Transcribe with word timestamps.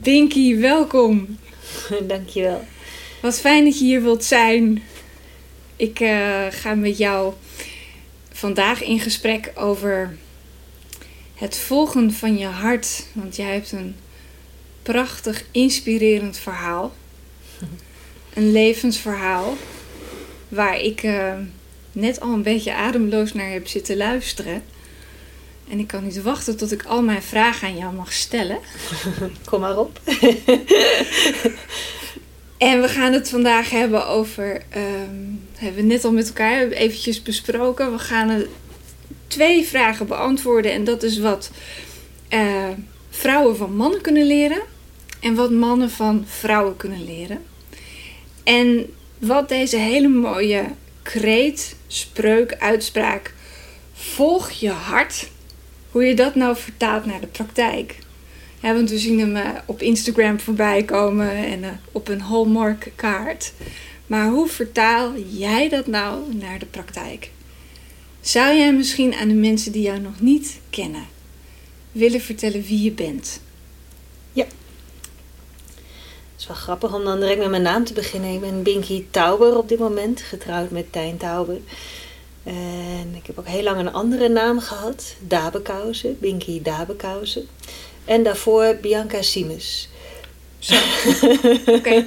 Binky, 0.00 0.58
welkom. 0.58 1.38
Dankjewel. 2.08 2.64
Wat 3.22 3.40
fijn 3.40 3.64
dat 3.64 3.78
je 3.78 3.84
hier 3.84 4.02
wilt 4.02 4.24
zijn. 4.24 4.82
Ik 5.76 6.00
uh, 6.00 6.46
ga 6.50 6.74
met 6.74 6.98
jou 6.98 7.34
vandaag 8.32 8.82
in 8.82 9.00
gesprek 9.00 9.52
over 9.54 10.16
het 11.34 11.56
volgen 11.58 12.12
van 12.12 12.38
je 12.38 12.46
hart. 12.46 13.06
Want 13.12 13.36
jij 13.36 13.52
hebt 13.52 13.72
een 13.72 13.96
prachtig, 14.82 15.44
inspirerend 15.50 16.38
verhaal. 16.38 16.94
Een 18.34 18.52
levensverhaal 18.52 19.56
waar 20.48 20.80
ik 20.80 21.02
uh, 21.02 21.34
net 21.92 22.20
al 22.20 22.32
een 22.32 22.42
beetje 22.42 22.74
ademloos 22.74 23.32
naar 23.32 23.50
heb 23.50 23.66
zitten 23.66 23.96
luisteren. 23.96 24.62
En 25.68 25.78
ik 25.78 25.86
kan 25.86 26.04
niet 26.04 26.22
wachten 26.22 26.56
tot 26.56 26.72
ik 26.72 26.84
al 26.84 27.02
mijn 27.02 27.22
vragen 27.22 27.68
aan 27.68 27.76
jou 27.76 27.94
mag 27.94 28.12
stellen. 28.12 28.58
Kom 29.44 29.60
maar 29.60 29.78
op. 29.78 30.00
en 32.58 32.80
we 32.80 32.88
gaan 32.88 33.12
het 33.12 33.28
vandaag 33.28 33.70
hebben 33.70 34.06
over. 34.06 34.62
Um, 34.76 35.48
hebben 35.54 35.82
we 35.82 35.88
net 35.88 36.04
al 36.04 36.12
met 36.12 36.26
elkaar 36.26 36.68
eventjes 36.68 37.22
besproken. 37.22 37.92
We 37.92 37.98
gaan 37.98 38.44
twee 39.26 39.64
vragen 39.64 40.06
beantwoorden. 40.06 40.72
En 40.72 40.84
dat 40.84 41.02
is 41.02 41.18
wat 41.18 41.50
uh, 42.30 42.68
vrouwen 43.10 43.56
van 43.56 43.76
mannen 43.76 44.00
kunnen 44.00 44.26
leren. 44.26 44.62
En 45.20 45.34
wat 45.34 45.50
mannen 45.50 45.90
van 45.90 46.24
vrouwen 46.26 46.76
kunnen 46.76 47.04
leren. 47.04 47.42
En 48.44 48.92
wat 49.18 49.48
deze 49.48 49.76
hele 49.76 50.08
mooie 50.08 50.64
kreet, 51.02 51.76
spreuk, 51.86 52.56
uitspraak. 52.58 53.34
Volg 53.92 54.50
je 54.50 54.70
hart 54.70 55.28
hoe 55.96 56.04
je 56.04 56.14
dat 56.14 56.34
nou 56.34 56.56
vertaalt 56.56 57.04
naar 57.04 57.20
de 57.20 57.26
praktijk. 57.26 57.98
Ja, 58.60 58.74
want 58.74 58.90
we 58.90 58.98
zien 58.98 59.18
hem 59.18 59.36
uh, 59.36 59.48
op 59.66 59.82
Instagram 59.82 60.40
voorbij 60.40 60.82
komen 60.82 61.30
en 61.30 61.62
uh, 61.62 61.68
op 61.92 62.08
een 62.08 62.20
Hallmark 62.20 62.92
kaart. 62.94 63.52
Maar 64.06 64.28
hoe 64.28 64.48
vertaal 64.48 65.12
jij 65.28 65.68
dat 65.68 65.86
nou 65.86 66.34
naar 66.34 66.58
de 66.58 66.66
praktijk? 66.66 67.30
Zou 68.20 68.56
jij 68.56 68.74
misschien 68.74 69.14
aan 69.14 69.28
de 69.28 69.34
mensen 69.34 69.72
die 69.72 69.82
jou 69.82 70.00
nog 70.00 70.20
niet 70.20 70.58
kennen 70.70 71.06
willen 71.92 72.20
vertellen 72.20 72.62
wie 72.62 72.82
je 72.82 72.92
bent? 72.92 73.40
Ja. 74.32 74.44
Het 74.44 76.38
is 76.38 76.46
wel 76.46 76.56
grappig 76.56 76.94
om 76.94 77.04
dan 77.04 77.20
direct 77.20 77.38
met 77.38 77.50
mijn 77.50 77.62
naam 77.62 77.84
te 77.84 77.92
beginnen. 77.92 78.34
Ik 78.34 78.40
ben 78.40 78.62
Binky 78.62 79.04
Tauber 79.10 79.58
op 79.58 79.68
dit 79.68 79.78
moment, 79.78 80.20
getrouwd 80.20 80.70
met 80.70 80.92
Tijn 80.92 81.16
Tauber. 81.16 81.58
En 82.46 83.14
ik 83.14 83.26
heb 83.26 83.38
ook 83.38 83.46
heel 83.46 83.62
lang 83.62 83.78
een 83.78 83.92
andere 83.92 84.28
naam 84.28 84.60
gehad. 84.60 85.14
Dabekousen, 85.20 86.18
Binky 86.20 86.62
Dabekousen. 86.62 87.48
En 88.04 88.22
daarvoor 88.22 88.76
Bianca 88.80 89.22
Siemens. 89.22 89.88
Zo. 90.58 90.74
Oké. 91.76 92.06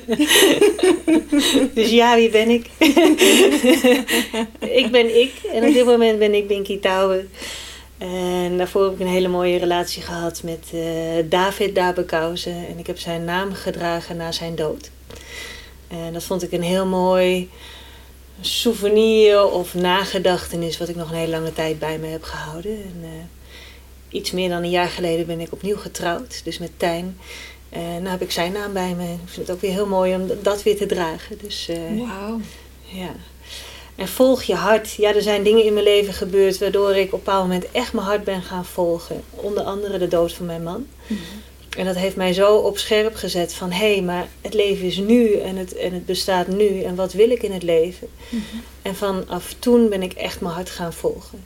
dus 1.73 1.89
ja, 1.89 2.15
wie 2.15 2.29
ben 2.29 2.49
ik? 2.49 2.69
ik 4.83 4.87
ben 4.91 5.21
ik. 5.21 5.33
En 5.53 5.67
op 5.67 5.73
dit 5.73 5.85
moment 5.85 6.19
ben 6.19 6.33
ik 6.33 6.47
Binky 6.47 6.79
Touwen. 6.79 7.29
En 7.97 8.57
daarvoor 8.57 8.83
heb 8.83 8.93
ik 8.93 8.99
een 8.99 9.07
hele 9.07 9.27
mooie 9.27 9.57
relatie 9.57 10.01
gehad 10.01 10.43
met 10.43 10.65
uh, 10.73 10.81
David 11.25 11.75
Dabekousen. 11.75 12.67
En 12.67 12.77
ik 12.77 12.87
heb 12.87 12.99
zijn 12.99 13.23
naam 13.23 13.53
gedragen 13.53 14.17
na 14.17 14.31
zijn 14.31 14.55
dood. 14.55 14.91
En 15.87 16.13
dat 16.13 16.23
vond 16.23 16.43
ik 16.43 16.51
een 16.51 16.63
heel 16.63 16.85
mooi 16.85 17.49
souvenir 18.41 19.51
of 19.51 19.73
nagedachtenis 19.73 20.77
wat 20.77 20.89
ik 20.89 20.95
nog 20.95 21.09
een 21.09 21.17
hele 21.17 21.31
lange 21.31 21.53
tijd 21.53 21.79
bij 21.79 21.97
me 21.97 22.07
heb 22.07 22.23
gehouden. 22.23 22.71
En, 22.71 22.99
uh, 23.01 23.09
iets 24.09 24.31
meer 24.31 24.49
dan 24.49 24.63
een 24.63 24.69
jaar 24.69 24.89
geleden 24.89 25.25
ben 25.25 25.39
ik 25.39 25.51
opnieuw 25.51 25.77
getrouwd, 25.77 26.41
dus 26.43 26.57
met 26.57 26.71
Tijn. 26.77 27.17
En 27.69 28.01
nu 28.01 28.07
heb 28.07 28.21
ik 28.21 28.31
zijn 28.31 28.51
naam 28.51 28.73
bij 28.73 28.93
me. 28.93 29.03
Ik 29.03 29.29
vind 29.29 29.47
het 29.47 29.55
ook 29.55 29.61
weer 29.61 29.71
heel 29.71 29.87
mooi 29.87 30.15
om 30.15 30.27
dat 30.41 30.63
weer 30.63 30.77
te 30.77 30.85
dragen. 30.85 31.37
Dus, 31.41 31.69
uh, 31.69 32.07
Wauw. 32.07 32.39
Ja. 32.83 33.15
En 33.95 34.07
volg 34.07 34.43
je 34.43 34.55
hart. 34.55 34.93
Ja, 34.93 35.13
er 35.13 35.21
zijn 35.21 35.43
dingen 35.43 35.63
in 35.63 35.73
mijn 35.73 35.85
leven 35.85 36.13
gebeurd 36.13 36.57
waardoor 36.57 36.95
ik 36.95 37.05
op 37.05 37.13
een 37.13 37.19
bepaald 37.19 37.43
moment 37.43 37.71
echt 37.71 37.93
mijn 37.93 38.05
hart 38.05 38.23
ben 38.23 38.41
gaan 38.41 38.65
volgen. 38.65 39.23
Onder 39.29 39.63
andere 39.63 39.97
de 39.97 40.07
dood 40.07 40.33
van 40.33 40.45
mijn 40.45 40.63
man. 40.63 40.87
Mm 41.07 41.17
-hmm. 41.17 41.41
En 41.77 41.85
dat 41.85 41.95
heeft 41.95 42.15
mij 42.15 42.33
zo 42.33 42.55
op 42.55 42.77
scherp 42.77 43.15
gezet 43.15 43.53
van 43.53 43.71
hé, 43.71 43.93
hey, 43.93 44.01
maar 44.01 44.27
het 44.41 44.53
leven 44.53 44.85
is 44.85 44.97
nu 44.97 45.33
en 45.33 45.55
het, 45.55 45.75
en 45.75 45.93
het 45.93 46.05
bestaat 46.05 46.47
nu 46.47 46.81
en 46.81 46.95
wat 46.95 47.13
wil 47.13 47.29
ik 47.29 47.43
in 47.43 47.51
het 47.51 47.63
leven? 47.63 48.07
Mm 48.29 48.43
-hmm. 48.51 48.61
En 48.81 48.95
vanaf 48.95 49.55
toen 49.59 49.89
ben 49.89 50.03
ik 50.03 50.13
echt 50.13 50.41
mijn 50.41 50.53
hart 50.53 50.69
gaan 50.69 50.93
volgen. 50.93 51.43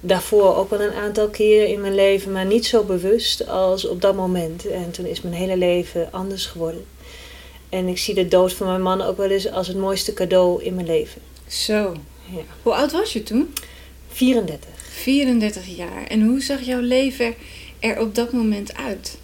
Daarvoor 0.00 0.56
ook 0.56 0.70
wel 0.70 0.80
een 0.80 0.92
aantal 0.92 1.28
keren 1.28 1.68
in 1.68 1.80
mijn 1.80 1.94
leven, 1.94 2.32
maar 2.32 2.46
niet 2.46 2.66
zo 2.66 2.82
bewust 2.82 3.48
als 3.48 3.86
op 3.86 4.00
dat 4.00 4.14
moment. 4.14 4.66
En 4.66 4.90
toen 4.90 5.06
is 5.06 5.20
mijn 5.20 5.34
hele 5.34 5.56
leven 5.56 6.08
anders 6.12 6.46
geworden. 6.46 6.84
En 7.68 7.88
ik 7.88 7.98
zie 7.98 8.14
de 8.14 8.28
dood 8.28 8.52
van 8.52 8.66
mijn 8.66 8.82
man 8.82 9.02
ook 9.02 9.16
wel 9.16 9.30
eens 9.30 9.50
als 9.50 9.68
het 9.68 9.76
mooiste 9.76 10.12
cadeau 10.12 10.62
in 10.62 10.74
mijn 10.74 10.86
leven. 10.86 11.20
Zo. 11.46 11.96
Ja. 12.30 12.42
Hoe 12.62 12.74
oud 12.74 12.92
was 12.92 13.12
je 13.12 13.22
toen? 13.22 13.54
34. 14.08 14.70
34 14.78 15.76
jaar. 15.76 16.06
En 16.06 16.22
hoe 16.22 16.42
zag 16.42 16.60
jouw 16.60 16.80
leven 16.80 17.34
er 17.78 18.00
op 18.00 18.14
dat 18.14 18.32
moment 18.32 18.76
uit? 18.76 19.18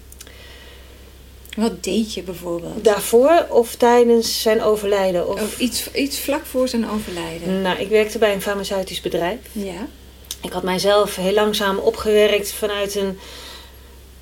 Wat 1.58 1.84
deed 1.84 2.14
je 2.14 2.22
bijvoorbeeld? 2.22 2.84
Daarvoor 2.84 3.46
of 3.48 3.74
tijdens 3.74 4.42
zijn 4.42 4.62
overlijden? 4.62 5.28
Of, 5.28 5.42
of 5.42 5.58
iets, 5.58 5.92
iets 5.92 6.18
vlak 6.18 6.46
voor 6.46 6.68
zijn 6.68 6.90
overlijden? 6.90 7.62
Nou, 7.62 7.78
ik 7.78 7.88
werkte 7.88 8.18
bij 8.18 8.32
een 8.32 8.42
farmaceutisch 8.42 9.00
bedrijf. 9.00 9.38
Ja. 9.52 9.88
Ik 10.42 10.52
had 10.52 10.62
mijzelf 10.62 11.16
heel 11.16 11.32
langzaam 11.32 11.78
opgewerkt 11.78 12.52
vanuit 12.52 12.94
een, 12.94 13.18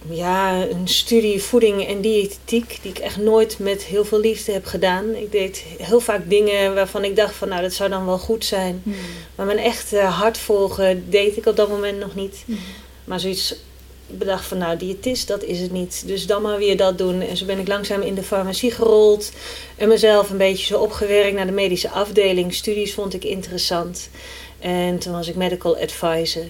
ja, 0.08 0.62
een 0.62 0.88
studie 0.88 1.42
voeding 1.42 1.86
en 1.86 2.00
diëtetiek. 2.00 2.78
Die 2.82 2.90
ik 2.90 2.98
echt 2.98 3.16
nooit 3.16 3.58
met 3.58 3.84
heel 3.84 4.04
veel 4.04 4.20
liefde 4.20 4.52
heb 4.52 4.66
gedaan. 4.66 5.14
Ik 5.14 5.32
deed 5.32 5.64
heel 5.78 6.00
vaak 6.00 6.30
dingen 6.30 6.74
waarvan 6.74 7.04
ik 7.04 7.16
dacht 7.16 7.34
van 7.34 7.48
nou 7.48 7.62
dat 7.62 7.72
zou 7.72 7.90
dan 7.90 8.06
wel 8.06 8.18
goed 8.18 8.44
zijn. 8.44 8.80
Hmm. 8.82 8.94
Maar 9.34 9.46
mijn 9.46 9.58
echte 9.58 9.98
hart 9.98 10.38
volgen 10.38 11.10
deed 11.10 11.36
ik 11.36 11.46
op 11.46 11.56
dat 11.56 11.68
moment 11.68 11.98
nog 11.98 12.14
niet. 12.14 12.42
Hmm. 12.44 12.58
Maar 13.04 13.20
zoiets 13.20 13.54
bedacht 14.06 14.44
van 14.44 14.58
nou 14.58 14.76
diëtist 14.76 15.28
dat 15.28 15.42
is 15.42 15.60
het 15.60 15.72
niet. 15.72 16.02
Dus 16.06 16.26
dan 16.26 16.42
maar 16.42 16.58
weer 16.58 16.76
dat 16.76 16.98
doen. 16.98 17.20
En 17.20 17.36
zo 17.36 17.44
ben 17.44 17.58
ik 17.58 17.68
langzaam 17.68 18.00
in 18.00 18.14
de 18.14 18.22
farmacie 18.22 18.70
gerold. 18.70 19.32
En 19.76 19.88
mezelf 19.88 20.30
een 20.30 20.36
beetje 20.36 20.66
zo 20.66 20.80
opgewerkt 20.80 21.36
naar 21.36 21.46
de 21.46 21.52
medische 21.52 21.90
afdeling. 21.90 22.54
Studies 22.54 22.94
vond 22.94 23.14
ik 23.14 23.24
interessant. 23.24 24.08
En 24.58 24.98
toen 24.98 25.12
was 25.12 25.28
ik 25.28 25.36
medical 25.36 25.76
advisor. 25.76 26.44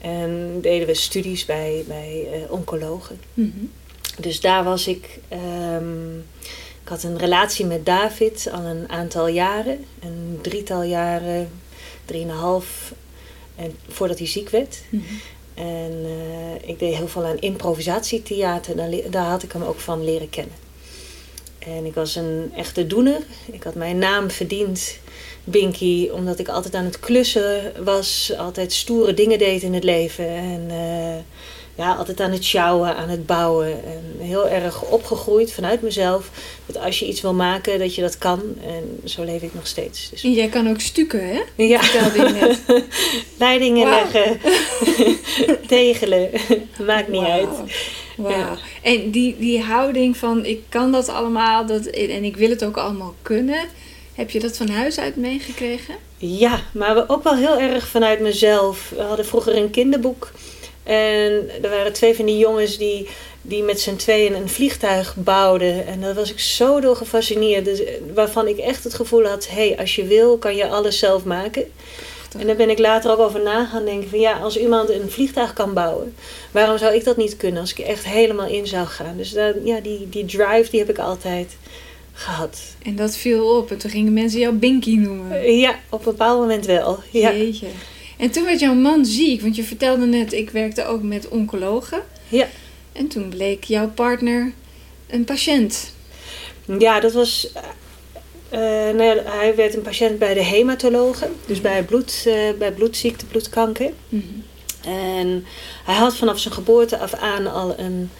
En 0.00 0.58
deden 0.60 0.86
we 0.86 0.94
studies 0.94 1.44
bij, 1.44 1.84
bij 1.86 2.28
uh, 2.32 2.52
oncologen. 2.52 3.20
Mm 3.34 3.52
-hmm. 3.56 3.70
Dus 4.20 4.40
daar 4.40 4.64
was 4.64 4.86
ik. 4.86 5.18
Um, 5.32 6.24
ik 6.82 6.92
had 6.92 7.02
een 7.02 7.18
relatie 7.18 7.66
met 7.66 7.86
David 7.86 8.48
al 8.52 8.60
een 8.60 8.88
aantal 8.88 9.28
jaren. 9.28 9.84
Een 10.00 10.38
drietal 10.42 10.82
jaren, 10.82 11.50
drieënhalf. 12.04 12.92
En 13.56 13.76
voordat 13.88 14.18
hij 14.18 14.26
ziek 14.26 14.48
werd. 14.48 14.82
Mm 14.88 15.04
-hmm. 15.06 15.20
En 15.56 15.92
uh, 16.04 16.68
ik 16.68 16.78
deed 16.78 16.94
heel 16.94 17.08
veel 17.08 17.24
aan 17.24 17.38
improvisatietheater. 17.38 18.76
Daar, 18.76 18.90
daar 19.10 19.24
had 19.24 19.42
ik 19.42 19.52
hem 19.52 19.62
ook 19.62 19.78
van 19.78 20.04
leren 20.04 20.30
kennen. 20.30 20.54
En 21.58 21.84
ik 21.84 21.94
was 21.94 22.16
een 22.16 22.52
echte 22.54 22.86
doener. 22.86 23.20
Ik 23.52 23.62
had 23.62 23.74
mijn 23.74 23.98
naam 23.98 24.30
verdiend, 24.30 24.98
Binky, 25.48 26.08
omdat 26.12 26.38
ik 26.38 26.48
altijd 26.48 26.74
aan 26.74 26.84
het 26.84 27.00
klussen 27.00 27.72
was. 27.84 28.32
Altijd 28.38 28.72
stoere 28.72 29.14
dingen 29.14 29.38
deed 29.38 29.62
in 29.62 29.74
het 29.74 29.84
leven. 29.84 30.28
En 30.28 30.68
uh, 30.70 31.16
ja, 31.84 31.94
altijd 31.94 32.20
aan 32.20 32.30
het 32.30 32.44
sjouwen, 32.44 32.96
aan 32.96 33.08
het 33.08 33.26
bouwen. 33.26 33.84
En 33.84 34.26
heel 34.26 34.48
erg 34.48 34.82
opgegroeid 34.82 35.52
vanuit 35.52 35.82
mezelf. 35.82 36.30
Dat 36.66 36.78
als 36.78 36.98
je 36.98 37.06
iets 37.06 37.20
wil 37.20 37.34
maken, 37.34 37.78
dat 37.78 37.94
je 37.94 38.00
dat 38.00 38.18
kan. 38.18 38.40
En 38.66 39.08
zo 39.08 39.24
leef 39.24 39.42
ik 39.42 39.54
nog 39.54 39.66
steeds. 39.66 40.10
Dus... 40.10 40.24
En 40.24 40.32
jij 40.32 40.48
kan 40.48 40.68
ook 40.68 40.80
stukken, 40.80 41.28
hè? 41.28 41.64
Ja. 41.64 41.80
Vertelde 41.82 42.28
je 42.28 42.40
net. 42.40 42.84
Leidingen 43.38 43.88
wow. 43.88 43.94
leggen. 43.94 44.40
Tegelen. 45.68 46.30
Maakt 46.86 47.08
niet 47.08 47.20
wow. 47.20 47.30
uit. 47.30 47.48
Ja. 48.16 48.56
En 48.82 49.10
die, 49.10 49.36
die 49.38 49.60
houding 49.60 50.16
van 50.16 50.44
ik 50.44 50.62
kan 50.68 50.92
dat 50.92 51.08
allemaal 51.08 51.66
dat, 51.66 51.86
en 51.86 52.24
ik 52.24 52.36
wil 52.36 52.50
het 52.50 52.64
ook 52.64 52.76
allemaal 52.76 53.14
kunnen. 53.22 53.60
Heb 54.16 54.30
je 54.30 54.40
dat 54.40 54.56
van 54.56 54.68
huis 54.68 54.98
uit 54.98 55.16
meegekregen? 55.16 55.94
Ja, 56.16 56.60
maar 56.72 57.04
ook 57.08 57.24
wel 57.24 57.36
heel 57.36 57.58
erg 57.58 57.86
vanuit 57.86 58.20
mezelf. 58.20 58.92
We 58.96 59.02
hadden 59.02 59.26
vroeger 59.26 59.56
een 59.56 59.70
kinderboek. 59.70 60.30
En 60.82 61.50
er 61.62 61.70
waren 61.70 61.92
twee 61.92 62.14
van 62.14 62.26
die 62.26 62.38
jongens 62.38 62.78
die, 62.78 63.08
die 63.42 63.62
met 63.62 63.80
z'n 63.80 63.96
tweeën 63.96 64.34
een 64.34 64.48
vliegtuig 64.48 65.14
bouwden. 65.16 65.86
En 65.86 66.00
daar 66.00 66.14
was 66.14 66.30
ik 66.30 66.40
zo 66.40 66.80
door 66.80 66.96
gefascineerd. 66.96 67.64
Dus, 67.64 67.82
waarvan 68.14 68.48
ik 68.48 68.58
echt 68.58 68.84
het 68.84 68.94
gevoel 68.94 69.24
had: 69.24 69.48
hé, 69.48 69.68
hey, 69.68 69.78
als 69.78 69.94
je 69.94 70.04
wil, 70.04 70.38
kan 70.38 70.56
je 70.56 70.68
alles 70.68 70.98
zelf 70.98 71.24
maken. 71.24 71.72
Prachtig. 72.36 72.40
En 72.40 72.46
daar 72.46 72.66
ben 72.66 72.70
ik 72.70 72.78
later 72.78 73.10
ook 73.10 73.18
over 73.18 73.42
na 73.42 73.66
gaan 73.66 73.84
denken: 73.84 74.08
van 74.08 74.18
ja, 74.18 74.38
als 74.38 74.58
iemand 74.58 74.90
een 74.90 75.10
vliegtuig 75.10 75.52
kan 75.52 75.74
bouwen, 75.74 76.14
waarom 76.50 76.78
zou 76.78 76.94
ik 76.94 77.04
dat 77.04 77.16
niet 77.16 77.36
kunnen 77.36 77.60
als 77.60 77.70
ik 77.70 77.78
echt 77.78 78.04
helemaal 78.04 78.48
in 78.48 78.66
zou 78.66 78.86
gaan? 78.86 79.16
Dus 79.16 79.32
dat, 79.32 79.54
ja, 79.64 79.80
die, 79.80 80.08
die 80.08 80.24
drive 80.24 80.70
die 80.70 80.80
heb 80.80 80.90
ik 80.90 80.98
altijd 80.98 81.56
gehad. 82.16 82.60
En 82.82 82.96
dat 82.96 83.16
viel 83.16 83.56
op. 83.56 83.70
En 83.70 83.78
toen 83.78 83.90
gingen 83.90 84.12
mensen 84.12 84.40
jou 84.40 84.54
Binky 84.54 84.96
noemen. 84.96 85.56
Ja, 85.56 85.78
op 85.88 85.98
een 85.98 86.12
bepaald 86.12 86.40
moment 86.40 86.66
wel. 86.66 86.98
Ja. 87.10 87.32
Jeetje. 87.32 87.66
En 88.16 88.30
toen 88.30 88.44
werd 88.44 88.60
jouw 88.60 88.74
man 88.74 89.04
ziek, 89.04 89.40
want 89.40 89.56
je 89.56 89.62
vertelde 89.62 90.06
net, 90.06 90.32
ik 90.32 90.50
werkte 90.50 90.84
ook 90.84 91.02
met 91.02 91.28
oncologen. 91.28 92.02
Ja. 92.28 92.48
En 92.92 93.08
toen 93.08 93.28
bleek 93.28 93.64
jouw 93.64 93.88
partner 93.88 94.52
een 95.06 95.24
patiënt. 95.24 95.94
Ja, 96.78 97.00
dat 97.00 97.12
was. 97.12 97.50
Uh, 98.52 98.60
nou 98.60 99.02
ja, 99.02 99.22
hij 99.24 99.54
werd 99.54 99.74
een 99.74 99.82
patiënt 99.82 100.18
bij 100.18 100.34
de 100.34 100.42
hematologen, 100.42 101.30
dus 101.46 101.60
bij, 101.60 101.84
bloed, 101.84 102.24
uh, 102.26 102.34
bij 102.58 102.72
bloedziekte, 102.72 103.26
bloedkanker. 103.26 103.90
Mhm. 104.08 104.22
En 104.88 105.46
hij 105.84 105.94
had 105.94 106.16
vanaf 106.16 106.38
zijn 106.38 106.54
geboorte 106.54 106.98
af 106.98 107.14
aan 107.14 107.52
al 107.52 107.78
een, 107.78 108.10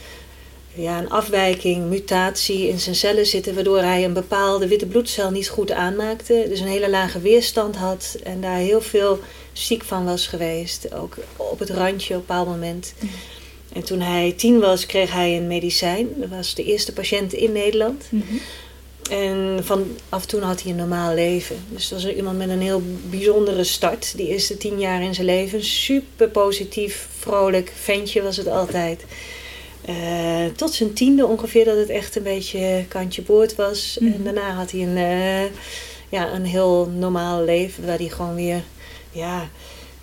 ja, 0.77 0.99
een 0.99 1.11
afwijking, 1.11 1.89
mutatie 1.89 2.69
in 2.69 2.79
zijn 2.79 2.95
cellen 2.95 3.27
zitten, 3.27 3.55
waardoor 3.55 3.81
hij 3.81 4.05
een 4.05 4.13
bepaalde 4.13 4.69
witte 4.69 4.87
bloedcel 4.87 5.31
niet 5.31 5.49
goed 5.49 5.73
aanmaakte. 5.73 6.47
Dus 6.49 6.61
een 6.61 6.67
hele 6.67 6.91
lage 6.91 7.21
weerstand 7.21 7.77
had 7.77 8.17
en 8.23 8.41
daar 8.41 8.57
heel 8.57 8.81
veel 8.81 9.21
ziek 9.53 9.85
van 9.85 10.05
was 10.05 10.27
geweest. 10.27 10.95
Ook 10.95 11.17
op 11.37 11.59
het 11.59 11.71
randje 11.71 12.15
op 12.15 12.21
een 12.21 12.27
bepaald 12.27 12.49
moment. 12.49 12.95
Mhm. 12.99 13.13
En 13.73 13.85
toen 13.85 14.01
hij 14.01 14.35
tien 14.37 14.61
was, 14.61 14.87
kreeg 14.87 15.13
hij 15.13 15.37
een 15.37 15.47
medicijn. 15.47 16.09
Dat 16.17 16.29
was 16.29 16.55
de 16.55 16.65
eerste 16.65 16.93
patiënt 16.93 17.33
in 17.33 17.53
Nederland. 17.53 18.05
Mhm. 18.09 18.35
En 19.11 19.65
vanaf 19.65 20.27
toen 20.27 20.43
had 20.43 20.63
hij 20.63 20.71
een 20.71 20.77
normaal 20.77 21.15
leven. 21.15 21.57
Dus 21.69 21.89
dat 21.89 22.03
was 22.03 22.13
iemand 22.13 22.39
met 22.39 22.49
een 22.49 22.61
heel 22.61 22.83
bijzondere 23.11 23.65
start. 23.65 24.17
Die 24.17 24.29
eerste 24.29 24.57
tien 24.57 24.81
jaar 24.81 25.03
in 25.03 25.15
zijn 25.15 25.27
leven. 25.27 25.65
Super 25.65 26.29
positief, 26.29 27.09
vrolijk 27.19 27.73
ventje 27.77 28.23
was 28.23 28.37
het 28.37 28.49
altijd. 28.49 29.05
Eh, 29.87 30.47
tot 30.57 30.73
zijn 30.73 30.93
tiende 30.93 31.27
ongeveer 31.27 31.65
dat 31.65 31.77
het 31.77 31.89
echt 31.89 32.17
een 32.17 32.23
beetje 32.23 32.85
kantje 32.89 33.23
boord 33.23 33.55
was. 33.55 33.97
Mhm. 34.01 34.13
En 34.13 34.25
daarna 34.25 34.51
had 34.51 34.71
hij 34.71 34.83
een, 34.83 34.97
eh, 34.97 35.53
ja, 36.09 36.33
een 36.33 36.45
heel 36.45 36.87
normaal 36.87 37.45
leven. 37.45 37.87
Waar 37.87 37.99
hij 37.99 38.09
gewoon 38.09 38.35
weer 38.35 38.63
ja, 39.11 39.49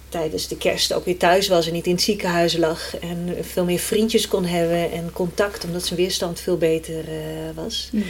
tijdens 0.09 0.47
de 0.47 0.57
kerst 0.57 0.93
ook 0.93 1.05
weer 1.05 1.17
thuis 1.17 1.47
was 1.47 1.67
en 1.67 1.73
niet 1.73 1.85
in 1.85 1.91
het 1.91 2.01
ziekenhuis 2.01 2.57
lag. 2.57 2.97
En 2.97 3.37
veel 3.41 3.63
meer 3.63 3.79
vriendjes 3.79 4.27
kon 4.27 4.45
hebben 4.45 4.91
en 4.91 5.11
contact, 5.13 5.63
omdat 5.63 5.85
zijn 5.85 5.99
weerstand 5.99 6.39
veel 6.39 6.57
beter 6.57 6.99
eh, 6.99 7.55
was. 7.55 7.89
Ja. 7.91 8.01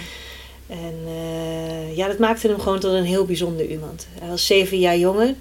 En 0.67 0.95
ja, 1.95 2.07
dat 2.07 2.17
maakte 2.17 2.47
hem 2.47 2.59
gewoon 2.59 2.79
tot 2.79 2.93
een 2.93 3.03
heel 3.03 3.25
bijzonder 3.25 3.65
iemand. 3.65 4.07
Hij 4.19 4.29
was 4.29 4.45
zeven 4.45 4.79
jaar 4.79 4.97
jonger. 4.97 5.33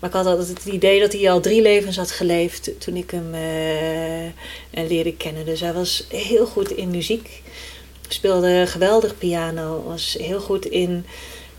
Maar 0.00 0.10
ik 0.10 0.16
had 0.16 0.26
altijd 0.26 0.48
het 0.48 0.64
idee 0.64 1.00
dat 1.00 1.12
hij 1.12 1.30
al 1.30 1.40
drie 1.40 1.62
levens 1.62 1.96
had 1.96 2.10
geleefd 2.10 2.70
toen 2.78 2.96
ik 2.96 3.10
hem 3.10 3.34
eh, 3.34 4.88
leerde 4.88 5.16
kennen. 5.16 5.44
Dus 5.44 5.60
hij 5.60 5.72
was 5.72 6.06
heel 6.08 6.46
goed 6.46 6.70
in 6.70 6.90
muziek. 6.90 7.42
Speelde 8.08 8.64
geweldig 8.66 9.18
piano. 9.18 9.82
Was 9.86 10.16
heel 10.20 10.40
goed 10.40 10.66
in, 10.66 11.06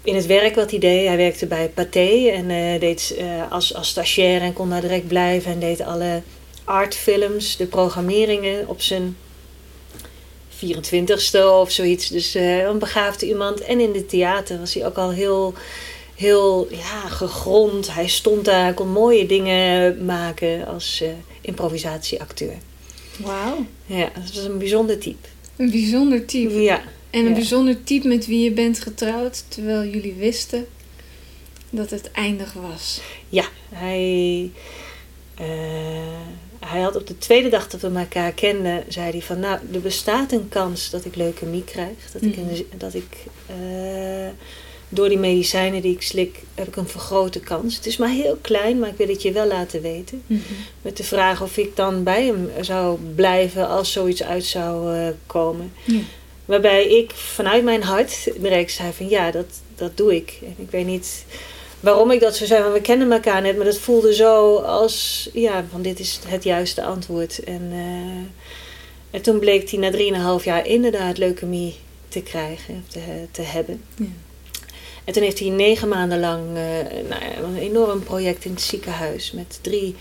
in 0.04 0.16
het 0.16 0.26
werk 0.26 0.56
wat 0.56 0.72
hij 0.72 0.80
deed. 0.80 1.08
Hij 1.08 1.18
werkte 1.18 1.46
bij 1.46 1.70
Pathé 1.70 2.28
en 2.28 2.50
eh, 2.50 2.80
deed 2.80 3.16
eh, 3.18 3.52
als, 3.52 3.74
als 3.76 3.90
stagiair 3.90 4.42
en 4.42 4.54
kon 4.54 4.70
daar 4.70 4.82
direct 4.82 5.08
blijven. 5.08 5.52
En 5.52 5.60
deed 5.60 5.82
alle 5.82 6.22
artfilms, 6.64 7.58
de 7.58 7.66
programmeringen 7.66 8.68
op 8.68 8.82
zijn 8.82 9.18
24ste 10.66 11.44
of 11.44 11.72
zoiets. 11.72 12.08
Dus 12.08 12.34
een 12.34 12.80
begaafde 12.80 13.28
iemand. 13.28 13.62
En 13.62 13.80
in 13.80 13.94
het 13.94 14.10
theater 14.10 14.60
was 14.60 14.74
hij 14.74 14.86
ook 14.86 14.98
al 14.98 15.12
heel, 15.12 15.54
heel 16.22 16.68
ja, 16.72 17.08
gegrond. 17.08 17.94
Hij 17.94 18.08
stond 18.08 18.46
daar, 18.46 18.74
kon 18.74 18.88
mooie 18.92 19.26
dingen 19.26 20.06
maken 20.06 20.68
als 20.68 21.02
eh, 21.02 21.10
improvisatieacteur. 21.42 22.54
Wauw. 23.18 23.66
Ja, 23.86 24.10
dat 24.16 24.34
was 24.34 24.44
een 24.44 24.58
bijzonder 24.58 24.98
type. 25.00 25.28
Een 25.56 25.72
bijzonder 25.72 26.26
type. 26.26 26.62
Ja, 26.62 26.82
En 27.10 27.20
een 27.20 27.28
Ja. 27.30 27.34
bijzonder 27.34 27.84
type 27.84 28.08
met 28.08 28.26
wie 28.28 28.44
je 28.44 28.52
bent 28.52 28.80
getrouwd, 28.80 29.44
terwijl 29.48 29.84
jullie 29.90 30.14
wisten 30.14 30.66
dat 31.70 31.90
het 31.90 32.12
eindig 32.12 32.54
was. 32.54 33.02
ja 33.30 33.46
hij, 33.70 34.52
eh, 35.36 35.46
hij 36.60 36.82
had 36.82 36.96
op 36.96 37.08
de 37.08 37.18
tweede 37.18 37.50
dag 37.50 37.68
dat 37.70 37.82
we 37.82 37.88
elkaar 38.00 38.32
kenden, 38.32 38.84
zei 38.88 39.12
hij 39.12 39.22
van 39.22 39.40
nou, 39.40 39.60
er 39.74 39.82
bestaat 39.82 40.32
een 40.32 40.50
kans 40.50 40.90
dat 40.90 41.06
ik 41.06 41.16
leukemie 41.16 41.64
krijg. 41.64 42.12
Dat 42.14 42.22
ik, 42.22 42.36
de- 42.36 42.66
dat 42.78 42.94
ik 42.94 43.18
eh, 43.46 43.56
door 44.94 45.10
die 45.10 45.18
medicijnen 45.18 45.82
die 45.82 45.94
ik 45.94 46.02
slik, 46.02 46.40
heb 46.56 46.68
ik 46.68 46.76
een 46.76 46.88
vergrote 46.88 47.40
kans. 47.40 47.76
Het 47.76 47.86
is 47.86 47.98
maar 47.98 48.10
heel 48.10 48.38
klein, 48.42 48.80
maar 48.80 48.90
ik 48.90 48.98
wil 48.98 49.08
het 49.08 49.22
je 49.22 49.32
wel 49.32 49.48
laten 49.48 49.82
weten. 49.82 50.24
Met 50.82 50.98
de 50.98 51.04
vraag 51.04 51.42
of 51.42 51.58
ik 51.58 51.76
dan 51.76 52.04
bij 52.04 52.26
hem 52.26 52.50
zou 52.62 53.00
blijven 53.16 53.68
als 53.68 53.92
zoiets 53.92 54.24
uit 54.24 54.46
zou 54.46 54.96
eh, 54.96 55.08
komen. 55.26 55.74
Ja. 55.86 56.00
Waarbij 56.46 56.88
ik 56.88 57.12
vanuit 57.12 57.64
mijn 57.64 57.84
hart 57.84 58.32
direct 58.38 58.72
zei 58.72 58.92
van 58.94 59.10
ja, 59.10 59.32
dat, 59.32 59.62
dat 59.76 59.98
doe 59.98 60.16
ik. 60.16 60.40
En 60.44 60.56
ik 60.58 60.72
weet 60.72 60.86
niet 60.86 61.26
waarom 61.80 62.12
ik 62.12 62.20
dat 62.20 62.36
zo 62.36 62.46
zei, 62.46 62.62
want 62.62 62.74
we 62.74 62.82
kennen 62.82 63.12
elkaar 63.12 63.42
net. 63.42 63.56
Maar 63.56 63.66
dat 63.66 63.78
voelde 63.78 64.16
zo 64.16 64.56
als, 64.56 65.30
ja, 65.34 65.66
van 65.72 65.82
dit 65.82 66.00
is 66.00 66.20
het 66.28 66.44
juiste 66.44 66.84
antwoord. 66.84 67.44
En, 67.44 67.70
eh, 67.72 69.16
en 69.16 69.22
toen 69.22 69.40
bleek 69.40 69.70
hij 69.70 69.80
na 69.80 69.92
3,5 70.40 70.44
jaar 70.44 70.68
inderdaad 70.68 71.18
leukemie 71.18 71.76
te 72.08 72.22
krijgen, 72.22 72.86
te, 72.88 73.00
te 73.32 73.42
hebben. 73.42 73.84
Ja. 73.96 74.06
En 75.04 75.14
toen 75.14 75.24
heeft 75.24 75.40
hij 75.40 75.50
negen 75.50 75.88
maanden 75.88 76.20
lang 76.20 76.42
eh, 76.56 76.64
nou 77.10 77.44
een 77.44 77.58
enorm 77.58 78.04
project 78.04 78.46
in 78.46 78.52
het 78.52 78.62
ziekenhuis. 78.62 79.32
Met 79.32 79.60
drie 79.62 79.96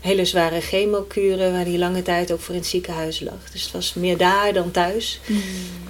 hele 0.00 0.24
zware 0.24 0.60
chemokuren, 0.60 1.52
waar 1.52 1.64
hij 1.64 1.78
lange 1.78 2.02
tijd 2.02 2.32
ook 2.32 2.40
voor 2.40 2.54
in 2.54 2.60
het 2.60 2.70
ziekenhuis 2.70 3.20
lag. 3.20 3.50
Dus 3.52 3.62
het 3.62 3.72
was 3.72 3.94
meer 3.94 4.16
daar 4.16 4.52
dan 4.52 4.70
thuis. 4.70 5.20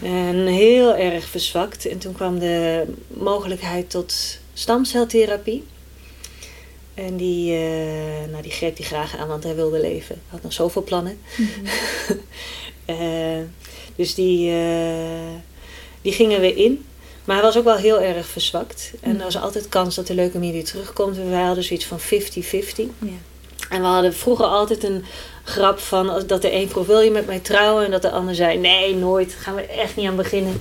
En 0.02 0.46
heel 0.46 0.96
erg 0.96 1.24
verzwakt. 1.24 1.86
En 1.86 1.98
toen 1.98 2.12
kwam 2.12 2.38
de 2.38 2.84
mogelijkheid 3.08 3.90
tot 3.90 4.38
stamceltherapie. 4.52 5.64
En 6.94 7.16
die, 7.16 7.54
eh, 7.54 8.30
nou, 8.30 8.42
die 8.42 8.52
greep 8.52 8.76
hij 8.76 8.86
graag 8.86 9.16
aan, 9.16 9.28
want 9.28 9.42
hij 9.42 9.54
wilde 9.54 9.80
leven. 9.80 10.14
Hij 10.14 10.24
had 10.28 10.42
nog 10.42 10.52
zoveel 10.52 10.82
plannen. 10.82 11.18
Eh, 12.84 13.40
dus 13.96 14.14
die, 14.14 14.52
die 16.02 16.12
gingen 16.12 16.40
we 16.40 16.54
in. 16.54 16.84
Maar 17.24 17.36
hij 17.36 17.44
was 17.44 17.56
ook 17.56 17.64
wel 17.64 17.76
heel 17.76 18.00
erg 18.00 18.26
verzwakt. 18.26 18.92
En 19.00 19.18
er 19.18 19.24
was 19.24 19.40
altijd 19.40 19.68
kans 19.68 19.94
dat 19.94 20.06
de 20.06 20.14
leukemie 20.14 20.52
weer 20.52 20.64
terugkomt. 20.64 21.16
En 21.16 21.30
wij 21.30 21.42
hadden 21.42 21.64
zoiets 21.64 21.86
van 21.86 22.00
50-50. 22.00 22.04
Ja. 22.98 23.18
En 23.72 23.80
we 23.80 23.86
hadden 23.86 24.14
vroeger 24.14 24.44
altijd 24.44 24.84
een 24.84 25.04
grap 25.44 25.78
van 25.78 26.22
dat 26.26 26.42
de 26.42 26.52
een 26.52 26.68
vroeg: 26.68 26.86
Wil 26.86 27.00
je 27.00 27.10
met 27.10 27.26
mij 27.26 27.38
trouwen? 27.38 27.84
En 27.84 27.90
dat 27.90 28.02
de 28.02 28.10
ander 28.10 28.34
zei: 28.34 28.58
Nee, 28.58 28.94
nooit. 28.94 29.30
Daar 29.30 29.40
gaan 29.40 29.54
we 29.54 29.66
echt 29.66 29.96
niet 29.96 30.06
aan 30.08 30.16
beginnen. 30.16 30.52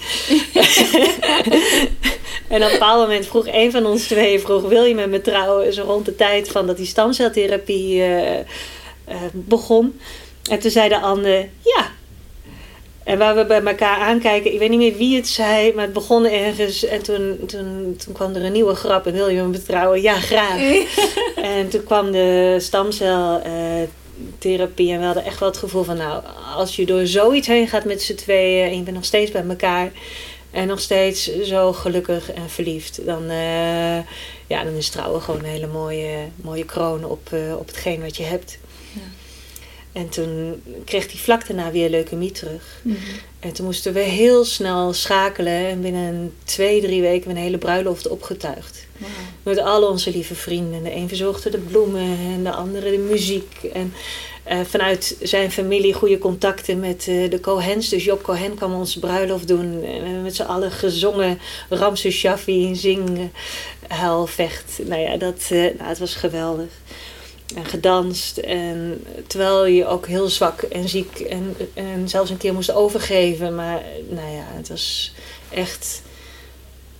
en 2.47 2.63
op 2.63 2.67
een 2.67 2.71
bepaald 2.71 3.01
moment 3.01 3.25
vroeg 3.25 3.47
een 3.47 3.71
van 3.71 3.85
ons 3.85 4.03
tweeën: 4.03 4.39
vroeg, 4.39 4.61
Wil 4.61 4.83
je 4.83 4.95
met 4.95 5.09
me 5.09 5.21
trouwen? 5.21 5.73
Zo 5.73 5.83
rond 5.83 6.05
de 6.05 6.15
tijd 6.15 6.49
van 6.49 6.67
dat 6.67 6.77
die 6.77 6.85
stamceltherapie 6.85 8.01
eh, 8.01 8.39
eh, 8.39 8.45
begon. 9.31 9.99
En 10.49 10.59
toen 10.59 10.71
zei 10.71 10.89
de 10.89 10.99
ander: 10.99 11.49
Ja. 11.61 11.91
En 13.03 13.17
waar 13.17 13.35
we 13.35 13.45
bij 13.45 13.63
elkaar 13.63 13.97
aankijken, 13.97 14.53
ik 14.53 14.59
weet 14.59 14.69
niet 14.69 14.79
meer 14.79 14.97
wie 14.97 15.15
het 15.15 15.27
zei, 15.27 15.73
maar 15.73 15.83
het 15.83 15.93
begon 15.93 16.25
ergens. 16.25 16.85
En 16.85 17.03
toen, 17.03 17.39
toen, 17.47 17.95
toen 18.05 18.13
kwam 18.13 18.33
er 18.33 18.45
een 18.45 18.51
nieuwe 18.51 18.75
grap: 18.75 19.05
en 19.05 19.13
Wil 19.13 19.29
je 19.29 19.41
me 19.41 19.47
betrouwen? 19.47 20.01
Ja, 20.01 20.13
graag. 20.13 20.59
En 21.35 21.69
toen 21.69 21.83
kwam 21.83 22.11
de 22.11 22.57
stamceltherapie 22.59 24.91
en 24.91 24.99
we 24.99 25.05
hadden 25.05 25.25
echt 25.25 25.39
wel 25.39 25.49
het 25.49 25.57
gevoel 25.57 25.83
van, 25.83 25.97
nou, 25.97 26.23
als 26.55 26.75
je 26.75 26.85
door 26.85 27.05
zoiets 27.05 27.47
heen 27.47 27.67
gaat 27.67 27.85
met 27.85 28.01
z'n 28.01 28.15
tweeën 28.15 28.69
en 28.69 28.77
je 28.77 28.83
bent 28.83 28.95
nog 28.95 29.05
steeds 29.05 29.31
bij 29.31 29.43
elkaar 29.47 29.91
en 30.51 30.67
nog 30.67 30.79
steeds 30.79 31.41
zo 31.41 31.73
gelukkig 31.73 32.31
en 32.31 32.49
verliefd, 32.49 33.05
dan, 33.05 33.29
eh, 33.29 33.97
ja, 34.47 34.63
dan 34.63 34.73
is 34.73 34.89
trouwen 34.89 35.21
gewoon 35.21 35.39
een 35.39 35.49
hele 35.49 35.67
mooie, 35.67 36.17
mooie 36.35 36.65
kroon 36.65 37.03
op, 37.03 37.27
eh, 37.31 37.55
op 37.57 37.67
hetgeen 37.67 38.01
wat 38.01 38.17
je 38.17 38.23
hebt. 38.23 38.59
En 39.91 40.09
toen 40.09 40.61
kreeg 40.85 41.11
hij 41.11 41.19
vlak 41.19 41.47
daarna 41.47 41.71
weer 41.71 41.89
leukemie 41.89 42.31
terug. 42.31 42.79
Mhm. 42.81 42.97
En 43.39 43.53
toen 43.53 43.65
moesten 43.65 43.93
we 43.93 43.99
heel 43.99 44.45
snel 44.45 44.93
schakelen 44.93 45.67
en 45.67 45.81
binnen 45.81 46.33
twee, 46.43 46.81
drie 46.81 47.01
weken 47.01 47.31
een 47.31 47.37
hele 47.37 47.57
bruiloft 47.57 48.07
opgetuigd. 48.07 48.87
Met 49.43 49.59
al 49.59 49.87
onze 49.87 50.11
lieve 50.11 50.35
vrienden. 50.35 50.83
De 50.83 50.95
een 50.95 51.07
verzorgde 51.07 51.49
de 51.49 51.57
bloemen 51.57 52.17
en 52.33 52.43
de 52.43 52.51
andere 52.51 52.91
de 52.91 52.97
muziek. 52.97 53.57
En 53.73 53.93
eh, 54.43 54.59
vanuit 54.63 55.17
zijn 55.21 55.51
familie 55.51 55.93
goede 55.93 56.17
contacten 56.17 56.79
met 56.79 57.07
eh, 57.07 57.29
de 57.29 57.39
Cohens. 57.39 57.89
Dus 57.89 58.03
Job 58.03 58.23
Cohen 58.23 58.55
kwam 58.55 58.73
onze 58.73 58.99
bruiloft 58.99 59.47
doen. 59.47 59.61
En 59.61 59.81
we 59.81 59.87
hebben 59.87 60.21
met 60.21 60.35
z'n 60.35 60.41
allen 60.41 60.71
gezongen. 60.71 61.39
Ramses 61.69 62.15
Shaffi, 62.15 62.75
zing, 62.75 63.31
huil, 63.87 64.27
vecht. 64.27 64.79
Nou 64.85 65.01
ja, 65.01 65.17
dat, 65.17 65.47
eh, 65.49 65.59
nou, 65.59 65.83
het 65.83 65.99
was 65.99 66.15
geweldig. 66.15 66.69
En 67.55 67.65
gedanst. 67.65 68.37
En 68.37 69.03
terwijl 69.27 69.65
je 69.65 69.85
ook 69.85 70.07
heel 70.07 70.29
zwak 70.29 70.61
en 70.61 70.89
ziek 70.89 71.19
en, 71.19 71.55
en 71.73 72.09
zelfs 72.09 72.29
een 72.29 72.37
keer 72.37 72.53
moest 72.53 72.71
overgeven. 72.71 73.55
Maar 73.55 73.81
nou 74.09 74.31
ja, 74.31 74.43
het 74.47 74.69
was 74.69 75.13
echt 75.49 76.01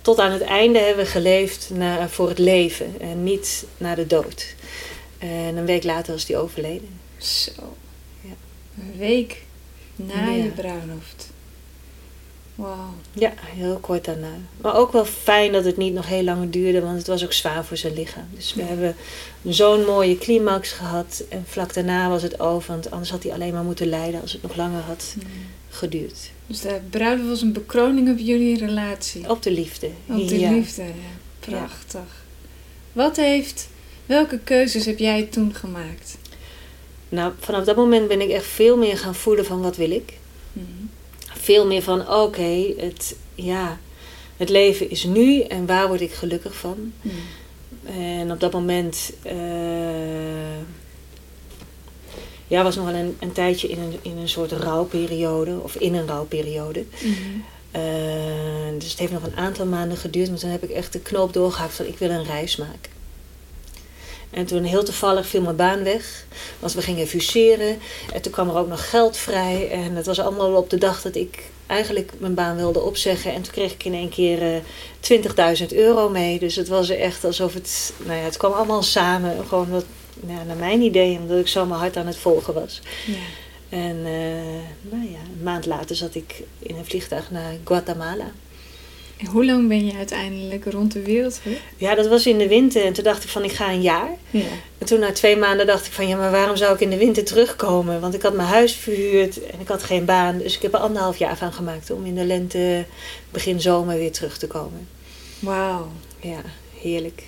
tot 0.00 0.18
aan 0.18 0.32
het 0.32 0.42
einde 0.42 0.78
hebben 0.78 1.04
we 1.04 1.10
geleefd 1.10 1.70
naar, 1.74 2.10
voor 2.10 2.28
het 2.28 2.38
leven 2.38 3.00
en 3.00 3.24
niet 3.24 3.64
naar 3.76 3.96
de 3.96 4.06
dood. 4.06 4.54
En 5.18 5.56
een 5.56 5.66
week 5.66 5.84
later 5.84 6.12
was 6.12 6.26
hij 6.26 6.38
overleden. 6.38 6.88
Zo. 7.18 7.76
Ja. 8.20 8.34
Een 8.78 8.98
week 8.98 9.42
na 9.96 10.24
Ja. 10.24 10.30
je 10.42 10.48
bruiloft. 10.50 11.31
Wauw. 12.62 12.94
Ja, 13.12 13.32
heel 13.38 13.78
kort 13.78 14.04
daarna. 14.04 14.32
Maar 14.60 14.74
ook 14.74 14.92
wel 14.92 15.04
fijn 15.04 15.52
dat 15.52 15.64
het 15.64 15.76
niet 15.76 15.94
nog 15.94 16.06
heel 16.06 16.22
lang 16.22 16.50
duurde, 16.50 16.80
want 16.80 16.98
het 16.98 17.06
was 17.06 17.24
ook 17.24 17.32
zwaar 17.32 17.64
voor 17.64 17.76
zijn 17.76 17.94
lichaam. 17.94 18.26
Dus 18.34 18.54
we 18.54 18.62
hebben 18.62 18.96
zo'n 19.44 19.84
mooie 19.84 20.18
climax 20.18 20.72
gehad 20.72 21.24
en 21.28 21.44
vlak 21.48 21.74
daarna 21.74 22.08
was 22.08 22.22
het 22.22 22.40
over, 22.40 22.72
want 22.72 22.90
anders 22.90 23.10
had 23.10 23.22
hij 23.22 23.32
alleen 23.32 23.52
maar 23.52 23.64
moeten 23.64 23.86
lijden 23.86 24.20
als 24.20 24.32
het 24.32 24.42
nog 24.42 24.56
langer 24.56 24.80
had 24.80 25.16
geduurd. 25.68 26.30
Dus 26.46 26.60
de 26.60 26.80
bruiloft 26.90 27.28
was 27.28 27.42
een 27.42 27.52
bekroning 27.52 28.10
op 28.10 28.18
jullie 28.18 28.58
relatie. 28.58 29.30
Op 29.30 29.42
de 29.42 29.50
liefde. 29.50 29.90
Op 30.06 30.28
de 30.28 30.38
ja. 30.38 30.50
liefde, 30.50 30.82
ja. 30.82 30.90
Prachtig. 31.40 32.24
Wat 32.92 33.16
heeft, 33.16 33.68
welke 34.06 34.38
keuzes 34.38 34.86
heb 34.86 34.98
jij 34.98 35.22
toen 35.22 35.54
gemaakt? 35.54 36.18
Nou, 37.08 37.32
vanaf 37.38 37.64
dat 37.64 37.76
moment 37.76 38.08
ben 38.08 38.20
ik 38.20 38.30
echt 38.30 38.46
veel 38.46 38.76
meer 38.76 38.98
gaan 38.98 39.14
voelen 39.14 39.44
van 39.44 39.60
wat 39.60 39.76
wil 39.76 39.90
ik. 39.90 40.12
Mhm. 40.52 40.66
Veel 41.42 41.66
meer 41.66 41.82
van 41.82 42.08
oké, 42.08 42.74
het, 42.76 43.16
ja, 43.34 43.78
het 44.36 44.48
leven 44.48 44.90
is 44.90 45.04
nu 45.04 45.40
en 45.40 45.66
waar 45.66 45.88
word 45.88 46.00
ik 46.00 46.12
gelukkig 46.12 46.54
van. 46.54 46.92
Mhm. 47.00 47.14
En 47.98 48.32
op 48.32 48.40
dat 48.40 48.52
moment 48.52 49.12
eh, 49.22 49.34
ja, 52.46 52.62
was 52.62 52.76
nog 52.76 52.84
wel 52.84 52.94
een, 52.94 53.16
een 53.20 53.32
tijdje 53.32 53.68
in 53.68 53.78
een, 53.78 53.98
in 54.02 54.16
een 54.16 54.28
soort 54.28 54.52
rouwperiode, 54.52 55.58
of 55.62 55.76
in 55.76 55.94
een 55.94 56.06
rouwperiode. 56.06 56.84
Eh, 57.70 57.82
dus 58.78 58.90
het 58.90 58.98
heeft 58.98 59.12
nog 59.12 59.22
een 59.22 59.36
aantal 59.36 59.66
maanden 59.66 59.96
geduurd, 59.96 60.30
maar 60.30 60.38
toen 60.38 60.50
heb 60.50 60.62
ik 60.62 60.70
echt 60.70 60.92
de 60.92 61.00
knoop 61.00 61.32
doorgehakt 61.32 61.74
van 61.74 61.86
ik 61.86 61.98
wil 61.98 62.10
een 62.10 62.24
reis 62.24 62.56
maken. 62.56 62.91
En 64.32 64.46
toen 64.46 64.62
heel 64.62 64.84
toevallig 64.84 65.26
viel 65.26 65.42
mijn 65.42 65.56
baan 65.56 65.82
weg, 65.82 66.24
want 66.58 66.72
we 66.72 66.82
gingen 66.82 67.06
fuseren. 67.06 67.78
En 68.12 68.22
toen 68.22 68.32
kwam 68.32 68.48
er 68.48 68.56
ook 68.56 68.68
nog 68.68 68.90
geld 68.90 69.16
vrij. 69.16 69.70
En 69.70 69.96
het 69.96 70.06
was 70.06 70.20
allemaal 70.20 70.54
op 70.54 70.70
de 70.70 70.78
dag 70.78 71.02
dat 71.02 71.14
ik 71.14 71.50
eigenlijk 71.66 72.12
mijn 72.18 72.34
baan 72.34 72.56
wilde 72.56 72.80
opzeggen. 72.80 73.32
En 73.32 73.42
toen 73.42 73.52
kreeg 73.52 73.72
ik 73.72 73.84
in 73.84 73.94
één 73.94 74.08
keer 74.08 74.42
eh 74.42 75.58
20.000 75.60 75.66
euro 75.68 76.08
mee. 76.08 76.38
Dus 76.38 76.56
het 76.56 76.68
was 76.68 76.88
echt 76.88 77.24
alsof 77.24 77.54
het, 77.54 77.92
nou 78.04 78.18
ja, 78.18 78.24
het 78.24 78.36
kwam 78.36 78.52
allemaal 78.52 78.82
samen. 78.82 79.46
Gewoon 79.48 79.70
wat, 79.70 79.84
ja, 80.26 80.42
naar 80.42 80.56
mijn 80.56 80.80
idee, 80.80 81.18
omdat 81.18 81.38
ik 81.38 81.48
zo 81.48 81.66
mijn 81.66 81.80
hart 81.80 81.96
aan 81.96 82.06
het 82.06 82.16
volgen 82.16 82.54
was. 82.54 82.80
Ja. 83.06 83.14
En 83.68 83.96
eh, 83.96 84.90
nou 84.90 85.10
ja, 85.10 85.18
een 85.18 85.42
maand 85.42 85.66
later 85.66 85.96
zat 85.96 86.14
ik 86.14 86.42
in 86.58 86.76
een 86.76 86.84
vliegtuig 86.84 87.30
naar 87.30 87.54
Guatemala. 87.64 88.32
En 89.22 89.28
hoe 89.28 89.44
lang 89.44 89.68
ben 89.68 89.86
je 89.86 89.94
uiteindelijk 89.94 90.64
rond 90.64 90.92
de 90.92 91.02
wereld 91.02 91.38
geweest? 91.42 91.60
Ja, 91.76 91.94
dat 91.94 92.06
was 92.06 92.26
in 92.26 92.38
de 92.38 92.48
winter. 92.48 92.84
En 92.84 92.92
toen 92.92 93.04
dacht 93.04 93.24
ik 93.24 93.30
van, 93.30 93.44
ik 93.44 93.52
ga 93.52 93.70
een 93.70 93.82
jaar. 93.82 94.10
Ja. 94.30 94.44
En 94.78 94.86
toen 94.86 95.00
na 95.00 95.12
twee 95.12 95.36
maanden 95.36 95.66
dacht 95.66 95.86
ik 95.86 95.92
van, 95.92 96.08
ja, 96.08 96.16
maar 96.16 96.30
waarom 96.30 96.56
zou 96.56 96.74
ik 96.74 96.80
in 96.80 96.90
de 96.90 96.96
winter 96.96 97.24
terugkomen? 97.24 98.00
Want 98.00 98.14
ik 98.14 98.22
had 98.22 98.34
mijn 98.34 98.48
huis 98.48 98.72
verhuurd 98.72 99.46
en 99.46 99.60
ik 99.60 99.68
had 99.68 99.82
geen 99.82 100.04
baan. 100.04 100.38
Dus 100.38 100.56
ik 100.56 100.62
heb 100.62 100.74
er 100.74 100.80
anderhalf 100.80 101.16
jaar 101.16 101.36
van 101.36 101.52
gemaakt 101.52 101.90
om 101.90 102.04
in 102.04 102.14
de 102.14 102.24
lente, 102.24 102.84
begin 103.30 103.60
zomer 103.60 103.96
weer 103.96 104.12
terug 104.12 104.38
te 104.38 104.46
komen. 104.46 104.88
Wauw. 105.38 105.88
Ja, 106.20 106.40
heerlijk. 106.80 107.22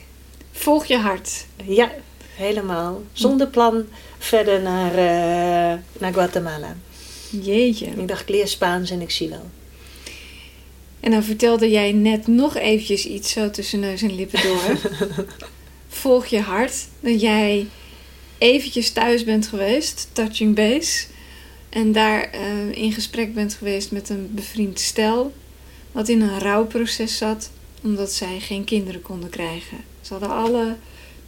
Volg 0.52 0.84
je 0.84 0.96
hart. 0.96 1.46
Ja, 1.64 1.90
helemaal. 2.36 3.02
Zonder 3.12 3.46
plan 3.46 3.84
verder 4.18 4.60
naar, 4.62 4.90
eh, 4.90 5.78
naar 5.98 6.12
Guatemala. 6.12 6.76
Jeetje. 7.30 7.86
Ik 7.86 8.08
dacht, 8.08 8.20
ik 8.20 8.28
leer 8.28 8.48
Spaans 8.48 8.90
en 8.90 9.00
ik 9.00 9.10
zie 9.10 9.28
wel. 9.28 9.46
En 11.04 11.10
dan 11.10 11.22
vertelde 11.22 11.70
jij 11.70 11.92
net 11.92 12.26
nog 12.26 12.56
eventjes 12.56 13.06
iets 13.06 13.32
zo 13.32 13.50
tussen 13.50 13.80
neus 13.80 14.02
en 14.02 14.14
lippen 14.14 14.42
door. 14.42 14.78
Volg 15.88 16.26
je 16.26 16.40
hart. 16.40 16.86
Dat 17.00 17.20
jij 17.20 17.66
eventjes 18.38 18.90
thuis 18.90 19.24
bent 19.24 19.46
geweest, 19.46 20.08
touching 20.12 20.54
base. 20.54 21.06
En 21.68 21.92
daar 21.92 22.30
eh, 22.30 22.72
in 22.72 22.92
gesprek 22.92 23.34
bent 23.34 23.54
geweest 23.54 23.90
met 23.90 24.08
een 24.08 24.28
bevriend 24.34 24.80
stel. 24.80 25.32
Wat 25.92 26.08
in 26.08 26.20
een 26.20 26.38
rouwproces 26.38 27.16
zat. 27.16 27.50
Omdat 27.82 28.12
zij 28.12 28.40
geen 28.40 28.64
kinderen 28.64 29.02
konden 29.02 29.30
krijgen. 29.30 29.78
Ze 30.00 30.12
hadden 30.12 30.30
alle 30.30 30.76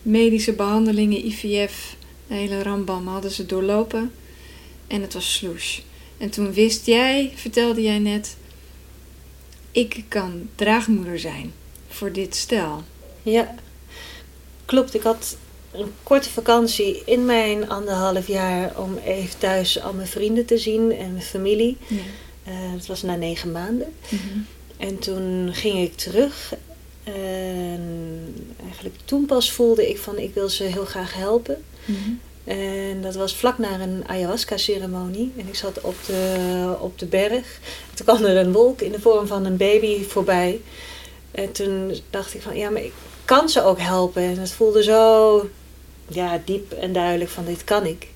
medische 0.02 0.52
behandelingen, 0.52 1.26
IVF, 1.26 1.96
de 2.26 2.34
hele 2.34 2.62
rambam 2.62 3.06
hadden 3.06 3.30
ze 3.30 3.46
doorlopen. 3.46 4.12
En 4.86 5.00
het 5.00 5.14
was 5.14 5.34
sloes. 5.34 5.82
En 6.18 6.30
toen 6.30 6.52
wist 6.52 6.86
jij, 6.86 7.32
vertelde 7.34 7.82
jij 7.82 7.98
net, 7.98 8.36
ik 9.76 10.04
kan 10.08 10.48
draagmoeder 10.54 11.18
zijn 11.18 11.52
voor 11.88 12.12
dit 12.12 12.34
stel. 12.34 12.82
Ja, 13.22 13.54
klopt. 14.64 14.94
Ik 14.94 15.02
had 15.02 15.36
een 15.72 15.92
korte 16.02 16.30
vakantie 16.30 17.02
in 17.04 17.24
mijn 17.24 17.68
anderhalf 17.68 18.26
jaar 18.26 18.80
om 18.80 18.96
even 18.96 19.38
thuis 19.38 19.80
al 19.80 19.92
mijn 19.92 20.08
vrienden 20.08 20.44
te 20.44 20.58
zien 20.58 20.92
en 20.92 21.12
mijn 21.12 21.24
familie. 21.24 21.76
Ja. 21.86 21.96
Eh, 22.44 22.72
dat 22.72 22.86
was 22.86 23.02
na 23.02 23.16
negen 23.16 23.52
maanden. 23.52 23.94
Mhm. 24.08 24.38
En 24.76 24.98
toen 24.98 25.54
ging 25.54 25.78
ik 25.78 25.96
terug. 25.96 26.54
En 27.04 28.34
eigenlijk 28.62 28.96
toen 29.04 29.26
pas 29.26 29.52
voelde 29.52 29.88
ik 29.88 29.98
van 29.98 30.18
ik 30.18 30.34
wil 30.34 30.48
ze 30.48 30.64
heel 30.64 30.84
graag 30.84 31.14
helpen. 31.14 31.62
Mhm. 31.84 32.10
En 32.46 33.02
dat 33.02 33.14
was 33.14 33.36
vlak 33.36 33.58
na 33.58 33.80
een 33.80 34.04
ayahuasca-ceremonie. 34.06 35.32
En 35.36 35.48
ik 35.48 35.54
zat 35.54 35.80
op 35.80 35.94
de, 36.06 36.74
op 36.80 36.98
de 36.98 37.06
berg. 37.06 37.60
Toen 37.94 38.06
kwam 38.06 38.24
er 38.24 38.36
een 38.36 38.52
wolk 38.52 38.80
in 38.80 38.92
de 38.92 39.00
vorm 39.00 39.26
van 39.26 39.44
een 39.44 39.56
baby 39.56 40.04
voorbij. 40.04 40.60
En 41.30 41.52
toen 41.52 42.00
dacht 42.10 42.34
ik 42.34 42.42
van, 42.42 42.56
ja, 42.56 42.70
maar 42.70 42.82
ik 42.82 42.92
kan 43.24 43.48
ze 43.48 43.62
ook 43.62 43.78
helpen. 43.78 44.22
En 44.22 44.38
het 44.38 44.52
voelde 44.52 44.82
zo 44.82 45.48
ja, 46.08 46.40
diep 46.44 46.72
en 46.72 46.92
duidelijk 46.92 47.30
van, 47.30 47.44
dit 47.44 47.64
kan 47.64 47.86
ik. 47.86 48.06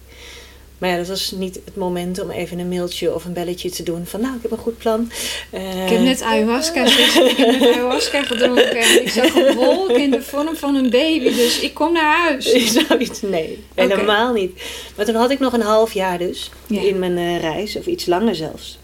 Maar 0.81 0.91
ja, 0.91 0.97
dat 0.97 1.09
was 1.09 1.31
niet 1.37 1.61
het 1.65 1.77
moment 1.77 2.21
om 2.23 2.31
even 2.31 2.59
een 2.59 2.69
mailtje 2.69 3.15
of 3.15 3.25
een 3.25 3.33
belletje 3.33 3.71
te 3.71 3.83
doen. 3.83 4.07
Van, 4.07 4.21
nou, 4.21 4.37
ik 4.37 4.43
heb 4.43 4.51
een 4.51 4.59
goed 4.59 4.79
plan. 4.79 5.11
Eh, 5.51 5.85
Ik 5.85 5.91
heb 5.91 6.01
net 6.01 6.23
ayahuasca, 6.23 6.85
dus 6.85 7.17
ik 7.17 7.37
heb 7.37 7.51
net 7.61 7.63
ayahuasca 7.75 8.23
gedronken 8.23 8.77
en 8.77 9.03
ik 9.03 9.09
zag 9.09 9.35
een 9.35 9.55
wolk 9.57 9.91
in 9.91 10.11
de 10.11 10.23
vorm 10.23 10.57
van 10.57 10.75
een 10.75 10.91
baby, 10.91 11.35
dus 11.35 11.61
ik 11.61 11.75
kom 11.75 11.93
naar 11.93 12.19
huis. 12.19 12.45
Zoiets, 12.89 13.23
nee, 13.23 13.65
helemaal 13.75 14.33
niet. 14.33 14.63
Maar 14.97 15.05
toen 15.05 15.15
had 15.15 15.31
ik 15.31 15.39
nog 15.39 15.53
een 15.53 15.61
half 15.61 15.93
jaar 15.93 16.19
dus 16.19 16.51
Ja. 16.67 16.81
in 16.81 16.99
mijn 16.99 17.17
eh, 17.19 17.41
reis, 17.41 17.77
of 17.77 17.87
iets 17.87 18.07
langer 18.07 18.35
zelfs. 18.35 18.79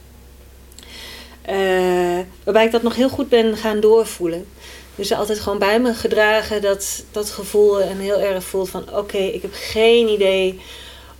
Eh, 1.42 1.56
waarbij 2.44 2.64
ik 2.64 2.72
dat 2.72 2.82
nog 2.82 2.96
heel 2.96 3.08
goed 3.08 3.28
ben 3.28 3.56
gaan 3.56 3.80
doorvoelen. 3.80 4.46
Dus 4.94 5.12
altijd 5.12 5.40
gewoon 5.40 5.58
bij 5.58 5.80
me 5.80 5.94
gedragen, 5.94 6.62
dat, 6.62 7.04
dat 7.10 7.30
gevoel. 7.30 7.80
En 7.80 7.98
heel 7.98 8.18
erg 8.20 8.44
voelt 8.44 8.70
van, 8.70 8.84
oké, 8.96 9.18
ik 9.18 9.42
heb 9.42 9.50
geen 9.54 10.08
idee 10.08 10.60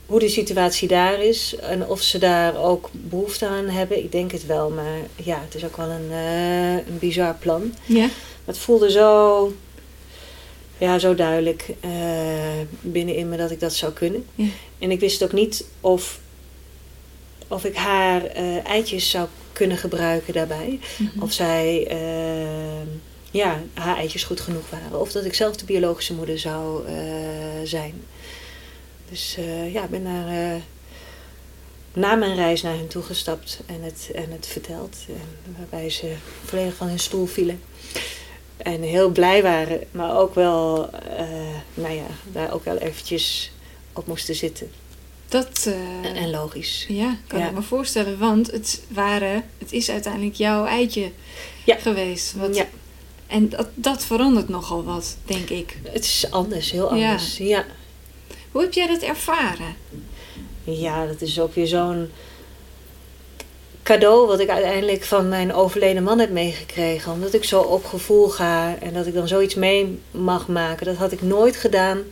hoe 0.07 0.21
de 0.21 0.29
situatie 0.29 0.89
daar 0.89 1.23
is. 1.23 1.57
En 1.61 1.87
of 1.87 2.03
ze 2.03 2.19
daar 2.19 2.57
ook 2.57 2.89
behoefte 2.93 3.47
aan 3.47 3.69
hebben. 3.69 3.99
Ik 3.99 4.13
denk 4.13 4.33
het 4.33 4.47
wel, 4.47 4.71
maar 4.71 4.99
ja, 5.17 5.41
het 5.45 5.55
is 5.55 5.65
ook 5.65 5.77
wel 5.77 5.89
een, 5.89 6.11
eh, 6.11 6.73
een 6.73 6.99
bizar 6.99 7.35
plan. 7.35 7.75
Ja, 7.87 8.01
Maar 8.47 8.55
het 8.55 8.59
voelde 8.59 8.91
zo, 8.91 9.53
ja, 10.79 10.99
zo 10.99 11.15
duidelijk 11.15 11.69
eh, 11.81 11.91
binnenin 12.81 13.29
me 13.29 13.37
dat 13.37 13.51
ik 13.51 13.61
dat 13.61 13.75
zou 13.75 13.93
kunnen. 13.93 14.27
Ja. 14.35 14.47
En 14.79 14.91
ik 14.91 15.01
wist 15.01 15.23
ook 15.23 15.33
niet 15.33 15.65
of, 15.81 16.21
of 17.49 17.65
ik 17.65 17.77
haar 17.77 18.25
eh, 18.25 18.65
eitjes 18.65 19.11
zou 19.11 19.29
kunnen 19.53 19.77
gebruiken 19.77 20.33
daarbij. 20.33 20.79
Mhm. 20.99 21.23
Of 21.23 21.33
zij, 21.33 21.87
eh, 21.89 22.87
ja, 23.31 23.63
haar 23.75 23.97
eitjes 23.97 24.25
goed 24.25 24.41
genoeg 24.41 24.71
waren. 24.71 25.01
Of 25.01 25.13
dat 25.13 25.25
ik 25.25 25.35
zelf 25.35 25.57
de 25.57 25.65
biologische 25.65 26.15
moeder 26.15 26.39
zou 26.39 26.85
zijn. 27.65 28.03
Dus 29.11 29.35
eh, 29.39 29.73
ja, 29.73 29.83
ik 29.85 29.91
ben 29.91 30.03
naar, 30.03 30.29
eh, 30.55 30.61
na 31.93 32.15
mijn 32.15 32.35
reis 32.35 32.63
naar 32.63 32.77
hen 32.77 32.89
toegestapt 32.89 33.61
en 33.67 33.83
het, 33.83 34.11
en 34.15 34.31
het 34.31 34.47
verteld. 34.47 34.97
En 35.09 35.55
waarbij 35.59 35.91
ze 35.91 36.15
volledig 36.45 36.75
van 36.75 36.89
hun 36.89 36.99
stoel 36.99 37.27
vielen. 37.27 37.61
En 38.57 38.83
heel 38.83 39.11
blij 39.11 39.43
waren, 39.43 39.81
maar 39.91 40.17
ook 40.19 40.35
wel, 40.35 40.91
eh, 40.91 41.29
nou 41.75 41.95
ja, 41.95 42.07
daar 42.33 42.53
ook 42.53 42.65
wel 42.65 42.77
eventjes 42.77 43.51
op 43.93 44.07
moesten 44.07 44.35
zitten. 44.35 44.71
dat 45.29 45.69
En, 46.03 46.15
en 46.15 46.31
logisch. 46.31 46.85
ja, 46.89 47.17
kan 47.27 47.39
Ja. 47.39 47.47
ik 47.49 47.53
me 47.55 47.63
voorstellen, 47.63 48.19
want 48.19 48.51
het, 48.51 48.83
waren, 48.89 49.45
het 49.59 49.73
is 49.73 49.91
uiteindelijk 49.91 50.35
jouw 50.35 50.65
eitje 50.67 51.11
Ja. 51.65 51.77
geweest. 51.77 52.33
Wat, 52.33 52.57
Ja, 52.57 52.67
En 53.27 53.49
dat, 53.49 53.69
dat 53.75 54.05
verandert 54.05 54.49
nogal 54.49 54.85
wat, 54.85 55.17
denk 55.25 55.49
ik. 55.51 55.77
het 55.83 56.05
is 56.05 56.27
anders, 56.31 56.71
heel 56.71 56.89
anders. 56.91 57.37
Ja. 57.37 57.65
Hoe 58.57 58.65
heb 58.65 58.75
jij 58.75 58.87
dat 58.87 59.03
ervaren? 59.03 59.77
Ja, 60.65 61.07
dat 61.07 61.21
is 61.21 61.41
ook 61.41 61.55
weer 61.55 61.67
zo'n 61.67 62.11
cadeau 63.83 64.27
wat 64.27 64.41
ik 64.41 64.49
uiteindelijk 64.49 65.05
van 65.05 65.29
mijn 65.29 65.55
overleden 65.55 66.03
man 66.03 66.19
heb 66.19 66.31
meegekregen. 66.31 67.13
Omdat 67.13 67.35
ik 67.35 67.45
zo 67.45 67.61
op 67.61 67.85
gevoel 67.85 68.29
ga 68.29 68.79
en 68.79 68.95
dat 68.95 69.07
ik 69.07 69.15
dan 69.15 69.29
zoiets 69.29 69.55
mee 69.55 69.99
mag 70.11 70.49
maken. 70.49 70.87
Dat 70.87 70.97
had 70.97 71.13
ik 71.13 71.23
nooit 71.23 71.57
gedaan 71.57 72.03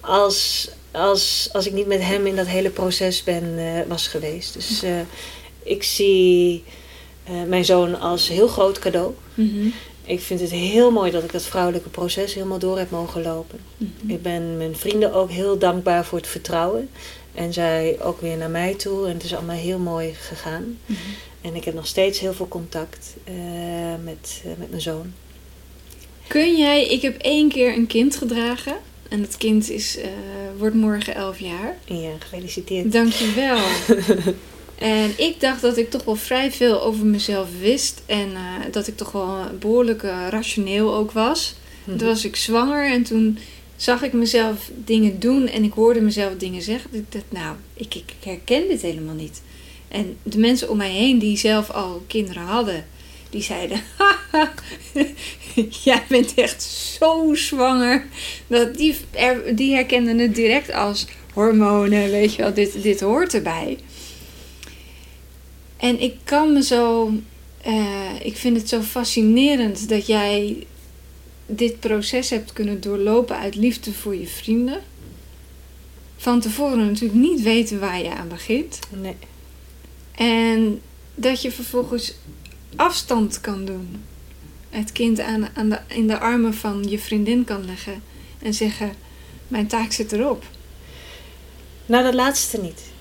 als, 0.00 0.70
als, 0.90 1.48
als 1.52 1.66
ik 1.66 1.72
niet 1.72 1.86
met 1.86 2.02
hem 2.02 2.26
in 2.26 2.36
dat 2.36 2.46
hele 2.46 2.70
proces 2.70 3.24
ben, 3.24 3.58
eh, 3.58 3.88
was 3.88 4.06
geweest. 4.08 4.54
Dus 4.54 4.82
eh, 4.82 5.00
ik 5.62 5.82
zie 5.82 6.64
eh, 7.24 7.42
mijn 7.46 7.64
zoon 7.64 8.00
als 8.00 8.28
heel 8.28 8.48
groot 8.48 8.78
cadeau. 8.78 9.14
Mhm. 9.34 9.68
Ik 10.12 10.20
vind 10.20 10.40
het 10.40 10.50
heel 10.50 10.90
mooi 10.90 11.10
dat 11.10 11.24
ik 11.24 11.32
dat 11.32 11.42
vrouwelijke 11.42 11.88
proces 11.88 12.34
helemaal 12.34 12.58
door 12.58 12.78
heb 12.78 12.90
mogen 12.90 13.22
lopen. 13.22 13.58
Mhm. 13.76 14.10
Ik 14.10 14.22
ben 14.22 14.56
mijn 14.56 14.76
vrienden 14.76 15.12
ook 15.12 15.30
heel 15.30 15.58
dankbaar 15.58 16.04
voor 16.04 16.18
het 16.18 16.26
vertrouwen. 16.26 16.90
En 17.34 17.52
zij 17.52 17.98
ook 18.02 18.20
weer 18.20 18.36
naar 18.36 18.50
mij 18.50 18.74
toe. 18.74 19.06
En 19.06 19.14
het 19.14 19.24
is 19.24 19.34
allemaal 19.34 19.56
heel 19.56 19.78
mooi 19.78 20.14
gegaan. 20.14 20.78
Mhm. 20.86 20.98
En 21.40 21.54
ik 21.54 21.64
heb 21.64 21.74
nog 21.74 21.86
steeds 21.86 22.20
heel 22.20 22.32
veel 22.32 22.48
contact 22.48 23.14
eh, 23.24 23.34
met, 24.04 24.42
eh, 24.44 24.50
met 24.58 24.70
mijn 24.70 24.82
zoon. 24.82 25.12
Kun 26.26 26.56
jij, 26.56 26.86
ik 26.86 27.02
heb 27.02 27.16
één 27.16 27.48
keer 27.48 27.76
een 27.76 27.86
kind 27.86 28.16
gedragen. 28.16 28.76
En 29.08 29.20
het 29.20 29.36
kind 29.36 29.70
is, 29.70 29.96
eh, 29.96 30.08
wordt 30.58 30.74
morgen 30.74 31.14
elf 31.14 31.38
jaar. 31.38 31.76
Ja, 31.84 32.10
gefeliciteerd. 32.18 32.92
Dankjewel. 32.92 33.58
En 34.82 35.12
ik 35.16 35.40
dacht 35.40 35.60
dat 35.60 35.76
ik 35.76 35.90
toch 35.90 36.04
wel 36.04 36.16
vrij 36.16 36.52
veel 36.52 36.82
over 36.82 37.06
mezelf 37.06 37.48
wist. 37.60 38.02
En 38.06 38.32
eh, 38.34 38.72
dat 38.72 38.86
ik 38.86 38.96
toch 38.96 39.12
wel 39.12 39.38
behoorlijk 39.58 40.02
uh, 40.02 40.26
rationeel 40.30 40.94
ook 40.94 41.12
was. 41.12 41.54
Mhm. 41.84 41.96
Toen 41.96 42.08
was 42.08 42.24
ik 42.24 42.36
zwanger 42.36 42.90
en 42.90 43.02
toen 43.02 43.38
zag 43.76 44.02
ik 44.02 44.12
mezelf 44.12 44.70
dingen 44.74 45.20
doen 45.20 45.48
en 45.48 45.64
ik 45.64 45.72
hoorde 45.72 46.00
mezelf 46.00 46.36
dingen 46.36 46.62
zeggen. 46.62 46.90
Ik 46.92 47.12
dacht, 47.12 47.24
nou, 47.28 47.56
ik, 47.74 47.94
ik 47.94 48.12
herken 48.24 48.68
dit 48.68 48.82
helemaal 48.82 49.14
niet. 49.14 49.42
En 49.88 50.16
de 50.22 50.38
mensen 50.38 50.70
om 50.70 50.76
mij 50.76 50.90
heen 50.90 51.18
die 51.18 51.36
zelf 51.36 51.70
al 51.70 52.02
kinderen 52.06 52.42
hadden, 52.42 52.86
die 53.30 53.42
zeiden: 53.42 53.80
Haha, 53.96 54.52
jij 55.84 56.02
bent 56.08 56.34
echt 56.34 56.62
zo 56.62 57.34
zwanger. 57.34 58.06
Dat 58.46 58.76
die, 58.76 58.96
die 59.54 59.74
herkenden 59.74 60.18
het 60.18 60.34
direct 60.34 60.72
als 60.72 61.06
hormonen, 61.32 62.10
weet 62.10 62.34
je 62.34 62.42
wel, 62.42 62.54
dit, 62.54 62.82
dit 62.82 63.00
hoort 63.00 63.34
erbij. 63.34 63.78
En 65.82 66.00
ik 66.00 66.14
kan 66.24 66.52
me 66.52 66.62
zo, 66.62 67.12
uh, 67.66 68.10
ik 68.22 68.36
vind 68.36 68.56
het 68.56 68.68
zo 68.68 68.80
fascinerend 68.80 69.88
dat 69.88 70.06
jij 70.06 70.66
dit 71.46 71.80
proces 71.80 72.30
hebt 72.30 72.52
kunnen 72.52 72.80
doorlopen 72.80 73.36
uit 73.36 73.54
liefde 73.54 73.92
voor 73.92 74.14
je 74.14 74.26
vrienden. 74.26 74.80
Van 76.16 76.40
tevoren 76.40 76.86
natuurlijk 76.86 77.20
niet 77.20 77.42
weten 77.42 77.80
waar 77.80 78.02
je 78.02 78.14
aan 78.14 78.28
begint. 78.28 78.78
Nee. 78.90 79.16
En 80.14 80.80
dat 81.14 81.42
je 81.42 81.50
vervolgens 81.50 82.14
afstand 82.76 83.40
kan 83.40 83.64
doen. 83.64 84.04
Het 84.70 84.92
kind 84.92 85.20
aan, 85.20 85.48
aan 85.54 85.68
de, 85.68 85.78
in 85.86 86.06
de 86.06 86.18
armen 86.18 86.54
van 86.54 86.84
je 86.88 86.98
vriendin 86.98 87.44
kan 87.44 87.64
leggen 87.64 88.02
en 88.38 88.54
zeggen: 88.54 88.92
Mijn 89.48 89.66
taak 89.66 89.92
zit 89.92 90.12
erop. 90.12 90.44
Nou, 91.86 92.04
dat 92.04 92.14
laatste 92.14 92.58
niet. 92.60 92.91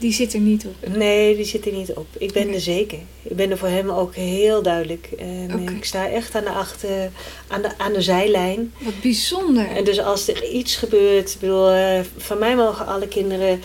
Die 0.00 0.12
zit 0.12 0.32
er 0.34 0.40
niet 0.40 0.66
op. 0.66 0.96
Nee, 0.96 1.36
die 1.36 1.44
zit 1.44 1.66
er 1.66 1.72
niet 1.72 1.92
op. 1.92 2.06
Ik 2.18 2.32
ben 2.32 2.52
er 2.54 2.60
zeker. 2.60 2.98
Ik 3.22 3.36
ben 3.36 3.50
er 3.50 3.58
voor 3.58 3.68
hem 3.68 3.90
ook 3.90 4.14
heel 4.14 4.62
duidelijk. 4.62 5.08
En 5.18 5.50
Oké. 5.62 5.72
ik 5.72 5.84
sta 5.84 6.08
echt 6.08 6.34
aan 6.34 6.44
de, 6.44 6.50
achter, 6.50 7.10
aan, 7.48 7.62
de, 7.62 7.68
aan 7.78 7.92
de 7.92 8.02
zijlijn. 8.02 8.72
Wat 8.78 9.00
bijzonder. 9.02 9.66
En 9.68 9.84
dus 9.84 10.00
als 10.00 10.28
er 10.28 10.48
iets 10.50 10.76
gebeurt, 10.76 11.30
ik 11.34 11.40
bedoel, 11.40 11.68
eh, 11.70 12.00
van 12.16 12.38
mij 12.38 12.56
mogen 12.56 12.86
alle 12.86 13.08
kinderen 13.08 13.60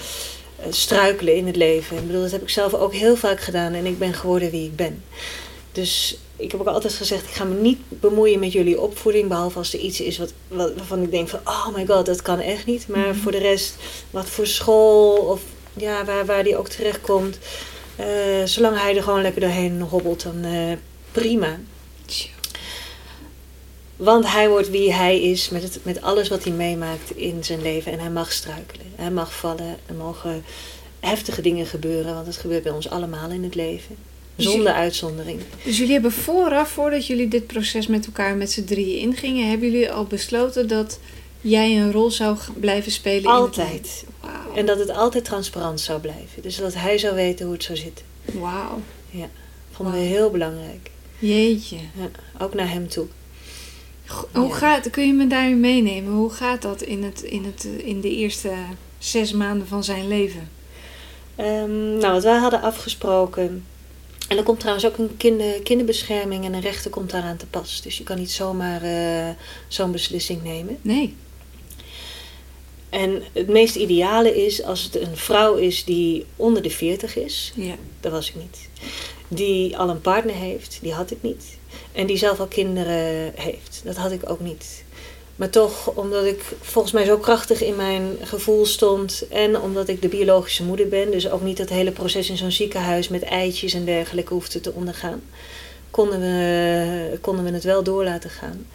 eh, 0.55 0.65
struikelen 0.69 1.35
in 1.35 1.45
het 1.47 1.55
leven. 1.55 1.97
Ik 1.97 2.07
bedoel, 2.07 2.21
dat 2.21 2.31
heb 2.31 2.41
ik 2.41 2.49
zelf 2.49 2.73
ook 2.73 2.93
heel 2.93 3.15
vaak 3.15 3.39
gedaan 3.39 3.73
en 3.73 3.85
ik 3.85 3.99
ben 3.99 4.13
geworden 4.13 4.51
wie 4.51 4.65
ik 4.65 4.75
ben. 4.75 5.03
Dus 5.71 6.17
ik 6.35 6.51
heb 6.51 6.61
ook 6.61 6.67
altijd 6.67 6.93
gezegd, 6.93 7.23
ik 7.23 7.33
ga 7.33 7.43
me 7.43 7.55
niet 7.55 7.79
bemoeien 7.89 8.39
met 8.39 8.51
jullie 8.51 8.81
opvoeding, 8.81 9.27
behalve 9.27 9.57
als 9.57 9.73
er 9.73 9.79
iets 9.79 10.01
is 10.01 10.17
wat, 10.17 10.33
wat, 10.47 10.73
waarvan 10.75 11.01
ik 11.03 11.11
denk 11.11 11.29
van, 11.29 11.39
oh 11.45 11.67
my 11.75 11.85
god, 11.85 12.05
dat 12.05 12.21
kan 12.21 12.39
echt 12.39 12.65
niet. 12.65 12.87
Maar 12.87 13.07
Mhm. 13.07 13.15
voor 13.19 13.31
de 13.31 13.37
rest, 13.37 13.75
wat 14.09 14.29
voor 14.29 14.47
school 14.47 15.15
of 15.15 15.41
ja, 15.75 16.05
waar, 16.05 16.25
waar 16.25 16.43
die 16.43 16.57
ook 16.57 16.67
terecht 16.67 17.01
komt, 17.01 17.37
eh, 17.95 18.05
zolang 18.45 18.79
hij 18.79 18.95
er 18.95 19.03
gewoon 19.03 19.21
lekker 19.21 19.41
doorheen 19.41 19.81
hobbelt, 19.81 20.23
dan 20.23 20.43
eh, 20.43 20.71
prima. 21.11 21.59
Want 23.95 24.31
hij 24.31 24.49
wordt 24.49 24.69
wie 24.69 24.93
hij 24.93 25.21
is 25.21 25.49
met, 25.49 25.63
het, 25.63 25.79
met 25.83 26.01
alles 26.01 26.29
wat 26.29 26.43
hij 26.43 26.53
meemaakt 26.53 27.15
in 27.15 27.43
zijn 27.43 27.61
leven. 27.61 27.91
En 27.91 27.99
hij 27.99 28.09
mag 28.09 28.31
struikelen. 28.31 28.85
Hij 28.95 29.11
mag 29.11 29.35
vallen. 29.35 29.77
Er 29.85 29.93
mogen 29.93 30.43
heftige 30.99 31.41
dingen 31.41 31.65
gebeuren. 31.65 32.13
Want 32.13 32.25
het 32.27 32.37
gebeurt 32.37 32.63
bij 32.63 32.71
ons 32.71 32.89
allemaal 32.89 33.29
in 33.29 33.43
het 33.43 33.55
leven. 33.55 33.95
Dus 34.35 34.45
Zonder 34.45 34.73
uitzondering. 34.73 35.39
Dus 35.63 35.77
jullie 35.77 35.93
hebben 35.93 36.11
vooraf, 36.11 36.69
voordat 36.69 37.07
jullie 37.07 37.27
dit 37.27 37.47
proces 37.47 37.87
met 37.87 38.05
elkaar 38.05 38.35
met 38.35 38.51
z'n 38.51 38.63
drieën 38.63 38.99
ingingen, 38.99 39.49
hebben 39.49 39.71
jullie 39.71 39.91
al 39.91 40.05
besloten 40.05 40.67
dat 40.67 40.99
jij 41.49 41.77
een 41.77 41.91
rol 41.91 42.11
zou 42.11 42.37
blijven 42.59 42.91
spelen 42.91 43.23
in 43.23 43.29
het 43.29 43.39
Altijd. 43.39 44.05
Wauw. 44.21 44.53
En 44.55 44.65
dat 44.65 44.79
het 44.79 44.89
altijd 44.89 45.25
transparant 45.25 45.79
zou 45.81 45.99
blijven. 45.99 46.41
Dus 46.41 46.55
dat 46.57 46.73
hij 46.73 46.97
zou 46.97 47.15
weten 47.15 47.45
hoe 47.45 47.53
het 47.55 47.63
zou 47.63 47.77
zitten. 47.77 48.05
Wauw. 48.25 48.81
Vonden 49.71 49.93
we 49.93 49.99
heel 49.99 50.31
belangrijk. 50.31 50.91
Jeetje. 51.19 51.75
Ja, 51.75 52.09
ook 52.45 52.53
naar 52.53 52.69
hem 52.69 52.87
toe. 52.89 53.05
Go- 54.05 54.27
Hoe 54.33 54.47
Ja. 54.47 54.53
gaat, 54.55 54.89
kun 54.89 55.07
je 55.07 55.13
me 55.13 55.27
daarin 55.27 55.59
meenemen? 55.59 56.13
Hoe 56.13 56.29
gaat 56.29 56.61
dat 56.61 56.81
in, 56.81 57.03
het, 57.03 57.21
in, 57.21 57.45
het, 57.45 57.63
in 57.83 58.01
de 58.01 58.15
eerste 58.15 58.51
zes 58.97 59.31
maanden 59.31 59.67
van 59.67 59.83
zijn 59.83 60.07
leven? 60.07 60.49
Ehm, 61.35 61.97
nou, 61.97 62.13
wat 62.13 62.23
wij 62.23 62.37
hadden 62.37 62.61
afgesproken. 62.61 63.65
En 64.27 64.37
er 64.37 64.43
komt 64.43 64.59
trouwens 64.59 64.85
ook 64.87 64.97
een 64.97 65.17
kinder, 65.17 65.61
kinderbescherming 65.61 66.45
en 66.45 66.53
een 66.53 66.61
rechter 66.61 66.91
komt 66.91 67.09
daaraan 67.11 67.37
te 67.37 67.45
pas. 67.45 67.81
Dus 67.81 67.97
je 67.97 68.03
kan 68.03 68.17
niet 68.17 68.31
zomaar 68.31 68.81
eh, 68.81 69.29
zo'n 69.67 69.91
beslissing 69.91 70.43
nemen. 70.43 70.77
Nee. 70.81 71.15
En 72.95 73.23
het 73.33 73.47
meest 73.47 73.75
ideale 73.75 74.45
is 74.45 74.63
als 74.63 74.83
het 74.83 74.95
een 74.95 75.17
vrouw 75.17 75.55
is 75.55 75.83
die 75.83 76.25
onder 76.35 76.61
de 76.61 76.69
40 76.69 77.15
is. 77.15 77.51
Ja. 77.55 77.75
Dat 77.99 78.11
was 78.11 78.29
ik 78.29 78.35
niet. 78.35 78.69
Die 79.27 79.77
al 79.77 79.89
een 79.89 80.01
partner 80.01 80.35
heeft. 80.35 80.79
Die 80.81 80.93
had 80.93 81.11
ik 81.11 81.17
niet. 81.21 81.57
En 81.91 82.05
die 82.05 82.17
zelf 82.17 82.39
al 82.39 82.47
kinderen 82.47 83.31
heeft. 83.35 83.81
Dat 83.83 83.95
had 83.95 84.11
ik 84.11 84.29
ook 84.29 84.39
niet. 84.39 84.83
Maar 85.35 85.49
toch, 85.49 85.87
omdat 85.87 86.25
ik 86.25 86.41
volgens 86.61 86.93
mij 86.93 87.05
zo 87.05 87.17
krachtig 87.17 87.63
in 87.63 87.75
mijn 87.75 88.17
gevoel 88.21 88.65
stond. 88.65 89.27
En 89.29 89.61
omdat 89.61 89.87
ik 89.87 90.01
de 90.01 90.07
biologische 90.07 90.63
moeder 90.63 90.87
ben. 90.87 91.11
Dus 91.11 91.29
ook 91.29 91.41
niet 91.41 91.57
dat 91.57 91.69
hele 91.69 91.91
proces 91.91 92.29
in 92.29 92.37
zo'n 92.37 92.51
ziekenhuis 92.51 93.07
met 93.07 93.23
eitjes 93.23 93.73
en 93.73 93.85
dergelijke 93.85 94.33
hoefde 94.33 94.61
te 94.61 94.73
ondergaan. 94.73 95.21
Konden 95.91 96.19
we, 96.19 97.17
konden 97.21 97.45
we 97.45 97.51
het 97.51 97.63
wel 97.63 97.83
door 97.83 98.03
laten 98.03 98.29
gaan. 98.29 98.65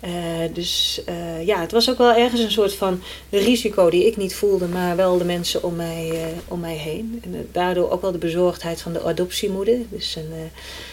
Eh, 0.00 0.10
dus 0.52 1.00
eh, 1.06 1.46
ja, 1.46 1.60
het 1.60 1.72
was 1.72 1.90
ook 1.90 1.98
wel 1.98 2.14
ergens 2.14 2.40
een 2.40 2.50
soort 2.50 2.74
van 2.74 3.02
risico 3.30 3.90
die 3.90 4.06
ik 4.06 4.16
niet 4.16 4.34
voelde, 4.34 4.66
maar 4.66 4.96
wel 4.96 5.18
de 5.18 5.24
mensen 5.24 5.62
om 5.62 5.76
mij, 5.76 6.10
eh, 6.10 6.38
om 6.48 6.60
mij 6.60 6.76
heen. 6.76 7.20
En 7.24 7.48
daardoor 7.52 7.90
ook 7.90 8.02
wel 8.02 8.12
de 8.12 8.18
bezorgdheid 8.18 8.80
van 8.80 8.92
de 8.92 9.02
adoptiemoeder. 9.02 9.78
Dus 9.90 10.10
zijn, 10.10 10.26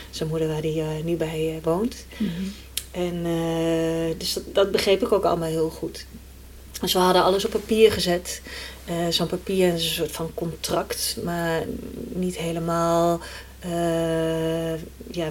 zijn 0.09 0.29
moeder 0.29 0.47
waar 0.47 0.61
hij 0.61 1.01
nu 1.03 1.15
bij 1.15 1.59
woont. 1.63 2.05
Mhm. 2.17 2.31
En 2.91 3.23
dus 4.17 4.33
dat, 4.33 4.43
dat 4.53 4.71
begreep 4.71 5.01
ik 5.01 5.11
ook 5.11 5.23
allemaal 5.23 5.49
heel 5.49 5.69
goed. 5.69 6.05
Dus 6.81 6.93
we 6.93 6.99
hadden 6.99 7.23
alles 7.23 7.45
op 7.45 7.51
papier 7.51 7.91
gezet. 7.91 8.41
Zo'n 9.09 9.27
papier 9.27 9.73
is 9.73 9.83
een 9.83 9.89
soort 9.89 10.11
van 10.11 10.31
contract, 10.33 11.17
maar 11.23 11.63
niet 12.07 12.37
helemaal 12.37 13.21
eh, 13.59 14.73
ja, 15.11 15.29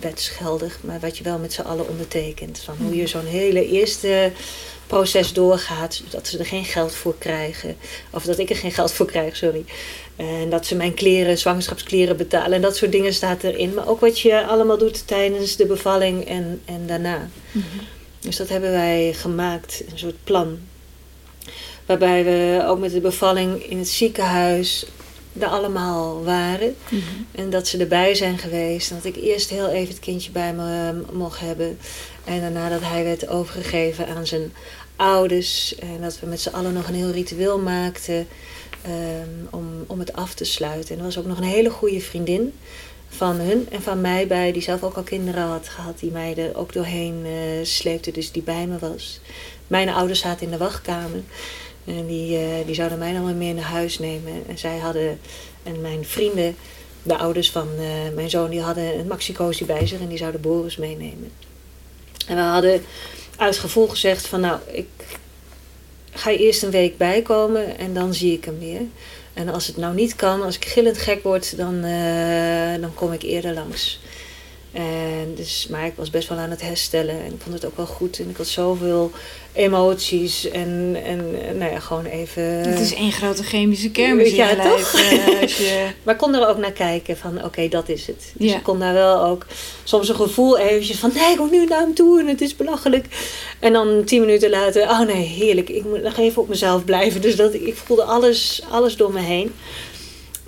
wetsgeldig, 0.00 0.78
maar 0.82 1.00
wat 1.00 1.18
je 1.18 1.24
wel 1.24 1.38
met 1.38 1.52
z'n 1.52 1.60
allen 1.60 1.88
ondertekent. 1.88 2.58
Van 2.58 2.76
hoe 2.76 2.96
je 2.96 3.06
zo'n 3.06 3.26
hele 3.26 3.68
eerste 3.68 4.32
proces 4.86 5.32
doorgaat, 5.32 6.02
dat 6.10 6.26
ze 6.26 6.38
er 6.38 6.46
geen 6.46 6.64
geld 6.64 6.94
voor 6.94 7.14
krijgen. 7.18 7.76
Of 8.10 8.24
dat 8.24 8.38
ik 8.38 8.50
er 8.50 8.56
geen 8.56 8.72
geld 8.72 8.92
voor 8.92 9.06
krijg, 9.06 9.36
sorry. 9.36 9.64
En 10.16 10.50
dat 10.50 10.66
ze 10.66 10.74
mijn 10.74 10.94
kleren, 10.94 11.38
zwangerschapskleren 11.38 12.16
betalen. 12.16 12.52
En 12.52 12.62
dat 12.62 12.76
soort 12.76 12.92
dingen 12.92 13.14
staat 13.14 13.42
erin. 13.42 13.74
Maar 13.74 13.88
ook 13.88 14.00
wat 14.00 14.20
je 14.20 14.46
allemaal 14.46 14.78
doet 14.78 15.06
tijdens 15.06 15.56
de 15.56 15.66
bevalling 15.66 16.24
en, 16.24 16.60
en 16.64 16.86
daarna. 16.86 17.28
Mhm. 17.52 17.66
Dus 18.20 18.36
dat 18.36 18.48
hebben 18.48 18.70
wij 18.70 19.12
gemaakt, 19.12 19.82
een 19.90 19.98
soort 19.98 20.24
plan. 20.24 20.58
Waarbij 21.86 22.24
we 22.24 22.64
ook 22.66 22.78
met 22.78 22.92
de 22.92 23.00
bevalling 23.00 23.62
in 23.62 23.78
het 23.78 23.88
ziekenhuis 23.88 24.86
er 25.38 25.48
allemaal 25.48 26.24
waren. 26.24 26.76
Mhm. 26.88 27.02
En 27.32 27.50
dat 27.50 27.66
ze 27.66 27.78
erbij 27.78 28.14
zijn 28.14 28.38
geweest. 28.38 28.90
En 28.90 28.96
dat 28.96 29.04
ik 29.04 29.16
eerst 29.16 29.50
heel 29.50 29.68
even 29.68 29.88
het 29.88 29.98
kindje 29.98 30.30
bij 30.30 30.52
me 30.52 31.02
mocht 31.12 31.40
hebben. 31.40 31.78
En 32.24 32.40
daarna 32.40 32.68
dat 32.68 32.82
hij 32.82 33.04
werd 33.04 33.28
overgegeven 33.28 34.08
aan 34.08 34.26
zijn 34.26 34.52
ouders. 34.96 35.74
En 35.74 36.00
dat 36.00 36.20
we 36.20 36.26
met 36.26 36.40
z'n 36.40 36.54
allen 36.54 36.72
nog 36.72 36.88
een 36.88 36.94
heel 36.94 37.10
ritueel 37.10 37.58
maakten. 37.58 38.26
ehm, 38.82 39.46
om, 39.50 39.66
om 39.86 39.98
het 39.98 40.12
af 40.12 40.34
te 40.34 40.44
sluiten. 40.44 40.94
En 40.94 40.98
er 40.98 41.04
was 41.04 41.18
ook 41.18 41.26
nog 41.26 41.38
een 41.38 41.44
hele 41.44 41.70
goede 41.70 42.00
vriendin 42.00 42.52
van 43.08 43.36
hun 43.36 43.66
en 43.70 43.82
van 43.82 44.00
mij 44.00 44.26
bij. 44.26 44.52
Die 44.52 44.62
zelf 44.62 44.82
ook 44.82 44.96
al 44.96 45.02
kinderen 45.02 45.42
had 45.42 45.68
gehad. 45.68 45.98
Die 45.98 46.10
mij 46.10 46.34
er 46.36 46.56
ook 46.56 46.72
doorheen 46.72 47.22
eh, 47.24 47.32
sleepte. 47.62 48.10
Dus 48.10 48.32
die 48.32 48.42
bij 48.42 48.66
me 48.66 48.78
was. 48.78 49.20
Mijn 49.66 49.88
ouders 49.88 50.20
zaten 50.20 50.44
in 50.44 50.52
de 50.52 50.58
wachtkamer. 50.58 51.20
En 51.88 52.06
die, 52.06 52.36
eh, 52.36 52.66
die 52.66 52.74
zouden 52.74 52.98
mij 52.98 53.12
dan 53.12 53.26
weer 53.26 53.34
mee 53.34 53.54
naar 53.54 53.64
huis 53.64 53.98
nemen. 53.98 54.32
En 54.48 54.58
zij 54.58 54.78
hadden, 54.78 55.20
en 55.62 55.80
mijn 55.80 56.04
vrienden, 56.04 56.56
de 57.02 57.16
ouders 57.16 57.50
van 57.50 57.68
eh, 57.78 58.14
mijn 58.14 58.30
zoon, 58.30 58.50
die 58.50 58.60
hadden 58.60 58.98
een 58.98 59.06
maxicosi 59.06 59.64
bij 59.64 59.86
zich 59.86 60.00
en 60.00 60.08
die 60.08 60.18
zouden 60.18 60.40
Boris 60.40 60.76
meenemen. 60.76 61.32
En 62.26 62.36
we 62.36 62.42
hadden 62.42 62.84
uit 63.36 63.58
gevoel 63.58 63.88
gezegd 63.88 64.26
van 64.26 64.40
nou, 64.40 64.60
ik 64.72 64.86
ga 66.10 66.30
eerst 66.30 66.62
een 66.62 66.70
week 66.70 66.96
bijkomen 66.96 67.78
en 67.78 67.94
dan 67.94 68.14
zie 68.14 68.32
ik 68.32 68.44
hem 68.44 68.58
weer. 68.58 68.82
En 69.32 69.48
als 69.48 69.66
het 69.66 69.76
nou 69.76 69.94
niet 69.94 70.16
kan, 70.16 70.42
als 70.42 70.56
ik 70.56 70.64
gillend 70.64 70.98
gek 70.98 71.22
word, 71.22 71.56
dan, 71.56 71.84
eh, 71.84 72.80
dan 72.80 72.94
kom 72.94 73.12
ik 73.12 73.22
eerder 73.22 73.54
langs. 73.54 74.00
En 74.72 75.32
dus, 75.36 75.66
maar 75.70 75.86
ik 75.86 75.92
was 75.96 76.10
best 76.10 76.28
wel 76.28 76.38
aan 76.38 76.50
het 76.50 76.60
herstellen 76.62 77.14
en 77.24 77.26
ik 77.32 77.40
vond 77.42 77.54
het 77.54 77.66
ook 77.66 77.76
wel 77.76 77.86
goed. 77.86 78.18
En 78.18 78.28
ik 78.30 78.36
had 78.36 78.46
zoveel 78.46 79.10
emoties 79.52 80.50
en, 80.50 80.96
en 81.04 81.30
nou 81.58 81.72
ja, 81.72 81.78
gewoon 81.80 82.04
even... 82.04 82.42
Het 82.42 82.80
is 82.80 82.94
één 82.94 83.12
grote 83.12 83.42
chemische 83.42 83.90
kermis 83.90 84.28
in 84.28 84.34
Ja, 84.34 84.48
je 84.50 84.56
lijf, 84.56 84.90
toch? 84.90 85.00
eh, 85.00 85.46
je... 85.58 85.86
Maar 86.02 86.14
ik 86.14 86.20
kon 86.20 86.34
er 86.34 86.48
ook 86.48 86.58
naar 86.58 86.72
kijken 86.72 87.16
van 87.16 87.44
oké, 87.44 87.68
dat 87.68 87.88
is 87.88 88.06
het. 88.06 88.32
Dus 88.34 88.50
Ja. 88.50 88.56
ik 88.56 88.62
kon 88.62 88.78
daar 88.78 88.94
wel 88.94 89.22
ook 89.24 89.46
soms 89.84 90.08
een 90.08 90.14
gevoel 90.14 90.58
eventjes 90.58 90.98
van 90.98 91.10
nee, 91.14 91.30
ik 91.30 91.36
kom 91.36 91.50
nu 91.50 91.64
naar 91.64 91.80
hem 91.80 91.94
toe 91.94 92.20
en 92.20 92.26
het 92.26 92.40
is 92.40 92.56
belachelijk. 92.56 93.06
En 93.58 93.72
dan 93.72 94.04
tien 94.04 94.20
minuten 94.20 94.50
later, 94.50 94.82
oh 94.82 95.00
nee, 95.00 95.24
heerlijk, 95.26 95.68
ik 95.68 95.84
moet 95.84 96.02
nog 96.02 96.16
even 96.16 96.42
op 96.42 96.48
mezelf 96.48 96.84
blijven. 96.84 97.20
Dus 97.20 97.36
dat, 97.36 97.54
ik 97.54 97.76
voelde 97.84 98.02
alles, 98.04 98.62
alles 98.70 98.96
door 98.96 99.12
me 99.12 99.20
heen. 99.20 99.52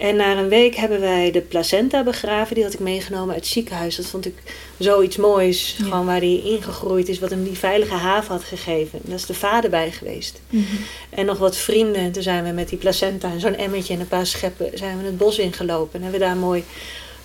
En 0.00 0.16
na 0.16 0.36
een 0.36 0.48
week 0.48 0.74
hebben 0.74 1.00
wij 1.00 1.30
de 1.30 1.40
placenta 1.40 2.02
begraven. 2.02 2.54
Die 2.54 2.64
had 2.64 2.72
ik 2.72 2.80
meegenomen 2.80 3.34
uit 3.34 3.42
het 3.42 3.52
ziekenhuis. 3.52 3.96
Dat 3.96 4.06
vond 4.06 4.26
ik 4.26 4.34
zoiets 4.78 5.16
moois. 5.16 5.74
Ja. 5.78 5.84
Gewoon 5.84 6.06
waar 6.06 6.20
die 6.20 6.42
ingegroeid 6.42 7.08
is. 7.08 7.18
Wat 7.18 7.30
hem 7.30 7.44
die 7.44 7.58
veilige 7.58 7.94
haven 7.94 8.32
had 8.32 8.44
gegeven. 8.44 9.00
Daar 9.02 9.14
is 9.14 9.26
de 9.26 9.34
vader 9.34 9.70
bij 9.70 9.90
geweest. 9.90 10.40
Mhm. 10.48 10.64
En 11.10 11.26
nog 11.26 11.38
wat 11.38 11.56
vrienden. 11.56 12.02
En 12.02 12.12
toen 12.12 12.22
zijn 12.22 12.44
we 12.44 12.50
met 12.50 12.68
die 12.68 12.78
placenta 12.78 13.30
en 13.30 13.40
zo'n 13.40 13.54
emmertje 13.54 13.94
en 13.94 14.00
een 14.00 14.08
paar 14.08 14.26
scheppen... 14.26 14.70
zijn 14.74 14.98
we 14.98 15.04
het 15.04 15.18
bos 15.18 15.38
ingelopen. 15.38 15.94
En 15.94 16.02
hebben 16.02 16.20
we 16.20 16.26
daar 16.26 16.36
mooi 16.36 16.64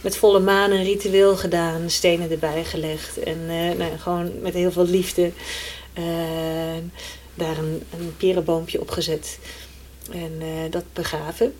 met 0.01 0.17
volle 0.17 0.39
maan 0.39 0.71
een 0.71 0.83
ritueel 0.83 1.35
gedaan. 1.35 1.89
Stenen 1.89 2.31
erbij 2.31 2.63
gelegd. 2.63 3.17
En 3.17 3.39
eh, 3.49 3.77
nou, 3.77 3.97
gewoon 3.97 4.31
met 4.41 4.53
heel 4.53 4.71
veel 4.71 4.87
liefde... 4.87 5.31
eh, 5.93 6.03
daar 7.35 7.57
een, 7.57 7.83
een 7.99 8.13
perenboompje 8.17 8.81
opgezet. 8.81 9.39
En 10.11 10.33
eh, 10.39 10.71
dat 10.71 10.83
begraven. 10.93 11.53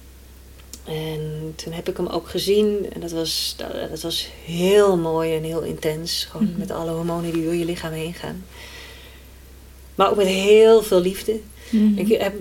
En 0.86 1.54
toen 1.56 1.74
heb 1.74 1.90
ik 1.90 1.98
hem 1.98 2.08
ook 2.08 2.30
gezien. 2.30 2.88
En 2.94 3.00
dat 3.02 3.12
was, 3.12 3.54
dat, 3.58 3.90
dat 3.90 4.02
was 4.02 4.28
heel 4.46 4.98
mooi 4.98 5.36
en 5.36 5.44
heel 5.44 5.62
intens. 5.62 6.28
Gewoon 6.32 6.48
Mhm. 6.50 6.60
met 6.60 6.72
alle 6.72 6.92
hormonen 6.92 7.32
die 7.34 7.44
door 7.44 7.56
je 7.56 7.66
lichaam 7.66 7.92
heen 7.94 8.14
gaan. 8.14 8.46
Maar 9.96 10.10
ook 10.10 10.16
met 10.16 10.28
heel 10.28 10.84
veel 10.84 11.02
liefde. 11.02 11.40
Mhm. 11.70 11.98
Ik 11.98 12.20
heb 12.22 12.34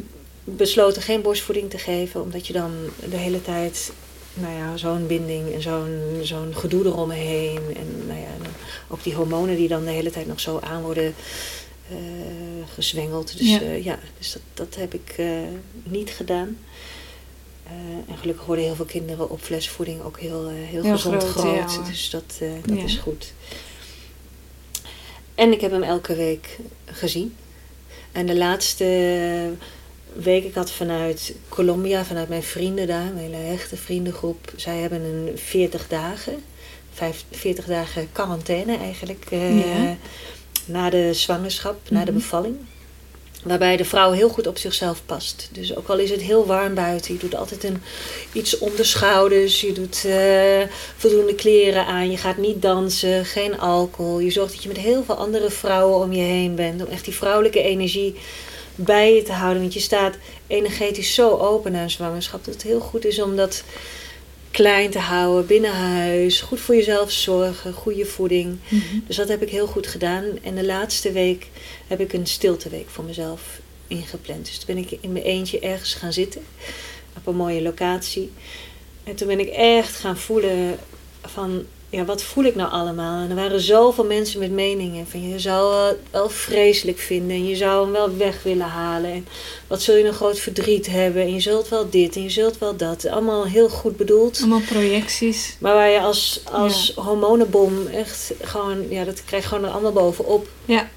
besloten 0.44 1.02
geen 1.02 1.22
borstvoeding 1.22 1.70
te 1.70 1.78
geven. 1.78 2.22
Omdat 2.22 2.46
je 2.46 2.52
dan 2.52 2.70
de 3.10 3.16
hele 3.16 3.42
tijd... 3.42 3.92
Nou 4.36 4.54
ja, 4.54 4.76
zo'n 4.76 5.06
binding 5.06 5.52
en 5.54 5.62
zo'n 5.62 5.98
zo'n 6.22 6.54
gedoe 6.54 6.84
eromheen. 6.84 7.58
En 7.76 8.06
nou 8.06 8.20
ja, 8.20 8.26
ook 8.88 9.02
die 9.02 9.14
hormonen 9.14 9.56
die 9.56 9.68
dan 9.68 9.84
de 9.84 9.90
hele 9.90 10.10
tijd 10.10 10.26
nog 10.26 10.40
zo 10.40 10.58
aan 10.62 10.82
worden 10.82 11.14
eh, 11.90 11.96
gezwengeld. 12.74 13.38
Dus 13.38 13.48
Ja. 13.50 13.60
ja, 13.60 13.72
ja 13.72 13.98
dus 14.18 14.32
dat, 14.32 14.42
dat 14.54 14.74
heb 14.80 14.94
ik 14.94 15.14
eh, 15.16 15.26
niet 15.84 16.10
gedaan. 16.10 16.58
Eh, 17.66 17.72
en 18.12 18.18
gelukkig 18.18 18.44
worden 18.46 18.64
heel 18.64 18.74
veel 18.74 18.84
kinderen 18.84 19.30
op 19.30 19.40
flesvoeding 19.40 20.02
ook 20.02 20.18
heel, 20.20 20.48
eh, 20.48 20.54
heel, 20.54 20.82
Heel 20.82 20.92
gezond 20.92 21.22
groot, 21.22 21.30
groot. 21.30 21.54
ja, 21.70 21.76
hoor. 21.76 21.84
dus 21.84 22.10
dat, 22.10 22.38
eh, 22.40 22.48
dat 22.66 22.78
Ja. 22.78 22.84
is 22.84 22.96
goed. 22.96 23.32
En 25.34 25.52
ik 25.52 25.60
heb 25.60 25.70
hem 25.70 25.82
elke 25.82 26.14
week 26.14 26.58
gezien. 26.84 27.36
En 28.12 28.26
de 28.26 28.36
laatste 28.36 28.84
week, 30.12 30.44
ik 30.44 30.54
had 30.54 30.70
vanuit 30.70 31.34
Colombia, 31.48 32.04
vanuit 32.04 32.28
mijn 32.28 32.42
vrienden 32.42 32.86
daar, 32.86 33.06
een 33.06 33.16
hele 33.16 33.36
hechte 33.36 33.76
vriendengroep. 33.76 34.52
Zij 34.56 34.76
hebben 34.78 35.00
een 35.02 35.38
40 35.38 35.88
dagen, 35.88 36.42
vijf, 36.92 37.24
40 37.30 37.64
dagen 37.64 38.08
quarantaine 38.12 38.76
eigenlijk. 38.76 39.26
Ja. 39.30 39.96
Na 40.64 40.90
de 40.90 41.14
zwangerschap, 41.14 41.90
na 41.90 42.04
de 42.04 42.10
Mhm. 42.10 42.20
bevalling. 42.20 42.56
Waarbij 43.44 43.76
de 43.76 43.84
vrouw 43.84 44.10
heel 44.10 44.28
goed 44.28 44.46
op 44.46 44.58
zichzelf 44.58 45.02
past. 45.06 45.48
Dus 45.52 45.76
ook 45.76 45.88
al 45.88 45.98
is 45.98 46.10
het 46.10 46.20
heel 46.20 46.46
warm 46.46 46.74
buiten, 46.74 47.14
je 47.14 47.20
doet 47.20 47.34
altijd 47.34 47.64
een, 47.64 47.82
iets 48.32 48.58
om 48.58 48.70
de 48.76 48.84
schouders. 48.84 49.60
Je 49.60 49.72
doet 49.72 50.04
eh, 50.04 50.74
voldoende 50.96 51.34
kleren 51.34 51.86
aan. 51.86 52.10
Je 52.10 52.16
gaat 52.16 52.36
niet 52.36 52.62
dansen, 52.62 53.24
geen 53.24 53.58
alcohol. 53.58 54.18
Je 54.18 54.30
zorgt 54.30 54.52
dat 54.52 54.62
je 54.62 54.68
met 54.68 54.78
heel 54.78 55.04
veel 55.04 55.14
andere 55.14 55.50
vrouwen 55.50 55.98
om 55.98 56.12
je 56.12 56.22
heen 56.22 56.54
bent. 56.54 56.84
Om 56.84 56.92
echt 56.92 57.04
die 57.04 57.14
vrouwelijke 57.14 57.62
energie 57.62 58.14
bij 58.74 59.14
je 59.14 59.22
te 59.22 59.32
houden. 59.32 59.62
Want 59.62 59.74
je 59.74 59.80
staat 59.80 60.14
energetisch 60.46 61.14
zo 61.14 61.36
open 61.36 61.72
na 61.72 61.82
een 61.82 61.90
zwangerschap. 61.90 62.44
Dat 62.44 62.54
het 62.54 62.62
heel 62.62 62.80
goed 62.80 63.04
is 63.04 63.22
om 63.22 63.36
dat 63.36 63.62
klein 64.54 64.90
te 64.90 64.98
houden, 64.98 65.46
binnen 65.46 65.72
huis. 65.74 66.40
Goed 66.40 66.60
voor 66.60 66.74
jezelf 66.74 67.10
zorgen, 67.10 67.72
goede 67.72 68.06
voeding. 68.06 68.58
Mhm. 68.68 68.98
Dus 69.06 69.16
dat 69.16 69.28
heb 69.28 69.42
ik 69.42 69.50
heel 69.50 69.66
goed 69.66 69.86
gedaan. 69.86 70.24
En 70.42 70.54
de 70.54 70.64
laatste 70.64 71.12
week 71.12 71.48
heb 71.86 72.00
ik 72.00 72.12
een 72.12 72.26
stilteweek 72.26 72.88
voor 72.88 73.04
mezelf 73.04 73.60
ingepland. 73.86 74.44
Dus 74.44 74.58
toen 74.58 74.74
ben 74.74 74.84
ik 74.84 74.98
in 75.00 75.12
mijn 75.12 75.24
eentje 75.24 75.58
ergens 75.58 75.94
gaan 75.94 76.12
zitten. 76.12 76.42
Op 77.16 77.26
een 77.26 77.36
mooie 77.36 77.62
locatie. 77.62 78.32
En 79.04 79.14
toen 79.14 79.26
ben 79.26 79.40
ik 79.40 79.48
echt 79.48 79.96
gaan 79.96 80.16
voelen 80.16 80.78
van... 81.22 81.66
Ja, 81.94 82.04
wat 82.04 82.22
voel 82.22 82.44
ik 82.44 82.54
nou 82.54 82.70
allemaal? 82.70 83.22
En 83.22 83.30
er 83.30 83.36
waren 83.36 83.60
zoveel 83.60 84.04
mensen 84.04 84.40
met 84.40 84.50
meningen. 84.50 85.06
Van 85.06 85.28
je 85.28 85.38
zou 85.38 85.86
het 85.86 85.96
wel 86.10 86.28
vreselijk 86.28 86.98
vinden. 86.98 87.36
En 87.36 87.48
je 87.48 87.56
zou 87.56 87.84
hem 87.84 87.92
wel 87.92 88.16
weg 88.16 88.42
willen 88.42 88.66
halen. 88.66 89.10
En 89.10 89.26
wat 89.66 89.82
zul 89.82 89.96
je 89.96 90.04
een 90.04 90.12
groot 90.12 90.38
verdriet 90.38 90.86
hebben. 90.86 91.22
En 91.22 91.32
je 91.32 91.40
zult 91.40 91.68
wel 91.68 91.90
dit 91.90 92.16
en 92.16 92.22
je 92.22 92.30
zult 92.30 92.58
wel 92.58 92.76
dat. 92.76 93.06
Allemaal 93.06 93.44
heel 93.44 93.68
goed 93.68 93.96
bedoeld. 93.96 94.38
Allemaal 94.38 94.60
projecties. 94.60 95.56
Maar 95.60 95.74
waar 95.74 95.88
je 95.88 96.00
als, 96.00 96.40
als 96.52 96.92
hormonenbom 96.96 97.86
echt 97.86 98.32
gewoon, 98.42 98.88
ja, 98.88 99.04
dat 99.04 99.24
krijg 99.24 99.42
je 99.42 99.48
gewoon 99.48 99.64
er 99.64 99.70
allemaal 99.70 99.92
bovenop. 99.92 100.48
Ja. 100.64 100.90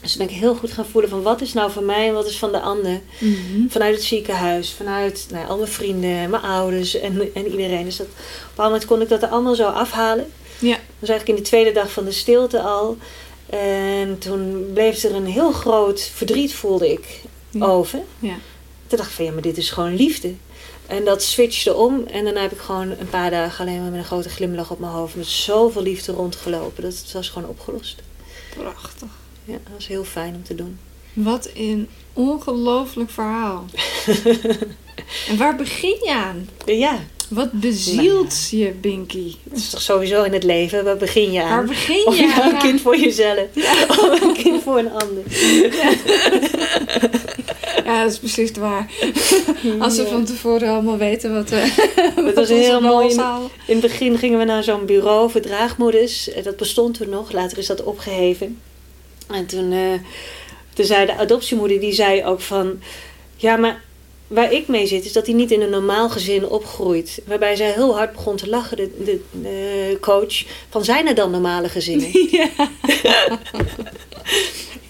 Dus 0.00 0.16
ben 0.16 0.28
ik 0.28 0.34
heel 0.34 0.54
goed 0.54 0.72
gaan 0.72 0.86
voelen 0.86 1.10
van 1.10 1.22
wat 1.22 1.40
is 1.40 1.52
nou 1.52 1.70
van 1.70 1.84
mij 1.84 2.08
en 2.08 2.14
wat 2.14 2.26
is 2.26 2.38
van 2.38 2.52
de 2.52 2.60
ander. 2.60 3.00
Mhm. 3.18 3.68
Vanuit 3.68 3.94
het 3.94 4.04
ziekenhuis, 4.04 4.72
vanuit 4.72 5.26
nou, 5.30 5.48
al 5.48 5.56
mijn 5.56 5.70
vrienden, 5.70 6.30
mijn 6.30 6.42
ouders 6.42 6.94
en, 6.94 7.34
en 7.34 7.46
iedereen. 7.50 7.84
Dus 7.84 7.96
dat, 7.96 8.06
op 8.06 8.12
een 8.12 8.48
bepaald 8.48 8.68
moment 8.70 8.84
kon 8.88 9.00
ik 9.00 9.08
dat 9.08 9.22
er 9.22 9.28
allemaal 9.28 9.54
zo 9.54 9.66
afhalen. 9.66 10.32
Ja. 10.58 10.74
Dat 10.74 10.80
was 10.98 11.08
eigenlijk 11.08 11.38
in 11.38 11.44
de 11.44 11.50
tweede 11.50 11.72
dag 11.72 11.92
van 11.92 12.04
de 12.04 12.12
stilte 12.12 12.60
al. 12.60 12.96
En 13.46 14.18
toen 14.18 14.70
bleef 14.74 15.02
er 15.02 15.14
een 15.14 15.26
heel 15.26 15.52
groot 15.52 16.10
verdriet, 16.14 16.54
voelde 16.54 16.92
ik, 16.92 17.20
Ja. 17.50 17.66
over. 17.66 17.98
Ja. 18.18 18.34
Toen 18.86 18.98
dacht 18.98 19.10
ik 19.10 19.16
van 19.16 19.24
ja, 19.24 19.32
maar 19.32 19.42
dit 19.42 19.56
is 19.56 19.70
gewoon 19.70 19.96
liefde. 19.96 20.34
En 20.86 21.04
dat 21.04 21.22
switchte 21.22 21.74
om. 21.74 22.06
En 22.06 22.24
daarna 22.24 22.40
heb 22.40 22.52
ik 22.52 22.58
gewoon 22.58 22.90
een 22.90 23.10
paar 23.10 23.30
dagen 23.30 23.66
alleen 23.66 23.80
maar 23.80 23.90
met 23.90 23.98
een 24.00 24.04
grote 24.06 24.28
glimlach 24.28 24.70
op 24.70 24.78
mijn 24.78 24.92
hoofd. 24.92 25.14
Met 25.14 25.26
zoveel 25.26 25.82
liefde 25.82 26.12
rondgelopen. 26.12 26.82
Dat 26.82 26.92
het 26.98 27.12
was 27.12 27.28
gewoon 27.28 27.48
opgelost. 27.48 27.96
Prachtig. 28.56 29.08
Ja, 29.50 29.56
dat 29.64 29.72
was 29.74 29.86
heel 29.86 30.04
fijn 30.04 30.34
om 30.34 30.42
te 30.44 30.54
doen. 30.54 30.78
Wat 31.12 31.50
een 31.54 31.88
ongelooflijk 32.12 33.10
verhaal. 33.10 33.64
en 35.28 35.36
waar 35.36 35.56
begin 35.56 35.96
je 36.02 36.12
aan? 36.12 36.48
Ja, 36.66 36.98
Wat 37.28 37.52
bezielt 37.52 38.48
je, 38.50 38.72
Binky? 38.80 39.34
dat 39.44 39.58
is 39.58 39.70
toch 39.70 39.82
sowieso 39.82 40.22
in 40.22 40.32
het 40.32 40.42
leven. 40.44 40.84
Waar 40.84 40.96
begin 40.96 41.32
je 41.32 41.42
aan? 41.42 41.48
Waar 41.48 41.64
begin 41.64 42.06
Of 42.06 42.16
je 42.18 42.26
nou 42.26 42.40
aan? 42.40 42.50
een 42.54 42.58
kind 42.58 42.80
voor 42.80 42.96
jezelf. 42.98 43.46
Of 43.88 44.20
een 44.22 44.32
kind 44.32 44.62
voor 44.62 44.78
een 44.78 44.90
ander. 44.92 45.22
Ja, 47.84 48.02
dat 48.02 48.12
is 48.12 48.18
precies 48.18 48.50
waar. 48.50 48.90
Als 49.78 49.96
we 49.96 50.06
van 50.06 50.24
tevoren 50.24 50.68
allemaal 50.68 50.96
weten 50.96 51.34
wat 51.34 51.50
we 51.50 51.72
Dat 52.14 52.24
wat 52.24 52.34
was 52.34 52.48
heel 52.48 52.80
mooi. 52.80 53.08
In, 53.08 53.20
in 53.66 53.72
het 53.76 53.80
begin 53.80 54.18
gingen 54.18 54.38
we 54.38 54.44
naar 54.44 54.62
zo'n 54.62 54.86
bureau 54.86 55.30
voor 55.30 55.40
draagmoeders. 55.40 56.28
Eh, 56.32 56.44
Dat 56.44 56.56
bestond 56.56 56.94
toen 56.96 57.08
nog. 57.08 57.32
Later 57.32 57.58
is 57.58 57.66
dat 57.66 57.82
opgeheven. 57.82 58.58
En 59.32 59.46
toen, 59.46 59.72
eh, 59.72 59.92
toen 60.74 60.84
zei 60.84 61.06
de 61.06 61.16
adoptiemoeder, 61.16 61.80
die 61.80 61.92
zei 61.92 62.24
ook 62.24 62.40
van... 62.40 62.80
Ja, 63.36 63.56
maar 63.56 63.82
waar 64.26 64.52
ik 64.52 64.68
mee 64.68 64.86
zit, 64.86 65.04
is 65.04 65.12
dat 65.12 65.26
hij 65.26 65.34
niet 65.34 65.50
in 65.50 65.60
een 65.60 65.70
normaal 65.70 66.10
gezin 66.10 66.48
opgroeit. 66.48 67.22
Waarbij 67.26 67.56
zij 67.56 67.72
heel 67.72 67.96
hard 67.96 68.12
begon 68.12 68.36
te 68.36 68.48
lachen, 68.48 68.76
de, 68.76 68.90
de, 69.04 69.20
de 69.30 69.98
coach. 70.00 70.44
Van, 70.68 70.84
zijn 70.84 71.08
er 71.08 71.14
dan 71.14 71.30
normale 71.30 71.68
gezinnen? 71.68 72.08
Ja. 72.30 72.48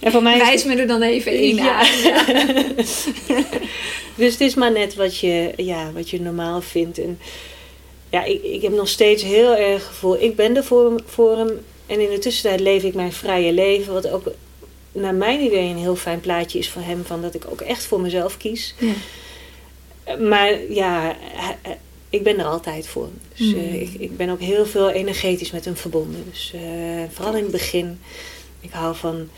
En 0.01 0.23
mij 0.23 0.39
Wijs 0.39 0.65
me 0.65 0.75
er 0.75 0.87
dan 0.87 1.03
even 1.03 1.33
in. 1.33 1.57
Ja. 1.57 1.83
Ja. 2.03 2.25
Dus 4.15 4.33
het 4.33 4.41
is 4.41 4.55
maar 4.55 4.73
net 4.73 4.95
wat 4.95 5.19
je, 5.19 5.53
ja, 5.57 5.93
wat 5.93 6.11
je 6.11 6.21
normaal 6.21 6.61
vindt. 6.61 6.99
En 6.99 7.19
ja, 8.11 8.25
ik, 8.25 8.43
ik 8.43 8.63
heb 8.63 8.73
nog 8.73 8.89
steeds 8.89 9.23
heel 9.23 9.57
erg 9.57 9.87
gevoel. 9.87 10.23
Ik 10.23 10.37
ben 10.37 10.57
er 10.57 10.65
voor 10.65 11.03
voor 11.07 11.37
hem. 11.37 11.61
En 11.91 12.01
in 12.01 12.11
de 12.11 12.19
tussentijd 12.19 12.61
leef 12.61 12.83
ik 12.83 12.95
mijn 12.95 13.13
vrije 13.13 13.53
leven. 13.53 13.93
Wat 13.93 14.09
ook 14.11 14.31
naar 14.93 15.15
mijn 15.15 15.41
idee 15.41 15.69
een 15.69 15.79
heel 15.79 15.97
fijn 15.97 16.21
plaatje 16.21 16.59
is 16.59 16.69
voor 16.71 16.83
hem. 16.83 17.05
Van 17.05 17.23
dat 17.23 17.35
ik 17.35 17.45
ook 17.51 17.61
echt 17.61 17.85
voor 17.85 18.01
mezelf 18.01 18.37
kies. 18.37 18.75
Ja. 18.79 18.93
Maar 20.17 20.73
ja, 20.73 21.17
ik 22.11 22.23
ben 22.23 22.39
er 22.39 22.45
altijd 22.45 22.87
voor. 22.87 23.09
Dus 23.37 23.53
eh, 23.53 23.59
Mm. 23.61 23.73
ik, 23.75 23.91
ik 23.99 24.17
ben 24.17 24.29
ook 24.31 24.41
heel 24.41 24.67
veel 24.67 24.91
energetisch 24.91 25.51
met 25.51 25.65
hem 25.65 25.77
verbonden. 25.77 26.25
Dus 26.31 26.53
eh, 26.55 26.61
vooral 27.11 27.35
in 27.37 27.43
het 27.43 27.53
begin. 27.53 28.01
Ik 28.61 28.71
hou 28.73 28.97
van 28.97 29.29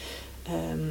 ehm, 0.47 0.89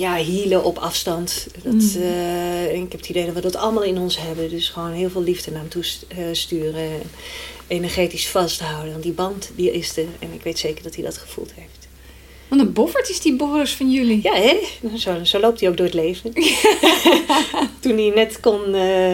ja, 0.00 0.14
healen 0.14 0.64
op 0.64 0.78
afstand. 0.78 1.46
Dat, 1.62 1.72
Mm. 1.72 2.02
eh, 2.02 2.74
ik 2.74 2.92
heb 2.92 3.00
het 3.00 3.08
idee 3.08 3.24
dat 3.26 3.34
we 3.34 3.40
dat 3.40 3.56
allemaal 3.56 3.82
in 3.82 3.98
ons 3.98 4.18
hebben. 4.18 4.50
Dus 4.50 4.68
gewoon 4.68 4.90
heel 4.92 5.10
veel 5.10 5.22
liefde 5.22 5.50
naar 5.50 5.60
hem 5.60 5.68
toe 5.70 5.84
st- 5.84 6.04
eh, 6.08 6.18
sturen. 6.32 6.90
En 7.70 7.76
energetisch 7.76 8.28
vasthouden. 8.28 8.90
Want 8.90 9.02
die 9.02 9.12
band 9.12 9.50
die 9.54 9.72
is 9.72 9.96
er. 9.96 10.06
En 10.18 10.32
ik 10.32 10.42
weet 10.42 10.58
zeker 10.58 10.82
dat 10.82 10.94
hij 10.94 11.04
dat 11.04 11.18
gevoeld 11.18 11.52
heeft. 11.54 11.88
Wat 12.48 12.58
een 12.58 12.72
boffert 12.72 13.08
is 13.08 13.20
die 13.20 13.36
Boris 13.36 13.74
van 13.74 13.92
jullie. 13.92 14.20
Ja, 14.22 14.34
hè? 14.34 14.56
Zo, 14.96 15.24
zo 15.24 15.40
loopt 15.40 15.60
hij 15.60 15.68
ook 15.68 15.76
door 15.76 15.86
het 15.86 15.94
leven. 15.94 16.32
Toen 17.80 17.98
hij 17.98 18.12
net 18.14 18.40
kon 18.40 18.74
eh, 18.74 19.12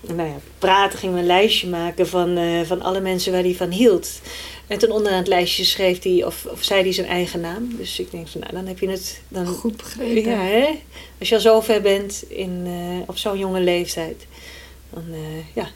nou 0.00 0.28
ja, 0.28 0.40
praten, 0.58 0.98
gingen 0.98 1.14
we 1.14 1.20
een 1.20 1.26
lijstje 1.26 1.68
maken 1.68 2.08
van, 2.08 2.36
eh, 2.36 2.60
van 2.64 2.82
alle 2.82 3.00
mensen 3.00 3.32
waar 3.32 3.42
hij 3.42 3.54
van 3.54 3.70
hield. 3.70 4.20
En 4.66 4.78
toen 4.78 4.90
onderaan 4.90 5.18
het 5.18 5.28
lijstje 5.28 5.64
schreef 5.64 6.02
hij, 6.02 6.24
of, 6.24 6.46
of 6.46 6.64
zei 6.64 6.82
hij 6.82 6.92
zijn 6.92 7.06
eigen 7.06 7.40
naam. 7.40 7.76
Dus 7.76 7.98
ik 7.98 8.10
denk 8.10 8.28
van, 8.28 8.40
nou, 8.40 8.52
dan 8.52 8.66
heb 8.66 8.78
je 8.78 8.88
het... 8.88 9.20
Dan, 9.28 9.46
Goed 9.46 9.76
begrepen. 9.76 10.30
ja, 10.30 10.38
hè? 10.38 10.68
Als 11.18 11.28
je 11.28 11.34
al 11.34 11.40
zo 11.40 11.60
ver 11.60 11.80
bent 11.80 12.24
in, 12.28 12.62
eh, 12.64 13.08
op 13.08 13.18
zo'n 13.18 13.38
jonge 13.38 13.60
leeftijd, 13.60 14.26
dan, 14.90 15.04
ja, 15.54 15.70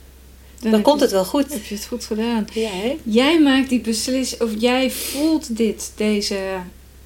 dan, 0.60 0.82
komt 0.82 1.00
het 1.00 1.10
wel 1.10 1.24
goed. 1.24 1.52
Heb 1.52 1.64
je 1.64 1.74
het 1.74 1.86
goed 1.86 2.04
gedaan. 2.04 2.46
Ja? 2.52 2.70
Jij 3.02 3.40
maakt 3.40 3.68
die 3.68 3.80
beslissing, 3.80 4.40
of 4.42 4.50
jij 4.58 4.90
voelt 4.90 5.56
dit, 5.56 5.92
deze, 5.96 6.38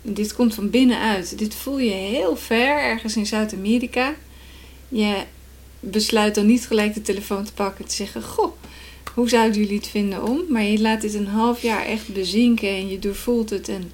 dit 0.02 0.34
komt 0.34 0.54
van 0.54 0.70
binnenuit. 0.70 1.38
Dit 1.38 1.54
voel 1.54 1.78
je 1.78 1.90
heel 1.90 2.36
ver, 2.36 2.78
ergens 2.78 3.16
in 3.16 3.26
Zuid-Amerika. 3.26 4.14
Je 4.88 5.16
besluit 5.80 6.34
dan 6.34 6.46
niet 6.46 6.66
gelijk 6.66 6.94
de 6.94 7.02
telefoon 7.02 7.44
te 7.44 7.52
pakken 7.52 7.84
en 7.84 7.90
te 7.90 7.96
zeggen: 7.96 8.22
Goh, 8.22 8.52
hoe 9.14 9.28
zouden 9.28 9.60
jullie 9.60 9.76
het 9.76 9.88
vinden 9.88 10.22
om? 10.22 10.42
Maar 10.48 10.62
je 10.62 10.80
laat 10.80 11.00
dit 11.00 11.14
een 11.14 11.26
half 11.26 11.62
jaar 11.62 11.86
echt 11.86 12.12
bezinken 12.12 12.68
en 12.68 12.88
je 12.88 12.98
doorvoelt 12.98 13.50
het 13.50 13.68
en 13.68 13.92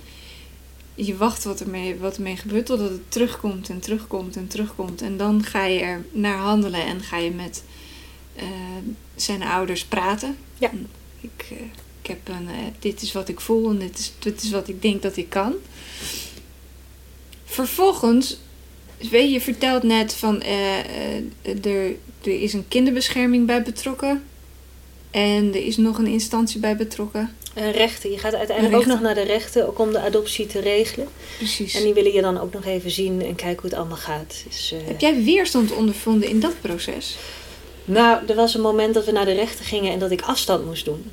je 0.94 1.16
wacht 1.16 1.44
wat 1.44 1.60
ermee, 1.60 1.96
wat 1.96 2.16
ermee 2.16 2.36
gebeurt 2.36 2.66
totdat 2.66 2.90
het 2.90 3.10
terugkomt 3.10 3.68
en 3.68 3.80
terugkomt 3.80 4.36
en 4.36 4.48
terugkomt. 4.48 5.02
En 5.02 5.16
dan 5.16 5.42
ga 5.42 5.64
je 5.64 5.80
er 5.80 6.04
naar 6.12 6.38
handelen 6.38 6.84
en 6.84 7.00
ga 7.00 7.16
je 7.16 7.30
met 7.30 7.62
zijn 9.14 9.42
ouders 9.42 9.84
praten. 9.84 10.36
Ja. 10.58 10.70
Ik, 11.20 11.46
eh, 11.50 11.56
ik 12.02 12.06
heb 12.06 12.28
een, 12.28 12.48
eh, 12.48 12.54
dit 12.78 13.02
is 13.02 13.12
wat 13.12 13.28
ik 13.28 13.40
voel 13.40 13.70
en 13.70 13.78
dit 13.78 13.98
is, 13.98 14.12
dit 14.18 14.42
is 14.42 14.50
wat 14.50 14.68
ik 14.68 14.82
denk 14.82 15.02
dat 15.02 15.16
ik 15.16 15.28
kan. 15.28 15.54
Vervolgens, 17.44 18.38
weet 19.10 19.32
je, 19.32 19.40
vertelt 19.40 19.82
net 19.82 20.14
van 20.14 20.42
eh, 20.42 20.78
eh, 20.78 21.64
er, 21.64 21.94
er 22.22 22.42
is 22.42 22.52
een 22.52 22.68
kinderbescherming 22.68 23.46
bij 23.46 23.62
betrokken. 23.62 24.22
En 25.10 25.54
er 25.54 25.66
is 25.66 25.76
nog 25.76 25.98
een 25.98 26.06
instantie 26.06 26.60
bij 26.60 26.76
betrokken. 26.76 27.34
En 27.54 27.72
rechten. 27.72 28.10
Je 28.10 28.18
gaat 28.18 28.34
uiteindelijk 28.34 28.76
ook 28.76 28.86
nog 28.86 29.00
naar 29.00 29.14
de 29.14 29.22
rechten, 29.22 29.66
ook 29.66 29.78
om 29.78 29.92
de 29.92 30.00
adoptie 30.00 30.46
te 30.46 30.60
regelen. 30.60 31.08
Precies. 31.36 31.74
En 31.74 31.82
die 31.82 31.94
willen 31.94 32.12
je 32.12 32.20
dan 32.20 32.40
ook 32.40 32.52
nog 32.52 32.64
even 32.64 32.90
zien 32.90 33.22
en 33.22 33.34
kijken 33.34 33.60
hoe 33.60 33.70
het 33.70 33.78
allemaal 33.78 33.96
gaat. 33.96 34.42
Dus, 34.48 34.72
eh, 34.72 34.78
Heb 34.86 35.00
jij 35.00 35.22
weerstand 35.22 35.72
ondervonden 35.72 36.28
in 36.28 36.40
dat 36.40 36.60
proces? 36.60 37.16
Nou, 37.90 38.26
er 38.26 38.34
was 38.34 38.54
een 38.54 38.60
moment 38.60 38.94
dat 38.94 39.04
we 39.04 39.12
naar 39.12 39.24
de 39.24 39.32
rechter 39.32 39.64
gingen 39.64 39.92
en 39.92 39.98
dat 39.98 40.10
ik 40.10 40.22
afstand 40.22 40.64
moest 40.64 40.84
doen. 40.84 41.10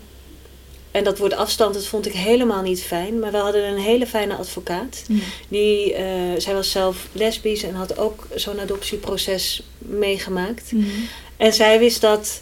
En 0.92 1.04
dat 1.04 1.18
woord 1.18 1.34
afstand, 1.34 1.74
dat 1.74 1.86
vond 1.86 2.06
ik 2.06 2.14
helemaal 2.14 2.62
niet 2.62 2.84
fijn. 2.84 3.20
Maar 3.20 3.32
we 3.32 3.38
hadden 3.38 3.64
een 3.64 3.78
hele 3.78 4.08
fijne 4.08 4.36
advocaat. 4.36 5.04
Die, 5.48 5.94
eh, 5.94 6.06
zij 6.38 6.54
was 6.54 6.72
zelf 6.72 7.08
lesbisch 7.12 7.64
en 7.64 7.74
had 7.74 7.98
ook 7.98 8.28
zo'n 8.36 8.60
adoptieproces 8.60 9.64
meegemaakt. 9.78 10.72
Mhm. 10.72 10.86
En 11.38 11.54
zij 11.54 11.80
wist 11.80 12.02
dat 12.02 12.42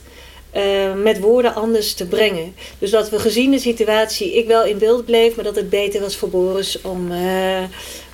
eh, 0.52 0.94
met 0.94 1.20
woorden 1.20 1.56
anders 1.56 1.94
te 1.94 2.08
brengen. 2.08 2.56
Dus 2.80 2.90
dat 2.90 3.10
we 3.10 3.20
gezien 3.20 3.52
de 3.52 3.60
situatie, 3.60 4.38
ik 4.38 4.48
wel 4.48 4.66
in 4.66 4.78
beeld 4.78 5.06
bleef, 5.06 5.36
maar 5.36 5.44
dat 5.44 5.56
het 5.56 5.70
beter 5.70 6.02
was 6.02 6.16
voor 6.16 6.30
Boris 6.30 6.82
om, 6.82 7.12
eh, 7.12 7.64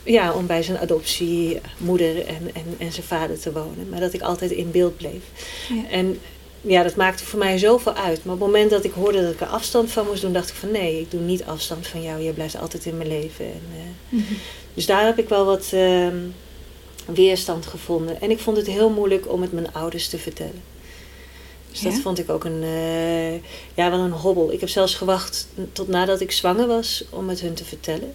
ja, 0.03 0.33
om 0.33 0.47
bij 0.47 0.63
zijn 0.63 0.77
adoptiemoeder 0.77 2.25
en, 2.25 2.49
en, 2.53 2.75
en 2.77 2.91
zijn 2.91 3.05
vader 3.05 3.39
te 3.39 3.51
wonen. 3.51 3.89
Maar 3.89 3.99
dat 3.99 4.13
ik 4.13 4.21
altijd 4.21 4.51
in 4.51 4.71
beeld 4.71 4.97
bleef. 4.97 5.23
Ja. 5.69 5.89
En 5.89 6.19
ja, 6.61 6.83
dat 6.83 6.95
maakte 6.95 7.25
voor 7.25 7.39
mij 7.39 7.57
zoveel 7.57 7.93
uit. 7.93 8.23
Maar 8.25 8.33
op 8.33 8.39
het 8.39 8.49
moment 8.49 8.69
dat 8.69 8.83
ik 8.83 8.91
hoorde 8.91 9.21
dat 9.21 9.33
ik 9.33 9.41
er 9.41 9.47
afstand 9.47 9.91
van 9.91 10.05
moest 10.05 10.21
doen, 10.21 10.33
dacht 10.33 10.49
ik 10.49 10.55
van 10.55 10.71
nee, 10.71 10.99
ik 10.99 11.11
doe 11.11 11.19
niet 11.21 11.43
afstand 11.43 11.87
van 11.87 12.01
jou. 12.01 12.21
Je 12.21 12.31
blijft 12.31 12.57
altijd 12.57 12.85
in 12.85 12.97
mijn 12.97 13.09
leven. 13.09 13.45
En, 13.45 13.61
eh, 13.73 13.79
Mhm. 14.09 14.33
dus 14.73 14.85
daar 14.85 15.05
heb 15.05 15.19
ik 15.19 15.29
wel 15.29 15.45
wat 15.45 15.69
ehm, 15.71 16.17
weerstand 17.05 17.65
gevonden. 17.65 18.21
En 18.21 18.31
ik 18.31 18.39
vond 18.39 18.57
het 18.57 18.67
heel 18.67 18.89
moeilijk 18.89 19.31
om 19.31 19.41
het 19.41 19.51
mijn 19.51 19.73
ouders 19.73 20.07
te 20.07 20.17
vertellen. 20.17 20.61
Dus 21.71 21.81
dat 21.81 21.93
vond 21.93 22.19
ik 22.19 22.29
ook 22.29 22.43
een, 22.43 22.63
eh, 22.63 23.33
ja, 23.73 23.89
wel 23.89 23.99
een 23.99 24.11
hobbel. 24.11 24.51
Ik 24.51 24.59
heb 24.59 24.69
zelfs 24.69 24.95
gewacht 24.95 25.47
tot 25.71 25.87
nadat 25.87 26.21
ik 26.21 26.31
zwanger 26.31 26.67
was 26.67 27.03
om 27.09 27.29
het 27.29 27.39
hun 27.41 27.53
te 27.53 27.65
vertellen. 27.65 28.13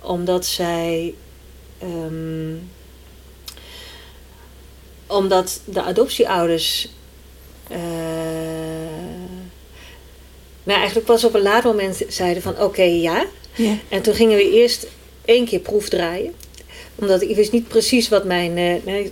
Omdat 0.00 0.46
zij. 0.46 1.14
ehm, 1.78 2.54
omdat 5.06 5.60
de 5.64 5.82
adoptieouders. 5.82 6.88
eh, 7.68 7.78
nou, 10.62 10.78
eigenlijk 10.78 11.06
pas 11.06 11.24
op 11.24 11.34
een 11.34 11.42
later 11.42 11.70
moment 11.70 12.02
zeiden 12.08 12.42
van 12.42 12.60
oké, 12.60 12.82
ja. 12.82 13.26
Ja. 13.54 13.76
En 13.88 14.02
toen 14.02 14.14
gingen 14.14 14.36
we 14.36 14.50
eerst 14.50 14.86
één 15.24 15.44
keer 15.44 15.60
proefdraaien. 15.60 16.34
Omdat 16.94 17.22
ik 17.22 17.36
wist 17.36 17.52
niet 17.52 17.68
precies 17.68 18.08
wat 18.08 18.24
mijn... 18.24 18.56
eh, 18.56 19.06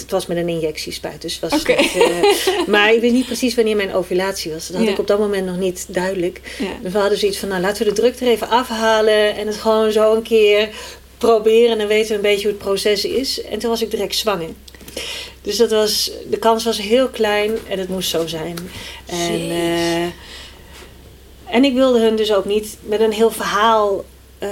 het 0.00 0.10
was 0.10 0.26
met 0.26 0.36
een 0.36 0.48
injectiespuit, 0.48 1.22
dus 1.22 1.40
was 1.40 1.52
niet, 1.52 1.68
eh, 1.68 2.66
maar 2.66 2.92
ik 2.94 3.00
wist 3.00 3.12
niet 3.12 3.26
precies 3.26 3.54
wanneer 3.54 3.76
mijn 3.76 3.94
ovulatie 3.94 4.52
was. 4.52 4.66
Dat 4.66 4.76
had 4.76 4.86
Ja. 4.86 4.92
ik 4.92 4.98
op 4.98 5.06
dat 5.06 5.18
moment 5.18 5.46
nog 5.46 5.56
niet 5.58 5.84
duidelijk. 5.88 6.40
Ja. 6.58 6.66
Dus 6.82 6.92
we 6.92 6.98
hadden 6.98 7.18
zoiets 7.18 7.38
van, 7.38 7.48
nou 7.48 7.60
laten 7.60 7.84
we 7.86 7.92
de 7.92 8.00
druk 8.00 8.20
er 8.20 8.26
even 8.26 8.48
afhalen 8.48 9.34
en 9.36 9.46
het 9.46 9.56
gewoon 9.56 9.92
zo 9.92 10.14
een 10.14 10.22
keer 10.22 10.68
proberen. 11.18 11.70
En 11.70 11.78
dan 11.78 11.86
weten 11.86 12.08
we 12.08 12.14
een 12.14 12.20
beetje 12.20 12.42
hoe 12.48 12.52
het 12.56 12.64
proces 12.64 13.04
is. 13.04 13.42
En 13.42 13.58
toen 13.58 13.70
was 13.70 13.82
ik 13.82 13.90
direct 13.90 14.14
zwanger. 14.16 14.48
Dus 15.42 15.56
dat 15.56 15.70
was, 15.70 16.10
de 16.30 16.38
kans 16.38 16.64
was 16.64 16.78
heel 16.78 17.08
klein 17.08 17.50
en 17.68 17.78
het 17.78 17.88
moest 17.88 18.10
zo 18.10 18.26
zijn. 18.26 18.56
En, 19.06 19.50
eh, 19.50 20.02
en 21.54 21.64
ik 21.64 21.74
wilde 21.74 22.00
hun 22.00 22.16
dus 22.16 22.32
ook 22.34 22.44
niet 22.44 22.76
met 22.82 23.00
een 23.00 23.12
heel 23.12 23.30
verhaal 23.30 24.04
eh, 24.38 24.48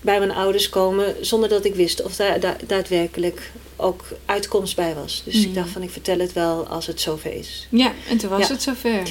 bij 0.00 0.18
mijn 0.18 0.30
ouders 0.32 0.68
komen 0.68 1.14
zonder 1.20 1.48
dat 1.48 1.64
ik 1.64 1.74
wist 1.74 2.02
of 2.02 2.16
daar 2.16 2.40
da- 2.40 2.56
daadwerkelijk 2.66 3.50
ook 3.80 4.04
uitkomst 4.24 4.76
bij 4.76 4.94
was. 4.94 5.22
Dus 5.24 5.34
Mm. 5.34 5.42
ik 5.42 5.54
dacht 5.54 5.68
van 5.68 5.82
ik 5.82 5.90
vertel 5.90 6.18
het 6.18 6.32
wel 6.32 6.66
als 6.66 6.86
het 6.86 7.00
zover 7.00 7.32
is. 7.34 7.66
ja, 7.70 7.92
en 8.08 8.16
toen 8.18 8.30
was 8.30 8.46
Ja. 8.46 8.52
het 8.52 8.62
zover. 8.62 9.02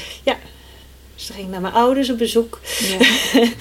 Dus 1.16 1.26
toen 1.28 1.36
ging 1.36 1.48
ik 1.48 1.52
naar 1.52 1.62
mijn 1.62 1.74
ouders 1.74 2.10
op 2.10 2.18
bezoek. 2.18 2.60
Ja. 2.80 2.98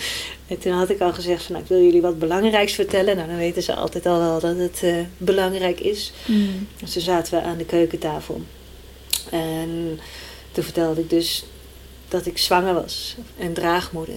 En 0.46 0.58
toen 0.58 0.72
had 0.72 0.90
ik 0.90 1.00
al 1.00 1.12
gezegd 1.12 1.42
van 1.42 1.52
nou, 1.52 1.64
ik 1.64 1.70
wil 1.70 1.82
jullie 1.82 2.00
wat 2.00 2.18
belangrijks 2.18 2.72
vertellen. 2.72 3.16
Nou, 3.16 3.28
dan 3.28 3.36
weten 3.36 3.62
ze 3.62 3.74
altijd 3.74 4.06
al 4.06 4.18
wel 4.18 4.40
dat 4.40 4.56
het 4.56 4.80
eh, 4.82 4.94
belangrijk 5.16 5.80
is. 5.80 6.12
Mm. 6.26 6.66
Dus 6.80 6.92
toen 6.92 7.02
zaten 7.02 7.34
we 7.38 7.42
aan 7.46 7.56
de 7.56 7.64
keukentafel. 7.64 8.40
En 9.30 10.00
toen 10.52 10.64
vertelde 10.64 11.00
ik 11.00 11.10
dus 11.10 11.44
dat 12.08 12.26
ik 12.26 12.38
zwanger 12.38 12.74
was 12.74 13.16
en 13.38 13.52
draagmoeder. 13.52 14.14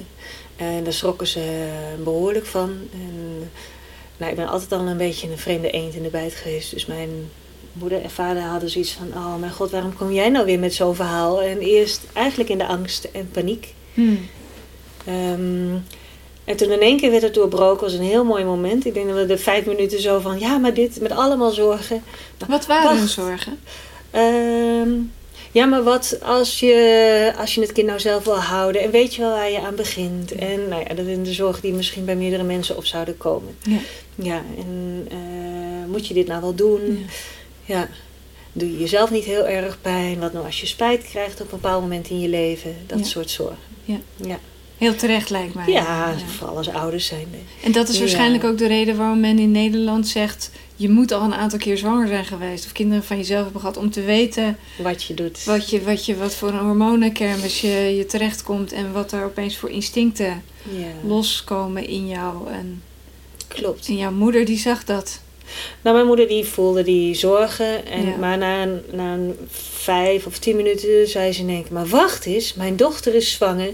En 0.56 0.84
daar 0.84 0.94
schrokken 0.94 1.28
ze 1.28 1.70
behoorlijk 2.04 2.46
van. 2.46 2.78
En, 2.94 3.52
nou, 4.22 4.34
ik 4.34 4.40
ben 4.40 4.48
altijd 4.48 4.72
al 4.72 4.88
een 4.88 4.98
beetje 4.98 5.32
een 5.32 5.38
vreemde 5.38 5.70
eend 5.70 5.94
in 5.94 6.04
de 6.04 6.10
bijt 6.10 6.34
geweest. 6.34 6.72
Dus 6.72 6.86
mijn 6.86 7.30
moeder 7.74 8.02
en 8.02 8.10
vader 8.10 8.42
hadden 8.42 8.70
zoiets 8.70 8.92
van... 8.92 9.08
Oh 9.16 9.36
mijn 9.36 9.52
god, 9.52 9.72
waarom 9.72 9.96
kom 9.96 10.12
jij 10.12 10.30
nou 10.30 10.46
weer 10.46 10.60
met 10.60 10.74
zo'n 10.74 10.96
verhaal? 10.96 11.42
En 11.42 11.60
eerst 11.60 12.02
eigenlijk 12.14 12.50
in 12.50 12.58
de 12.58 12.66
angst 12.66 13.04
en 13.04 13.30
paniek. 13.32 13.74
Mm. 13.94 14.30
Ehm, 15.06 15.76
en 16.44 16.56
toen 16.56 16.72
in 16.72 16.82
één 16.82 16.98
keer 16.98 17.12
werd 17.12 17.24
het 17.24 17.34
doorbroken. 17.34 17.84
was 17.84 17.94
een 17.94 18.02
heel 18.02 18.24
mooi 18.24 18.44
moment. 18.44 18.86
Ik 18.86 18.94
denk 18.94 19.08
dat 19.08 19.18
we 19.18 19.26
de 19.26 19.38
vijf 19.38 19.66
minuten 19.66 20.02
zo 20.02 20.20
van... 20.20 20.40
Ja, 20.40 20.58
maar 20.58 20.74
dit 20.74 21.02
met 21.02 21.12
allemaal 21.12 21.52
zorgen. 21.52 22.04
Wat 22.48 22.66
waren 22.66 22.98
hun 22.98 23.08
zorgen? 23.08 23.60
Ehm, 24.12 24.90
ja, 25.52 25.66
maar 25.66 25.84
wat 25.84 26.18
als 26.24 26.60
je, 26.60 27.34
als 27.38 27.56
je 27.56 27.62
het 27.62 27.72
kind 27.72 27.88
nou 27.88 28.00
zelf 28.00 28.24
wil 28.24 28.40
houden 28.40 28.82
en 28.82 28.92
weet 28.92 29.16
je 29.16 29.22
wel 29.22 29.32
waar 29.32 29.52
je 29.52 29.62
aan 29.62 29.76
begint? 29.76 30.32
En 30.32 30.68
nou 30.68 30.84
ja, 30.88 30.94
dat 30.94 31.06
zijn 31.06 31.24
de 31.24 31.34
zorgen 31.34 31.62
die 31.62 31.74
misschien 31.74 32.06
bij 32.06 32.16
meerdere 32.16 32.44
mensen 32.44 32.78
op 32.78 32.86
zouden 32.86 33.18
komen. 33.18 33.56
Ja. 33.62 33.78
Ja, 34.16 34.42
en 34.58 35.08
eh, 35.12 35.90
moet 35.92 36.08
je 36.08 36.14
dit 36.14 36.28
nou 36.28 36.42
wel 36.42 36.56
doen? 36.56 36.82
Ja. 37.66 37.76
Ja. 37.76 37.90
Doe 38.54 38.72
je 38.72 38.80
jezelf 38.80 39.12
niet 39.12 39.24
heel 39.24 39.48
erg 39.48 39.78
pijn? 39.82 40.20
Wat 40.20 40.34
nou 40.34 40.46
als 40.46 40.62
je 40.62 40.68
spijt 40.68 41.04
krijgt 41.04 41.42
op 41.42 41.52
een 41.52 41.60
bepaald 41.62 41.82
moment 41.82 42.10
in 42.10 42.20
je 42.20 42.28
leven? 42.28 42.76
Dat 42.88 43.00
Ja. 43.00 43.06
soort 43.06 43.30
zorgen. 43.30 43.58
Ja. 43.86 43.98
Ja, 44.16 44.40
Heel 44.78 44.96
terecht 44.96 45.30
lijkt 45.30 45.54
mij. 45.54 45.68
ja, 45.68 46.14
vooral 46.38 46.58
als 46.58 46.70
ouders 46.70 47.06
zijn. 47.06 47.28
En 47.64 47.72
dat 47.72 47.90
is 47.90 48.00
waarschijnlijk 48.00 48.44
ook 48.44 48.58
de 48.58 48.68
reden 48.68 48.98
waarom 48.98 49.20
men 49.20 49.40
in 49.40 49.52
Nederland 49.52 50.08
zegt... 50.08 50.52
je 50.76 50.90
moet 50.90 51.12
al 51.12 51.22
een 51.24 51.34
aantal 51.34 51.60
keer 51.60 51.78
zwanger 51.78 52.08
zijn 52.08 52.26
geweest... 52.26 52.66
of 52.66 52.72
kinderen 52.72 53.04
van 53.04 53.18
jezelf 53.18 53.44
hebben 53.44 53.62
gehad... 53.62 53.78
om 53.78 53.90
te 53.92 54.02
weten 54.02 54.58
Wat 54.78 55.04
je 55.04 55.14
doet. 55.14 55.44
wat, 55.44 55.70
je, 55.70 55.82
wat, 55.84 56.06
je, 56.06 56.16
wat 56.16 56.36
voor 56.36 56.50
een 56.50 56.60
hormonenkermis 56.66 57.62
je, 57.62 57.96
je 57.98 58.06
terechtkomt... 58.06 58.72
en 58.72 58.92
wat 58.92 59.12
er 59.12 59.24
opeens 59.26 59.58
voor 59.58 59.70
instincten 59.70 60.44
loskomen 61.08 61.88
in 61.88 62.08
jou. 62.08 62.50
En, 62.52 62.84
klopt. 63.54 63.88
en 63.88 63.98
jouw 63.98 64.12
moeder 64.12 64.46
die 64.46 64.58
zag 64.58 64.84
dat. 64.84 65.20
Nou, 65.82 65.96
mijn 65.96 66.08
moeder 66.08 66.28
die 66.28 66.46
voelde 66.46 66.84
die 66.84 67.16
zorgen. 67.16 67.86
En, 67.86 68.06
Ja. 68.06 68.16
Maar 68.16 68.38
na 68.38 68.62
een, 68.64 68.82
na 68.92 69.14
een 69.14 69.36
vijf 69.72 70.26
of 70.26 70.38
tien 70.38 70.56
minuten 70.56 71.08
zei 71.08 71.32
ze 71.32 71.42
in 71.42 71.50
één 71.50 71.64
keer... 71.64 71.74
Maar 71.74 71.88
wacht 71.88 72.26
eens, 72.26 72.54
mijn 72.54 72.76
dochter 72.76 73.16
is 73.16 73.32
zwanger. 73.32 73.74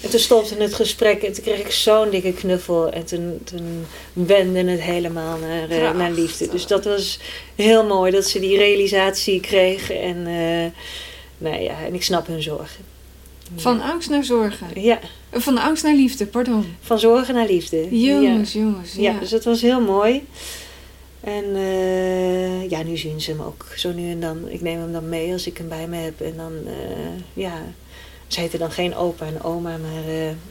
En 0.00 0.10
toen 0.10 0.20
stopte 0.20 0.54
het 0.54 0.74
gesprek 0.74 1.22
en 1.22 1.32
toen 1.32 1.44
kreeg 1.44 1.58
ik 1.58 1.70
zo'n 1.70 2.10
dikke 2.10 2.32
knuffel. 2.32 2.90
En 2.90 3.04
toen, 3.04 3.40
toen 3.44 3.86
wendde 4.12 4.70
het 4.70 4.80
helemaal 4.80 5.38
naar, 5.38 5.68
eh, 5.68 5.94
naar 5.94 6.10
liefde. 6.10 6.48
Dus 6.48 6.66
dat 6.66 6.84
was 6.84 7.18
heel 7.54 7.86
mooi 7.86 8.12
dat 8.12 8.26
ze 8.26 8.40
die 8.40 8.56
realisatie 8.56 9.40
kreeg. 9.40 9.90
En, 9.90 10.26
eh, 10.26 10.82
nou 11.38 11.62
ja, 11.62 11.84
en 11.86 11.94
ik 11.94 12.02
snap 12.02 12.26
hun 12.26 12.42
zorgen. 12.42 12.97
Van 13.56 13.80
angst 13.80 14.10
naar 14.10 14.24
zorgen. 14.24 14.82
Ja, 14.82 14.98
Van 15.32 15.58
angst 15.58 15.82
naar 15.84 15.94
liefde, 15.94 16.26
pardon. 16.26 16.64
van 16.80 16.98
zorgen 16.98 17.34
naar 17.34 17.46
liefde. 17.46 18.00
Jongens, 18.00 18.52
jongens. 18.52 18.92
Ja, 18.94 19.12
Ja. 19.12 19.18
dus 19.18 19.30
dat 19.30 19.44
was 19.44 19.60
heel 19.62 19.80
mooi. 19.80 20.26
En 21.20 21.44
eh, 21.56 22.70
ja, 22.70 22.82
nu 22.82 22.96
zien 22.96 23.20
ze 23.20 23.30
hem 23.30 23.40
ook 23.40 23.66
zo 23.76 23.92
nu 23.92 24.10
en 24.10 24.20
dan. 24.20 24.48
Ik 24.48 24.60
neem 24.60 24.78
hem 24.80 24.92
dan 24.92 25.08
mee 25.08 25.32
als 25.32 25.46
ik 25.46 25.58
hem 25.58 25.68
bij 25.68 25.86
me 25.88 25.96
heb. 25.96 26.20
En 26.20 26.36
dan, 26.36 26.52
eh, 26.66 26.72
ja, 27.32 27.62
ze 28.26 28.40
heten 28.40 28.58
dan 28.58 28.70
geen 28.70 28.94
opa 28.94 29.26
en 29.26 29.42
oma, 29.42 29.70
maar 29.76 30.02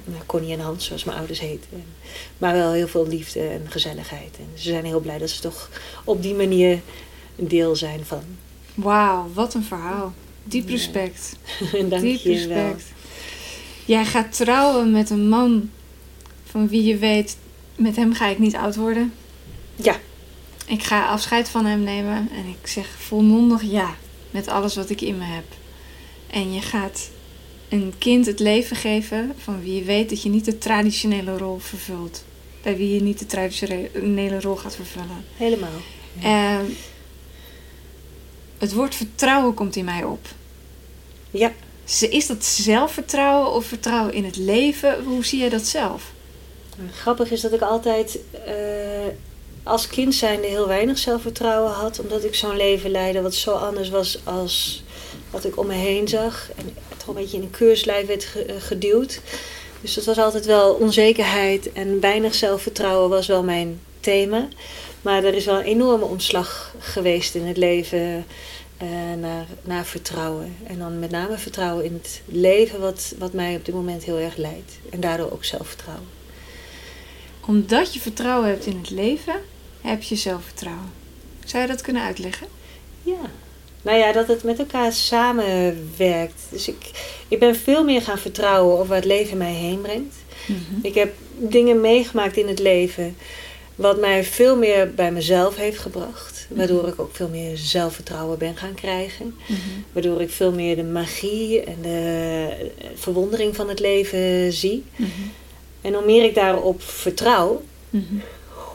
nou, 0.03 0.23
Connie 0.25 0.53
en 0.53 0.59
Hans, 0.59 0.85
zoals 0.85 1.03
mijn 1.03 1.17
ouders 1.17 1.39
heten. 1.39 1.67
En- 1.73 1.83
maar 2.37 2.53
wel 2.53 2.71
heel 2.71 2.87
veel 2.87 3.07
liefde 3.07 3.39
en 3.47 3.65
gezelligheid. 3.69 4.37
En 4.39 4.47
ze 4.53 4.69
zijn 4.69 4.85
heel 4.85 4.99
blij 4.99 5.17
dat 5.17 5.29
ze 5.29 5.41
toch 5.41 5.69
op 6.03 6.21
die 6.21 6.33
manier 6.33 6.79
een 7.35 7.47
deel 7.47 7.75
zijn 7.75 8.05
van. 8.05 8.21
Wauw, 8.73 9.29
wat 9.33 9.53
een 9.53 9.63
verhaal. 9.63 10.13
Diep 10.47 10.67
Ja. 10.67 10.71
respect. 10.71 11.35
Dank 11.89 12.01
Diep 12.01 12.23
respect. 12.23 12.83
Jij 13.85 14.05
gaat 14.05 14.35
trouwen 14.37 14.91
met 14.91 15.09
een 15.09 15.29
man 15.29 15.69
van 16.45 16.67
wie 16.67 16.83
je 16.83 16.97
weet, 16.97 17.37
met 17.75 17.95
hem 17.95 18.13
ga 18.13 18.27
ik 18.27 18.39
niet 18.39 18.55
oud 18.55 18.75
worden. 18.75 19.13
Ja. 19.75 19.99
Ik 20.65 20.83
ga 20.83 21.07
afscheid 21.07 21.49
van 21.49 21.65
hem 21.65 21.83
nemen 21.83 22.29
en 22.31 22.45
ik 22.61 22.67
zeg 22.67 22.87
volmondig 22.97 23.61
ja. 23.63 23.95
met 24.31 24.47
alles 24.47 24.75
wat 24.75 24.89
ik 24.89 25.01
in 25.01 25.17
me 25.17 25.23
heb. 25.23 25.45
En 26.29 26.53
je 26.53 26.61
gaat 26.61 27.09
een 27.69 27.93
kind 27.97 28.25
het 28.25 28.39
leven 28.39 28.75
geven 28.75 29.33
van 29.37 29.61
wie 29.61 29.75
je 29.75 29.83
weet 29.83 30.09
dat 30.09 30.21
je 30.21 30.29
niet 30.29 30.45
de 30.45 30.57
traditionele 30.57 31.37
rol 31.37 31.57
vervult. 31.59 32.23
Bij 32.61 32.77
wie 32.77 32.93
je 32.93 33.01
niet 33.01 33.19
de 33.19 33.25
traditionele 33.25 34.41
rol 34.41 34.55
gaat 34.55 34.75
vervullen. 34.75 35.25
Helemaal. 35.37 35.69
Ja. 36.19 36.61
Het 38.57 38.73
woord 38.73 38.95
vertrouwen 38.95 39.53
komt 39.53 39.75
in 39.75 39.85
mij 39.85 40.03
op. 40.03 40.27
Ja. 41.31 41.51
Is 42.09 42.27
dat 42.27 42.45
zelfvertrouwen 42.45 43.51
of 43.51 43.65
vertrouwen 43.65 44.13
in 44.13 44.25
het 44.25 44.35
leven? 44.35 45.03
Hoe 45.03 45.25
zie 45.25 45.39
jij 45.39 45.49
dat 45.49 45.65
zelf? 45.65 46.11
Grappig 46.91 47.31
is 47.31 47.41
dat 47.41 47.53
ik 47.53 47.61
altijd 47.61 48.19
uh, 48.47 48.53
als 49.63 49.87
kind 49.87 50.15
zijnde 50.15 50.47
heel 50.47 50.67
weinig 50.67 50.97
zelfvertrouwen 50.97 51.71
had. 51.71 51.99
Omdat 51.99 52.23
ik 52.23 52.35
zo'n 52.35 52.55
leven 52.55 52.91
leidde 52.91 53.21
wat 53.21 53.35
zo 53.35 53.51
anders 53.51 53.89
was 53.89 54.19
als 54.23 54.83
wat 55.29 55.45
ik 55.45 55.57
om 55.57 55.67
me 55.67 55.73
heen 55.73 56.07
zag. 56.07 56.49
En 56.55 56.75
toch 56.97 57.07
een 57.07 57.13
beetje 57.13 57.37
in 57.37 57.43
een 57.43 57.51
keurslijf 57.51 58.07
werd 58.07 58.27
eh, 58.47 58.55
geduwd. 58.59 59.21
Dus 59.81 59.93
dat 59.93 60.05
was 60.05 60.17
altijd 60.17 60.45
wel 60.45 60.73
onzekerheid 60.73 61.73
en 61.73 61.99
weinig 61.99 62.35
zelfvertrouwen 62.35 63.09
was 63.09 63.27
wel 63.27 63.43
mijn 63.43 63.79
thema. 63.99 64.47
Maar 65.07 65.23
er 65.23 65.33
is 65.33 65.45
wel 65.45 65.59
een 65.59 65.65
enorme 65.65 66.05
omslag 66.05 66.75
geweest 66.79 67.35
in 67.35 67.45
het 67.45 67.57
leven 67.57 68.25
uh, 68.83 68.89
naar, 69.19 69.45
naar 69.63 69.85
vertrouwen. 69.85 70.55
En 70.63 70.79
dan 70.79 70.99
met 70.99 71.11
name 71.11 71.37
vertrouwen 71.37 71.85
in 71.85 71.93
het 71.93 72.21
leven 72.25 72.79
wat, 72.79 73.13
wat 73.17 73.33
mij 73.33 73.55
op 73.55 73.65
dit 73.65 73.75
moment 73.75 74.03
heel 74.03 74.17
erg 74.17 74.35
leidt. 74.35 74.79
En 74.89 74.99
daardoor 74.99 75.31
ook 75.31 75.43
zelfvertrouwen. 75.45 76.07
Omdat 77.45 77.93
je 77.93 77.99
vertrouwen 77.99 78.49
hebt 78.49 78.65
in 78.65 78.77
het 78.77 78.89
leven, 78.89 79.33
heb 79.81 80.03
je 80.03 80.15
zelfvertrouwen. 80.15 80.91
Zou 81.45 81.61
je 81.61 81.69
dat 81.69 81.81
kunnen 81.81 82.03
uitleggen? 82.03 82.47
Ja. 83.03 83.31
Nou 83.81 83.97
ja, 83.97 84.11
dat 84.11 84.27
het 84.27 84.43
met 84.43 84.59
elkaar 84.59 84.93
samenwerkt. 84.93 86.41
Dus 86.49 86.67
ik, 86.67 86.91
ik 87.27 87.39
ben 87.39 87.55
veel 87.55 87.83
meer 87.83 88.01
gaan 88.01 88.19
vertrouwen 88.19 88.79
op 88.79 88.87
wat 88.87 88.95
het 88.97 89.05
leven 89.05 89.37
mij 89.37 89.53
heen 89.53 89.81
brengt. 89.81 90.15
Mhm. 90.45 90.79
Ik 90.81 90.95
heb 90.95 91.13
dingen 91.37 91.81
meegemaakt 91.81 92.37
in 92.37 92.47
het 92.47 92.59
leven 92.59 93.15
wat 93.77 93.99
mij 93.99 94.23
veel 94.23 94.55
meer 94.55 94.93
bij 94.93 95.11
mezelf 95.11 95.55
heeft 95.55 95.79
gebracht. 95.79 96.45
Mhm. 96.49 96.57
Waardoor 96.57 96.87
ik 96.87 96.99
ook 96.99 97.15
veel 97.15 97.29
meer 97.29 97.57
zelfvertrouwen 97.57 98.37
ben 98.37 98.57
gaan 98.57 98.73
krijgen. 98.73 99.35
Mhm. 99.47 99.59
Waardoor 99.91 100.21
ik 100.21 100.29
veel 100.29 100.51
meer 100.51 100.75
de 100.75 100.83
magie 100.83 101.61
en 101.61 101.77
de 101.81 102.71
verwondering 102.95 103.55
van 103.55 103.69
het 103.69 103.79
leven 103.79 104.53
zie. 104.53 104.83
En 105.81 105.93
hoe 105.93 106.05
meer 106.05 106.23
ik 106.23 106.35
daarop 106.35 106.81
vertrouw, 106.81 107.61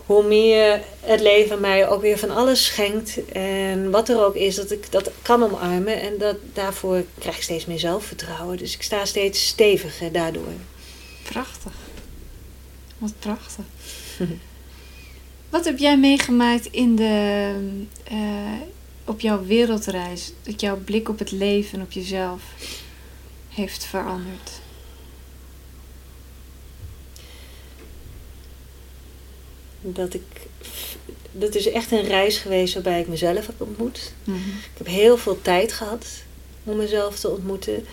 hoe 0.06 0.24
meer 0.24 0.80
het 1.00 1.20
leven 1.20 1.60
mij 1.60 1.88
ook 1.88 2.00
weer 2.00 2.18
van 2.18 2.30
alles 2.30 2.64
schenkt. 2.64 3.30
En 3.32 3.90
wat 3.90 4.08
er 4.08 4.24
ook 4.24 4.34
is, 4.34 4.54
dat 4.54 4.70
ik 4.70 4.92
dat 4.92 5.10
kan 5.22 5.42
omarmen. 5.42 6.00
En 6.00 6.18
dat, 6.18 6.36
daarvoor 6.52 7.04
krijg 7.18 7.36
ik 7.36 7.42
steeds 7.42 7.66
meer 7.66 7.78
zelfvertrouwen. 7.78 8.56
Dus 8.56 8.74
ik 8.74 8.82
sta 8.82 9.04
steeds 9.04 9.46
steviger 9.46 10.12
daardoor. 10.12 10.52
Prachtig. 11.22 11.72
Wat 12.98 13.12
prachtig. 13.18 13.64
wat 15.52 15.64
heb 15.64 15.78
jij 15.78 15.98
meegemaakt 15.98 16.66
in 16.66 16.96
de, 16.96 17.54
uh, 18.12 18.60
op 19.04 19.20
jouw 19.20 19.44
wereldreis? 19.44 20.32
Dat 20.42 20.60
jouw 20.60 20.78
blik 20.84 21.08
op 21.08 21.18
het 21.18 21.30
leven 21.30 21.78
en 21.78 21.84
op 21.84 21.92
jezelf 21.92 22.42
heeft 23.48 23.84
veranderd? 23.84 24.60
dat 29.82 30.14
ik. 30.14 30.22
Dat 31.32 31.54
is 31.54 31.70
echt 31.70 31.92
een 31.92 32.06
reis 32.06 32.38
geweest 32.38 32.74
waarbij 32.74 33.00
ik 33.00 33.08
mezelf 33.08 33.46
heb 33.46 33.60
ontmoet. 33.60 34.12
Mhm. 34.24 34.36
Ik 34.48 34.78
heb 34.78 34.86
heel 34.86 35.16
veel 35.16 35.42
tijd 35.42 35.72
gehad 35.72 36.06
om 36.64 36.76
mezelf 36.76 37.18
te 37.18 37.30
ontmoeten. 37.30 37.86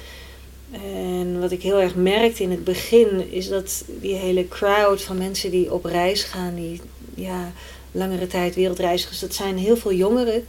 En 0.72 1.40
wat 1.40 1.52
ik 1.52 1.62
heel 1.62 1.82
erg 1.82 1.96
merkte 1.96 2.44
in 2.44 2.52
het 2.52 2.64
begin 2.64 3.32
is 3.32 3.48
dat 3.48 3.84
die 3.88 4.16
hele 4.16 4.48
crowd 4.48 5.02
van 5.02 5.18
mensen 5.18 5.52
die 5.52 5.74
op 5.74 5.86
reis 5.86 6.24
gaan, 6.24 6.56
die 6.56 6.82
ja, 7.20 7.54
langere 7.92 8.28
tijd 8.28 8.56
wereldreizigers, 8.56 9.20
dat 9.20 9.34
zijn 9.34 9.58
heel 9.58 9.78
veel 9.78 9.94
jongeren 9.94 10.46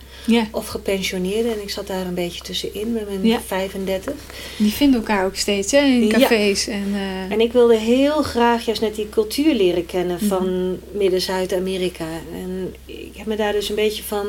of 0.50 0.66
gepensioneerden. 0.66 1.52
En 1.52 1.62
ik 1.62 1.70
zat 1.70 1.86
daar 1.86 2.06
een 2.06 2.14
beetje 2.14 2.42
tussenin 2.42 2.92
met 2.92 3.22
mijn 3.22 3.40
35. 3.46 4.14
Die 4.56 4.72
vinden 4.72 5.00
elkaar 5.00 5.24
ook 5.24 5.36
steeds 5.36 5.72
hè, 5.72 5.78
in 5.78 6.08
cafés. 6.08 6.66
En, 6.66 6.88
uh... 6.88 7.30
en 7.30 7.40
ik 7.40 7.52
wilde 7.52 7.76
heel 7.76 8.22
graag 8.22 8.64
juist 8.64 8.80
net 8.80 8.94
die 8.94 9.08
cultuur 9.08 9.54
leren 9.54 9.86
kennen 9.86 10.16
mhm. 10.16 10.26
van 10.26 10.78
Midden-Zuid-Amerika. 10.92 12.08
En 12.34 12.74
ik 12.84 13.16
heb 13.16 13.26
me 13.26 13.36
daar 13.36 13.52
dus 13.52 13.68
een 13.68 13.74
beetje 13.74 14.02
van 14.02 14.26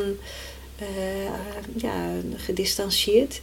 uh, 0.81 0.87
ja, 1.75 2.09
gedistanceerd. 2.35 3.41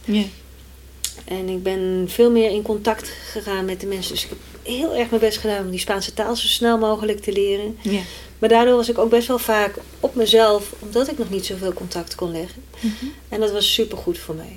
En 1.25 1.49
ik 1.49 1.63
ben 1.63 2.05
veel 2.07 2.31
meer 2.31 2.51
in 2.51 2.61
contact 2.61 3.11
gegaan 3.31 3.65
met 3.65 3.79
de 3.79 3.87
mensen. 3.87 4.13
Dus 4.13 4.23
ik 4.23 4.29
heb 4.29 4.39
heel 4.63 4.95
erg 4.95 5.09
mijn 5.09 5.21
best 5.21 5.37
gedaan 5.37 5.65
om 5.65 5.69
die 5.69 5.79
Spaanse 5.79 6.13
taal 6.13 6.35
zo 6.35 6.47
snel 6.47 6.77
mogelijk 6.77 7.19
te 7.19 7.31
leren. 7.31 7.77
Ja. 7.81 8.01
Maar 8.39 8.49
daardoor 8.49 8.75
was 8.75 8.89
ik 8.89 8.97
ook 8.97 9.09
best 9.09 9.27
wel 9.27 9.39
vaak 9.39 9.77
op 9.99 10.15
mezelf, 10.15 10.73
omdat 10.79 11.07
ik 11.07 11.17
nog 11.17 11.29
niet 11.29 11.45
zoveel 11.45 11.73
contact 11.73 12.15
kon 12.15 12.31
leggen. 12.31 12.63
Mhm. 12.79 13.05
En 13.29 13.39
dat 13.39 13.51
was 13.51 13.73
super 13.73 13.97
goed 13.97 14.17
voor 14.17 14.35
mij. 14.35 14.55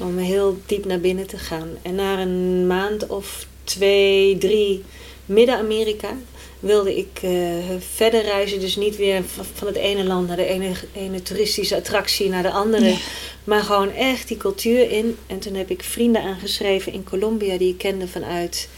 Om 0.00 0.18
heel 0.18 0.58
diep 0.66 0.84
naar 0.84 1.00
binnen 1.00 1.26
te 1.26 1.38
gaan. 1.38 1.68
En 1.82 1.94
na 1.94 2.18
een 2.18 2.66
maand 2.66 3.06
of 3.06 3.46
twee, 3.64 4.38
drie 4.38 4.84
Midden-Amerika 5.26 6.16
wilde 6.60 6.96
ik 6.96 7.20
uh, 7.24 7.54
verder 7.94 8.22
reizen. 8.22 8.60
Dus 8.60 8.76
niet 8.76 8.96
weer 8.96 9.22
van 9.54 9.66
het 9.66 9.76
ene 9.76 10.04
land 10.04 10.28
naar 10.28 10.36
de 10.36 10.44
ene, 10.44 10.72
ene 10.92 11.22
toeristische 11.22 11.76
attractie 11.76 12.28
naar 12.28 12.42
de 12.42 12.50
andere. 12.50 12.96
Maar 13.44 13.62
gewoon 13.62 13.92
echt 13.92 14.28
die 14.28 14.36
cultuur 14.36 14.90
in. 14.90 15.16
En 15.26 15.38
toen 15.38 15.54
heb 15.54 15.70
ik 15.70 15.82
vrienden 15.82 16.22
aangeschreven 16.22 16.92
in 16.92 17.04
Colombia 17.04 17.58
die 17.58 17.68
ik 17.68 17.78
kende 17.78 18.08
vanuit 18.08 18.68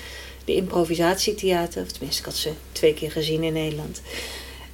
de 0.45 0.55
improvisatietheater. 0.55 1.83
Of 1.83 1.93
tenminste, 1.93 2.21
ik 2.21 2.27
had 2.27 2.37
ze 2.37 2.51
twee 2.73 2.95
keer 2.95 3.11
gezien 3.11 3.43
in 3.43 3.53
Nederland. 3.53 4.03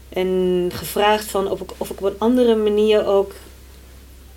En 0.08 0.70
gevraagd 0.74 1.24
van 1.24 1.50
of 1.50 1.60
ik, 1.60 1.70
of 1.76 1.90
ik 1.90 1.98
op 1.98 2.04
een 2.04 2.18
andere 2.18 2.54
manier 2.54 3.06
ook 3.06 3.32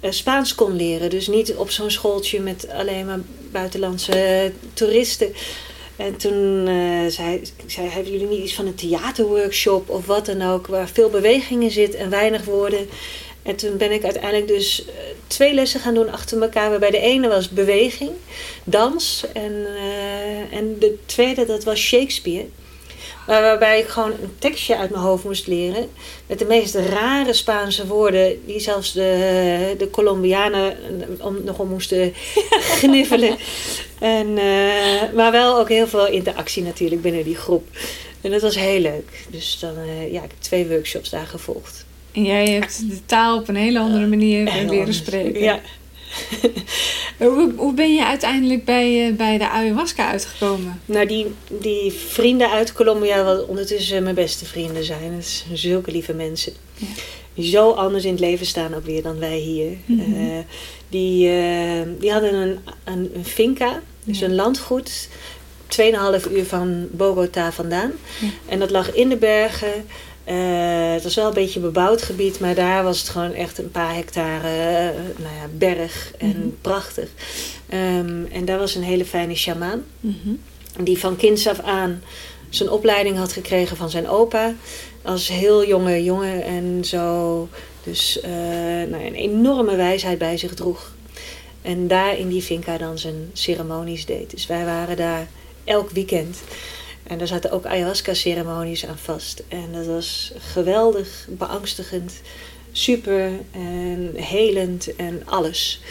uh, 0.02 0.12
Spaans 0.12 0.56
kon 0.56 0.76
leren. 0.76 1.10
Dus 1.10 1.28
niet 1.28 1.56
op 1.56 1.70
zo'n 1.70 1.92
schooltje 1.92 2.40
met 2.40 2.70
alleen 2.70 3.06
maar 3.06 3.20
buitenlandse 3.52 4.52
toeristen. 4.74 5.34
En 5.96 6.18
toen 6.18 6.68
uh, 6.68 7.08
zei, 7.08 7.42
zei, 7.66 7.88
hebben 7.88 8.12
jullie 8.12 8.28
niet 8.28 8.44
iets 8.44 8.56
van 8.56 8.66
een 8.66 8.76
theaterworkshop 8.76 9.90
of 9.90 10.06
wat 10.06 10.26
dan 10.26 10.42
ook, 10.42 10.68
waar 10.68 10.88
veel 10.88 11.10
beweging 11.10 11.64
in 11.64 11.72
zit 11.72 11.96
en 11.96 12.10
weinig 12.10 12.46
woorden. 12.46 12.88
En 13.44 13.56
toen 13.56 13.78
ben 13.78 13.92
ik 13.92 14.04
uiteindelijk 14.04 14.48
dus 14.48 14.86
eh, 14.86 14.94
twee 15.28 15.54
lessen 15.54 15.80
gaan 15.80 15.94
doen 15.94 16.12
achter 16.12 16.42
elkaar. 16.42 16.70
Waarbij 16.70 16.92
de 16.92 17.00
ene 17.00 17.28
was 17.28 17.50
beweging, 17.50 18.12
dans. 18.64 19.24
En, 19.34 19.52
uh, 19.52 20.58
en 20.58 20.80
de 20.80 20.98
tweede, 21.06 21.46
dat 21.46 21.64
was 21.64 21.80
Shakespeare. 21.80 22.46
Waarbij 23.28 23.80
ik 23.80 23.88
gewoon 23.88 24.12
een 24.12 24.36
tekstje 24.40 24.78
uit 24.78 24.90
mijn 24.90 25.04
hoofd 25.04 25.24
moest 25.24 25.48
leren. 25.48 25.90
Met 26.28 26.40
de 26.40 26.46
meest 26.46 26.76
rare 26.76 27.34
Spaanse 27.34 27.88
woorden. 27.88 28.46
Die 28.46 28.60
zelfs 28.60 28.94
de, 28.94 29.76
de 29.78 29.90
Colombianen 29.90 30.78
om, 31.22 31.44
nog 31.44 31.60
om 31.60 31.70
moesten 31.70 32.14
gniffelen. 32.80 33.38
En, 34.00 34.28
uh, 34.28 35.14
maar 35.14 35.32
wel 35.32 35.60
ook 35.60 35.70
heel 35.70 35.88
veel 35.88 36.08
interactie 36.08 36.64
natuurlijk 36.64 37.02
binnen 37.02 37.24
die 37.24 37.36
groep. 37.36 37.68
En 38.22 38.32
dat 38.32 38.42
was 38.42 38.56
heel 38.56 38.80
leuk. 38.80 39.26
Dus 39.30 39.58
dan, 39.60 39.74
ja, 40.12 40.24
ik 40.24 40.30
heb 40.30 40.40
twee 40.40 40.68
workshops 40.68 41.10
daar 41.10 41.28
gevolgd. 41.28 41.83
En 42.14 42.24
jij 42.24 42.50
hebt 42.50 42.90
de 42.90 43.06
taal 43.06 43.38
op 43.38 43.48
een 43.48 43.56
hele 43.56 43.80
andere 43.80 44.08
manier 44.08 44.48
uh, 44.48 44.70
leren 44.70 44.94
spreken. 44.94 45.42
Ja. 45.42 45.60
hoe, 47.18 47.54
hoe 47.56 47.74
ben 47.74 47.96
je 47.96 48.06
uiteindelijk 48.06 48.66
bij, 48.66 49.10
uh, 49.10 49.16
bij 49.16 49.38
de 49.38 49.50
ayahuasca 49.50 50.10
uitgekomen? 50.10 50.82
Nou, 50.86 51.08
die, 51.08 51.28
die 51.48 51.92
vrienden 51.92 52.50
uit 52.50 52.74
Colombia, 52.74 53.24
wat 53.24 53.46
ondertussen 53.46 54.04
mijn 54.04 54.16
beste 54.16 54.46
vrienden 54.46 54.84
zijn. 54.84 55.16
Dat 55.16 55.26
zijn 55.26 55.58
zulke 55.58 55.92
lieve 55.92 56.14
mensen. 56.14 56.54
Ja. 56.76 56.88
Die 57.34 57.50
zo 57.50 57.72
anders 57.72 58.04
in 58.04 58.12
het 58.12 58.20
leven 58.20 58.46
staan 58.46 58.74
ook 58.74 58.86
weer 58.86 59.02
dan 59.02 59.20
wij 59.20 59.38
hier. 59.38 59.78
Mm 59.86 60.00
-hmm. 60.00 60.14
uh, 60.14 60.38
die, 60.90 61.32
die 62.00 62.12
hadden 62.12 62.34
een, 62.34 62.60
een, 62.84 63.12
een 63.16 63.26
finca, 63.26 63.82
dus 64.04 64.20
ja. 64.20 64.26
een 64.26 64.36
landgoed. 64.36 65.08
2,5 65.82 66.32
uur 66.32 66.46
van 66.46 66.88
Bogota 66.92 67.52
vandaan. 67.52 67.92
Ja. 68.20 68.28
En 68.46 68.60
dat 68.60 68.72
lag 68.72 68.94
in 68.94 69.10
de 69.10 69.16
bergen. 69.16 69.86
Uh, 70.28 70.94
het 70.94 71.04
was 71.04 71.16
wel 71.16 71.28
een 71.28 71.34
beetje 71.34 71.60
bebouwd 71.60 72.02
gebied, 72.02 72.40
maar 72.40 72.56
daar 72.56 72.84
was 72.84 73.00
het 73.00 73.10
gewoon 73.10 73.34
echt 73.34 73.58
een 73.58 73.72
paar 73.72 73.96
hectare 73.96 74.48
uh, 74.48 75.00
nou 75.18 75.36
ja, 75.36 75.48
berg 75.58 76.14
en 76.18 76.28
mm 76.28 76.34
-hmm. 76.34 76.58
prachtig. 76.62 77.10
Um, 77.74 78.28
en 78.32 78.46
daar 78.46 78.58
was 78.58 78.76
een 78.76 78.84
hele 78.84 79.06
fijne 79.06 79.36
shamaan, 79.36 79.84
mm 80.00 80.20
-hmm. 80.24 80.40
die 80.84 81.00
van 81.00 81.16
kinds 81.16 81.48
af 81.48 81.60
aan 81.60 82.02
zijn 82.50 82.70
opleiding 82.70 83.18
had 83.18 83.34
gekregen 83.34 83.78
van 83.78 83.90
zijn 83.90 84.08
opa. 84.08 84.54
Als 85.02 85.28
heel 85.28 85.68
jonge 85.68 86.04
jongen 86.04 86.44
en 86.44 86.86
zo 86.86 87.48
dus 87.84 88.18
uh, 88.18 88.32
nou, 88.90 89.06
een 89.06 89.16
enorme 89.16 89.76
wijsheid 89.76 90.18
bij 90.18 90.38
zich 90.38 90.54
droeg. 90.54 90.92
En 91.62 91.88
daar 91.88 92.18
in 92.18 92.28
die 92.28 92.42
finca 92.42 92.78
dan 92.78 92.98
zijn 92.98 93.30
ceremonies 93.34 94.06
deed. 94.06 94.32
Dus 94.32 94.46
wij 94.46 94.66
waren 94.66 94.98
daar 94.98 95.28
elk 95.64 95.90
weekend. 95.90 96.38
En 97.04 97.18
daar 97.18 97.28
zaten 97.28 97.52
ook 97.52 97.66
ayahuasca-ceremonies 97.66 98.86
aan 98.86 98.98
vast. 98.98 99.44
En 99.48 99.72
dat 99.72 99.86
was 99.86 100.32
geweldig 100.38 101.28
beangstigend. 101.30 102.14
super 102.72 103.32
en 103.52 104.12
helend 104.16 104.96
en 104.96 105.22
alles. 105.26 105.82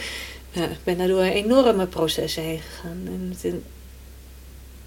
Nou, 0.53 0.69
ik 0.71 0.77
ben 0.83 0.97
daardoor 0.97 1.21
enorme 1.21 1.85
processen 1.87 2.43
heen 2.43 2.59
gegaan. 2.59 3.01
En 3.05 3.27
met 3.29 3.43
een 3.43 3.63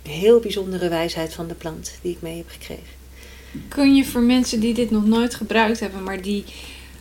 heel 0.03 0.41
bijzondere 0.41 0.89
wijsheid 0.89 1.35
van 1.35 1.49
de 1.49 1.55
plant 1.55 1.93
die 2.03 2.13
ik 2.13 2.23
mee 2.23 2.37
heb 2.37 2.49
gekregen. 2.49 2.95
Kun 3.69 3.95
je 3.95 4.05
voor 4.05 4.21
mensen 4.21 4.61
die 4.61 4.75
dit 4.75 4.91
nog 4.91 5.07
nooit 5.07 5.35
gebruikt 5.35 5.81
hebben, 5.81 6.03
maar 6.03 6.23
die 6.23 6.45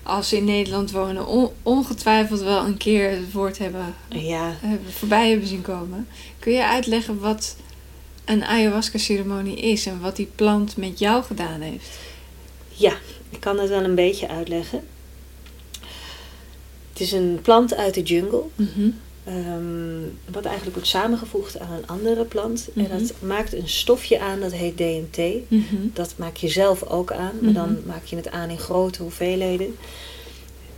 als 0.03 0.29
ze 0.29 0.37
in 0.37 0.43
Nederland 0.45 0.91
wonen 0.91 1.27
on- 1.27 1.49
ongetwijfeld 1.63 2.41
wel 2.41 2.65
een 2.65 2.77
keer 2.77 3.09
het 3.09 3.31
woord 3.31 3.57
hebben, 3.57 3.95
Ja, 4.09 4.55
hebben 4.59 4.91
voorbij 4.93 5.29
hebben 5.29 5.47
zien 5.47 5.61
komen. 5.61 6.07
Kun 6.39 6.53
je 6.53 6.65
uitleggen 6.65 7.19
wat 7.19 7.55
een 8.25 8.43
ayahuasca-ceremonie 8.43 9.57
is 9.57 9.85
en 9.85 9.99
wat 10.01 10.15
die 10.15 10.29
plant 10.35 10.77
met 10.77 10.99
jou 10.99 11.23
gedaan 11.23 11.61
heeft? 11.61 11.89
ja, 12.77 12.93
ik 13.29 13.39
kan 13.39 13.59
het 13.59 13.69
wel 13.69 13.83
een 13.83 13.95
beetje 13.95 14.27
uitleggen. 14.27 14.83
Het 16.91 16.99
is 16.99 17.11
een 17.11 17.39
plant 17.41 17.75
uit 17.75 17.93
de 17.93 18.01
jungle. 18.01 18.43
ehm, 19.23 20.01
wat 20.31 20.45
eigenlijk 20.45 20.75
wordt 20.75 20.89
samengevoegd 20.89 21.59
aan 21.59 21.71
een 21.71 21.87
andere 21.87 22.25
plant. 22.25 22.67
Mhm. 22.73 22.91
En 22.91 22.99
dat 22.99 23.13
maakt 23.21 23.53
een 23.53 23.69
stofje 23.69 24.19
aan, 24.19 24.39
dat 24.39 24.51
heet 24.53 24.77
DMT. 24.77 25.17
Mhm. 25.47 25.75
Dat 25.93 26.13
maak 26.17 26.35
je 26.37 26.47
zelf 26.47 26.83
ook 26.83 27.11
aan, 27.11 27.31
maar 27.41 27.53
dan 27.53 27.71
Mhm. 27.71 27.87
maak 27.87 28.05
je 28.05 28.15
het 28.15 28.29
aan 28.31 28.49
in 28.49 28.57
grote 28.59 29.01
hoeveelheden. 29.01 29.75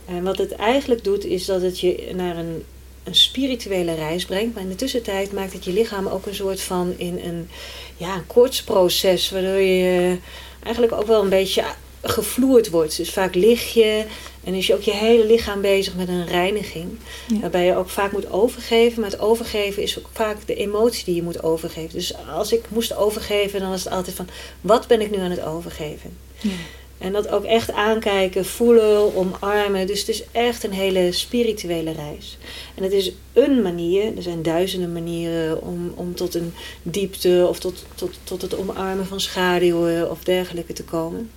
En 0.06 0.22
wat 0.22 0.38
het 0.38 0.52
eigenlijk 0.52 1.04
doet, 1.04 1.24
is 1.24 1.44
dat 1.44 1.62
het 1.62 1.80
je 1.80 2.12
naar 2.14 2.36
een, 2.36 2.62
een 3.08 3.14
spirituele 3.14 3.94
reis 3.94 4.24
brengt. 4.24 4.54
Maar 4.54 4.62
in 4.62 4.68
de 4.68 4.74
tussentijd 4.74 5.32
maakt 5.32 5.52
het 5.52 5.64
je 5.64 5.72
lichaam 5.72 6.06
ook 6.06 6.26
een 6.26 6.34
soort 6.34 6.60
van 6.60 6.94
in 6.96 7.20
een, 7.24 7.48
ja, 7.96 8.14
een 8.14 8.26
koortsproces. 8.26 9.30
Waardoor 9.30 9.60
je 9.60 10.18
eigenlijk 10.62 10.92
ook 10.92 11.06
wel 11.06 11.22
een 11.22 11.28
beetje 11.28 11.64
gevloerd 12.02 12.70
wordt. 12.70 12.96
Dus 12.96 13.10
vaak 13.10 13.34
lig 13.34 13.74
je 13.74 14.04
en 14.44 14.54
is 14.54 14.66
je 14.66 14.74
ook 14.74 14.82
je 14.82 14.94
hele 14.94 15.26
lichaam 15.26 15.60
bezig 15.60 15.94
met 15.94 16.08
een 16.08 16.26
reiniging. 16.26 16.98
Ja. 17.28 17.40
Waarbij 17.40 17.64
je 17.64 17.76
ook 17.76 17.88
vaak 17.88 18.12
moet 18.12 18.30
overgeven. 18.30 19.00
Maar 19.00 19.10
het 19.10 19.20
overgeven 19.20 19.82
is 19.82 19.98
ook 19.98 20.08
vaak 20.12 20.46
de 20.46 20.54
emotie 20.54 21.04
die 21.04 21.14
je 21.14 21.22
moet 21.22 21.42
overgeven. 21.42 21.92
Dus 21.94 22.14
als 22.34 22.52
ik 22.52 22.64
moest 22.68 22.96
overgeven, 22.96 23.60
dan 23.60 23.70
was 23.70 23.84
het 23.84 23.92
altijd 23.92 24.16
van... 24.16 24.28
Wat 24.60 24.86
ben 24.86 25.00
ik 25.00 25.10
nu 25.10 25.18
aan 25.18 25.30
het 25.30 25.44
overgeven? 25.44 26.16
Ja. 26.40 26.50
En 26.98 27.12
dat 27.12 27.28
ook 27.28 27.44
echt 27.44 27.72
aankijken, 27.72 28.44
voelen, 28.44 29.14
omarmen. 29.14 29.86
Dus 29.86 30.00
het 30.00 30.08
is 30.08 30.22
echt 30.32 30.64
een 30.64 30.72
hele 30.72 31.12
spirituele 31.12 31.92
reis. 31.92 32.38
En 32.74 32.82
het 32.82 32.92
is 32.92 33.12
een 33.32 33.62
manier, 33.62 34.16
er 34.16 34.22
zijn 34.22 34.42
duizenden 34.42 34.92
manieren 34.92 35.62
om, 35.62 35.92
om 35.94 36.14
tot 36.14 36.34
een 36.34 36.52
diepte 36.82 37.46
of 37.48 37.58
tot, 37.58 37.84
tot, 37.94 38.18
tot 38.24 38.42
het 38.42 38.56
omarmen 38.56 39.06
van 39.06 39.20
schaduwen 39.20 40.10
of 40.10 40.24
dergelijke 40.24 40.72
te 40.72 40.84
komen. 40.84 41.30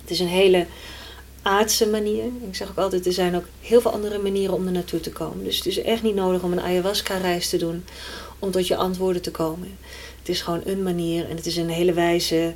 Het 0.00 0.10
is 0.10 0.20
een 0.20 0.26
hele 0.26 0.66
aardse 1.42 1.88
manier. 1.88 2.24
Ik 2.24 2.54
zeg 2.54 2.68
ook 2.70 2.78
altijd, 2.78 3.06
er 3.06 3.12
zijn 3.12 3.36
ook 3.36 3.44
heel 3.60 3.80
veel 3.80 3.92
andere 3.92 4.18
manieren 4.18 4.54
om 4.54 4.66
er 4.66 4.72
naartoe 4.72 5.00
te 5.00 5.10
komen. 5.10 5.44
Dus 5.44 5.56
het 5.56 5.66
is 5.66 5.82
echt 5.82 6.02
niet 6.02 6.14
nodig 6.14 6.42
om 6.42 6.52
een 6.52 6.60
ayahuasca-reis 6.60 7.48
te 7.48 7.56
doen 7.56 7.84
om 8.38 8.50
tot 8.50 8.66
je 8.66 8.76
antwoorden 8.76 9.22
te 9.22 9.30
komen. 9.30 9.78
Het 10.18 10.28
is 10.28 10.40
gewoon 10.40 10.62
een 10.64 10.82
manier 10.82 11.28
en 11.28 11.36
het 11.36 11.46
is 11.46 11.56
een 11.56 11.68
hele 11.68 11.92
wijze 11.92 12.54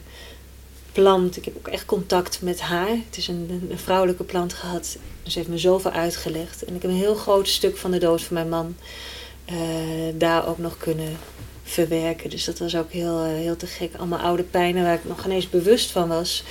plant. 0.95 1.37
Ik 1.37 1.45
heb 1.45 1.57
ook 1.57 1.69
echt 1.69 1.85
contact 1.85 2.43
met 2.43 2.61
haar. 2.61 2.89
Het 2.89 3.17
is 3.17 3.29
een, 3.29 3.69
een 3.71 3.79
vrouwelijke 3.79 4.25
plant 4.25 4.53
gehad. 4.53 4.97
Ze 5.23 5.39
heeft 5.39 5.51
me 5.51 5.59
zoveel 5.59 5.91
uitgelegd. 5.91 6.65
En 6.65 6.75
ik 6.75 6.83
heb 6.83 6.91
een 6.91 6.97
heel 6.97 7.15
groot 7.15 7.49
stuk 7.49 7.77
van 7.77 7.91
de 7.91 7.99
dood 7.99 8.23
van 8.23 8.35
mijn 8.35 8.49
man 8.49 8.77
eh, 9.45 9.57
daar 10.15 10.49
ook 10.49 10.59
nog 10.59 10.77
kunnen 10.77 11.17
verwerken. 11.63 12.31
Dus 12.31 12.45
dat 12.45 12.59
was 12.59 12.77
ook 12.77 12.93
heel, 12.93 13.25
eh, 13.25 13.27
heel 13.27 13.57
te 13.57 13.67
gek. 13.67 13.95
Allemaal 13.97 14.19
oude 14.19 14.43
pijnen 14.43 14.83
waar 14.83 14.95
ik 14.95 15.05
nog 15.05 15.23
geen 15.23 15.31
eens 15.31 15.51
bewust 15.51 15.91
van 15.91 16.09
was. 16.09 16.45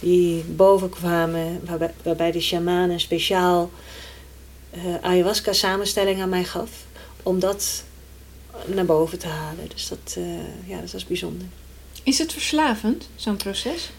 Die 0.00 0.44
bovenkwamen. 0.44 1.60
Waarbij, 1.64 1.94
waarbij 2.02 2.32
de 2.32 2.40
shaman 2.40 2.90
een 2.90 3.00
speciaal 3.00 3.70
eh, 4.70 4.80
ayahuasca 5.00 5.52
samenstelling 5.52 6.20
aan 6.22 6.28
mij 6.28 6.44
gaf. 6.44 6.70
Om 7.22 7.38
dat 7.38 7.84
naar 8.66 8.84
boven 8.84 9.18
te 9.18 9.26
halen. 9.28 9.68
Dus 9.68 9.88
dat, 9.88 10.16
ja, 10.66 10.80
dat 10.80 10.92
was 10.92 11.06
bijzonder. 11.06 11.46
Is 12.04 12.18
het 12.18 12.32
verslavend, 12.32 13.08
zo'n 13.16 13.36
proces? 13.36 13.90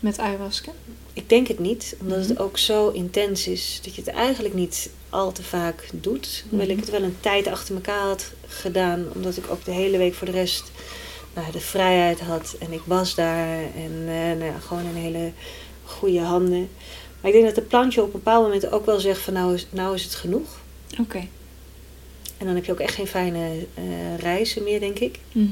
Met 0.00 0.18
ayahuasca? 0.18 0.72
Ik 1.12 1.28
denk 1.28 1.48
het 1.48 1.58
niet, 1.58 1.96
omdat 2.00 2.18
het 2.18 2.28
Mhm. 2.32 2.42
ook 2.42 2.58
zo 2.58 2.88
intens 2.90 3.46
is 3.46 3.80
dat 3.82 3.94
je 3.94 4.00
het 4.00 4.10
eigenlijk 4.10 4.54
niet 4.54 4.90
al 5.10 5.32
te 5.32 5.42
vaak 5.42 5.88
doet. 5.92 6.44
Hoewel 6.48 6.66
Mhm. 6.66 6.76
ik 6.78 6.80
het 6.84 6.90
wel 6.90 7.02
een 7.02 7.16
tijd 7.20 7.46
achter 7.46 7.74
elkaar 7.74 8.00
had 8.06 8.32
gedaan, 8.46 9.06
omdat 9.14 9.36
ik 9.36 9.50
ook 9.50 9.64
de 9.64 9.70
hele 9.70 9.98
week 9.98 10.14
voor 10.14 10.26
de 10.26 10.32
rest 10.32 10.64
nou, 11.34 11.52
de 11.52 11.60
vrijheid 11.60 12.20
had 12.20 12.56
en 12.58 12.72
ik 12.72 12.80
was 12.84 13.14
daar 13.14 13.58
en 13.62 13.92
eh, 14.06 14.14
nou 14.38 14.44
ja, 14.44 14.58
gewoon 14.58 14.84
in 14.86 14.94
hele 14.94 15.32
goede 15.84 16.20
handen. 16.20 16.68
Maar 17.20 17.30
ik 17.30 17.32
denk 17.32 17.44
dat 17.44 17.54
de 17.54 17.68
plantje 17.68 18.00
op 18.00 18.06
een 18.06 18.12
bepaald 18.12 18.42
moment 18.44 18.70
ook 18.72 18.86
wel 18.86 19.00
zegt 19.00 19.20
van 19.20 19.32
nou 19.32 19.54
is, 19.54 19.66
nou 19.70 19.94
is 19.94 20.04
het 20.04 20.14
genoeg. 20.14 20.60
Oké. 21.00 21.26
En 22.38 22.46
dan 22.46 22.54
heb 22.54 22.64
je 22.64 22.72
ook 22.72 22.80
echt 22.80 22.94
geen 22.94 23.06
fijne 23.06 23.66
eh, 23.74 24.16
reizen 24.18 24.62
meer, 24.62 24.80
denk 24.80 24.98
ik. 24.98 25.18
Mhm. 25.32 25.46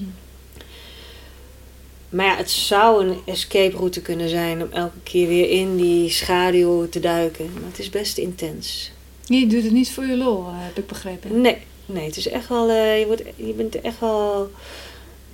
Maar 2.09 2.27
ja, 2.27 2.37
het 2.37 2.51
zou 2.51 3.07
een 3.07 3.19
escape 3.25 3.77
route 3.77 4.03
kunnen 4.03 4.29
zijn 4.29 4.63
om 4.63 4.73
elke 4.73 5.01
keer 5.03 5.29
weer 5.29 5.51
in 5.51 5.77
die 5.77 6.11
schaduw 6.11 6.89
te 6.89 7.01
duiken. 7.01 7.51
Maar 7.53 7.71
het 7.71 7.79
is 7.79 7.91
best 7.91 8.19
intens. 8.19 8.91
Je 9.25 9.47
doet 9.47 9.63
het 9.63 9.73
niet 9.73 9.91
voor 9.91 10.05
je 10.05 10.17
lol, 10.17 10.47
eh, 10.47 10.53
heb 10.53 10.79
ik 10.79 10.87
begrepen. 10.87 11.41
Nee, 11.41 11.57
nee, 11.87 12.07
het 12.07 12.17
is 12.17 12.29
echt 12.29 12.49
wel, 12.49 12.71
eh, 12.71 12.99
je, 12.99 13.07
wordt, 13.07 13.23
je 13.37 13.53
bent 13.53 13.75
er 13.75 13.85
echt 13.85 14.01
wel 14.01 14.51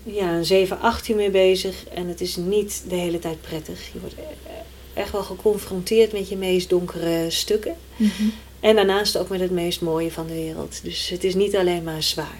ja, 0.02 0.34
een 0.36 0.44
7, 0.44 0.80
8 0.80 1.08
uur 1.08 1.16
mee 1.16 1.30
bezig. 1.30 1.84
En 1.94 2.08
het 2.08 2.20
is 2.20 2.36
niet 2.36 2.82
de 2.88 2.94
hele 2.94 3.18
tijd 3.18 3.40
prettig. 3.40 3.92
Je 3.92 4.00
wordt 4.00 4.14
e- 4.14 5.00
echt 5.00 5.12
wel 5.12 5.22
geconfronteerd 5.22 6.12
met 6.12 6.28
je 6.28 6.36
meest 6.36 6.68
donkere 6.68 7.30
stukken. 7.30 7.76
Mhm. 7.96 8.22
En 8.60 8.76
daarnaast 8.76 9.16
ook 9.16 9.28
met 9.28 9.40
het 9.40 9.50
meest 9.50 9.80
mooie 9.80 10.12
van 10.12 10.26
de 10.26 10.34
wereld. 10.34 10.80
Dus 10.82 11.08
het 11.08 11.24
is 11.24 11.34
niet 11.34 11.56
alleen 11.56 11.82
maar 11.82 12.02
zwaar. 12.02 12.38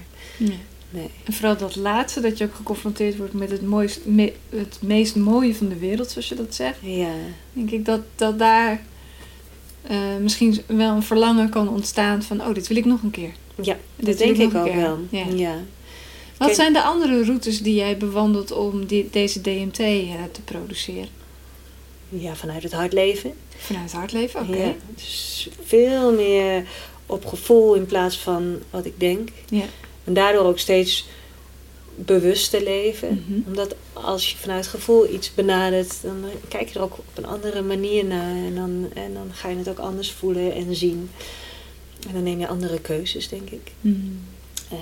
Nee. 0.93 1.11
En 1.25 1.33
vooral 1.33 1.57
dat 1.57 1.77
laatste, 1.77 2.21
dat 2.21 2.39
je 2.39 2.45
ook 2.45 2.55
geconfronteerd 2.55 3.17
wordt 3.17 3.33
met 3.33 3.51
het, 3.51 3.63
mooist, 3.63 4.01
me- 4.05 4.33
het 4.49 4.79
meest 4.81 5.17
mooie 5.17 5.55
van 5.55 5.69
de 5.69 5.77
wereld, 5.79 6.11
zoals 6.11 6.29
je 6.29 6.35
dat 6.35 6.55
zegt. 6.55 6.77
Ja, 6.81 7.13
Denk 7.53 7.71
ik 7.71 7.85
dat, 7.85 8.01
dat 8.17 8.39
daar 8.39 8.83
eh, 9.83 9.99
misschien 10.21 10.61
wel 10.67 10.95
een 10.95 11.03
verlangen 11.03 11.49
kan 11.49 11.69
ontstaan 11.69 12.23
van, 12.23 12.41
oh, 12.41 12.55
dit 12.55 12.67
wil 12.69 12.77
ik 12.77 12.85
nog 12.85 13.03
een 13.03 13.11
keer. 13.11 13.31
ja 13.63 13.77
Dit 13.97 14.07
dat 14.07 14.19
denk 14.19 14.37
ik 14.37 14.55
ook 14.55 14.75
wel. 14.75 14.99
Ja. 15.11 15.25
Ja. 15.35 15.55
Wat 16.37 16.51
Kijk- 16.51 16.55
zijn 16.55 16.73
de 16.73 16.83
andere 16.83 17.25
routes 17.25 17.63
die 17.63 17.75
jij 17.75 17.97
bewandelt 17.97 18.51
om 18.53 18.87
die, 18.87 19.09
deze 19.11 19.41
DMT 19.41 19.79
eh, 19.79 20.11
te 20.33 20.41
produceren? 20.45 21.09
ja, 22.09 22.35
vanuit 22.35 22.63
het 22.63 22.73
hart 22.73 22.93
leven. 22.93 23.33
Vanuit 23.57 23.93
hartleven? 23.93 24.41
Oké. 24.41 24.57
Ja, 24.57 24.73
dus 24.95 25.49
veel 25.65 26.13
meer 26.13 26.65
op 27.07 27.27
gevoel 27.27 27.75
in 27.75 27.87
plaats 27.87 28.19
van 28.19 28.59
wat 28.71 28.87
ik 28.87 29.01
denk. 29.01 29.29
Ja. 29.49 29.65
En 30.05 30.15
daardoor 30.15 30.45
ook 30.45 30.59
steeds 30.59 31.07
bewuster 31.95 32.63
leven. 32.63 33.25
Mhm. 33.27 33.41
Omdat 33.47 33.75
als 33.93 34.31
je 34.31 34.37
vanuit 34.37 34.67
gevoel 34.67 35.13
iets 35.15 35.35
benadert, 35.35 36.03
dan 36.03 36.25
kijk 36.49 36.69
je 36.69 36.79
er 36.79 36.85
ook 36.85 36.99
op 36.99 37.05
een 37.15 37.27
andere 37.27 37.63
manier 37.63 38.05
naar. 38.05 38.37
En 38.37 38.55
dan, 38.55 38.89
en 38.95 39.15
dan 39.15 39.31
ga 39.33 39.49
je 39.49 39.57
het 39.57 39.69
ook 39.69 39.79
anders 39.79 40.11
voelen 40.11 40.55
en 40.55 40.75
zien. 40.75 41.11
En 42.09 42.15
dan 42.15 42.23
neem 42.23 42.39
je 42.39 42.49
andere 42.49 42.81
keuzes, 42.81 43.29
denk 43.29 43.51
ik. 43.51 43.73
Mhm. 43.81 43.97
Eh, 44.69 44.79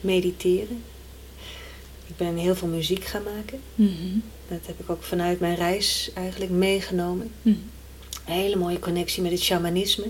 mediteren. 0.00 0.82
Ik 2.06 2.16
ben 2.16 2.36
heel 2.36 2.54
veel 2.54 2.68
muziek 2.68 3.04
gaan 3.04 3.22
maken. 3.22 3.60
Mhm. 3.74 4.18
Dat 4.48 4.66
heb 4.66 4.80
ik 4.80 4.90
ook 4.90 5.02
vanuit 5.02 5.40
mijn 5.40 5.56
reis 5.56 6.10
eigenlijk 6.14 6.50
meegenomen. 6.50 7.30
Een 7.42 7.70
hele 8.24 8.56
mooie 8.56 8.78
connectie 8.78 9.22
met 9.22 9.32
het 9.32 9.42
shamanisme. 9.42 10.06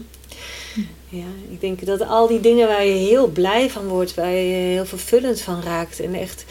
Ja, 1.08 1.26
ik 1.50 1.60
denk 1.60 1.86
dat 1.86 2.00
al 2.00 2.26
die 2.26 2.40
dingen 2.40 2.68
waar 2.68 2.84
je 2.84 2.92
heel 2.92 3.26
blij 3.26 3.70
van 3.70 3.86
wordt, 3.86 4.14
waar 4.14 4.30
je 4.30 4.54
heel 4.54 4.86
vervullend 4.86 5.40
van 5.40 5.62
raakt 5.62 6.00
en 6.00 6.14
echt 6.14 6.44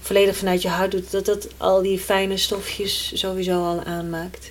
volledig 0.00 0.36
vanuit 0.36 0.62
je 0.62 0.68
hart 0.68 0.90
doet, 0.90 1.10
dat 1.10 1.24
dat 1.24 1.48
al 1.56 1.82
die 1.82 1.98
fijne 1.98 2.36
stofjes 2.36 3.10
sowieso 3.14 3.64
al 3.64 3.82
aanmaakt. 3.84 4.50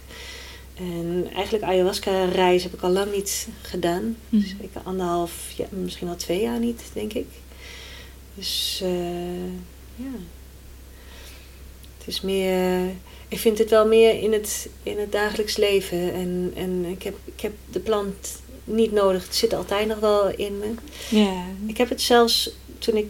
En 0.75 1.27
eigenlijk 1.33 1.63
ayahuasca-reis 1.63 2.63
heb 2.63 2.73
ik 2.73 2.81
al 2.81 2.89
lang 2.89 3.11
niet 3.11 3.47
gedaan. 3.61 4.17
Mhm. 4.29 4.41
Dus 4.41 4.55
ik 4.59 4.69
anderhalf, 4.83 5.51
ja, 5.55 5.65
misschien 5.69 6.07
al 6.07 6.15
twee 6.15 6.41
jaar 6.41 6.59
niet, 6.59 6.81
denk 6.93 7.13
ik. 7.13 7.27
Dus 8.33 8.79
eh, 8.83 9.45
ja. 9.95 10.13
Het 11.97 12.07
is 12.07 12.21
meer. 12.21 12.85
Ik 13.27 13.39
vind 13.39 13.57
het 13.57 13.69
wel 13.69 13.87
meer 13.87 14.21
in 14.21 14.33
het, 14.33 14.69
in 14.83 14.99
het 14.99 15.11
dagelijks 15.11 15.57
leven. 15.57 16.13
En, 16.13 16.51
en 16.55 16.85
ik, 16.85 17.03
heb, 17.03 17.15
ik 17.25 17.41
heb 17.41 17.53
de 17.71 17.79
plant 17.79 18.41
niet 18.67 18.91
nodig. 18.91 19.23
Het 19.23 19.35
zit 19.35 19.53
altijd 19.53 19.87
nog 19.87 19.99
wel 19.99 20.29
in 20.29 20.57
me. 20.57 20.73
Ja. 21.09 21.43
Ik 21.65 21.77
heb 21.77 21.89
het 21.89 22.01
zelfs 22.01 22.49
toen 22.79 22.97
ik 22.97 23.07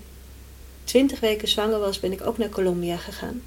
twintig 0.83 1.19
weken 1.19 1.47
zwanger 1.47 1.79
was, 1.79 1.99
ben 1.99 2.11
ik 2.11 2.27
ook 2.27 2.37
naar 2.37 2.49
Colombia 2.49 2.97
gegaan. 2.97 3.41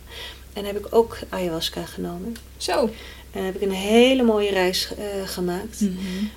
En 0.53 0.65
heb 0.65 0.79
ik 0.79 0.87
ook 0.91 1.19
ayahuasca 1.29 1.85
genomen. 1.85 2.37
Zo. 2.57 2.91
En 3.31 3.45
heb 3.45 3.55
ik 3.55 3.63
een 3.63 3.71
hele 3.71 4.23
mooie 4.23 4.51
reis 4.51 4.89
eh, 4.99 5.29
gemaakt. 5.29 5.81
Mhm. 5.81 5.93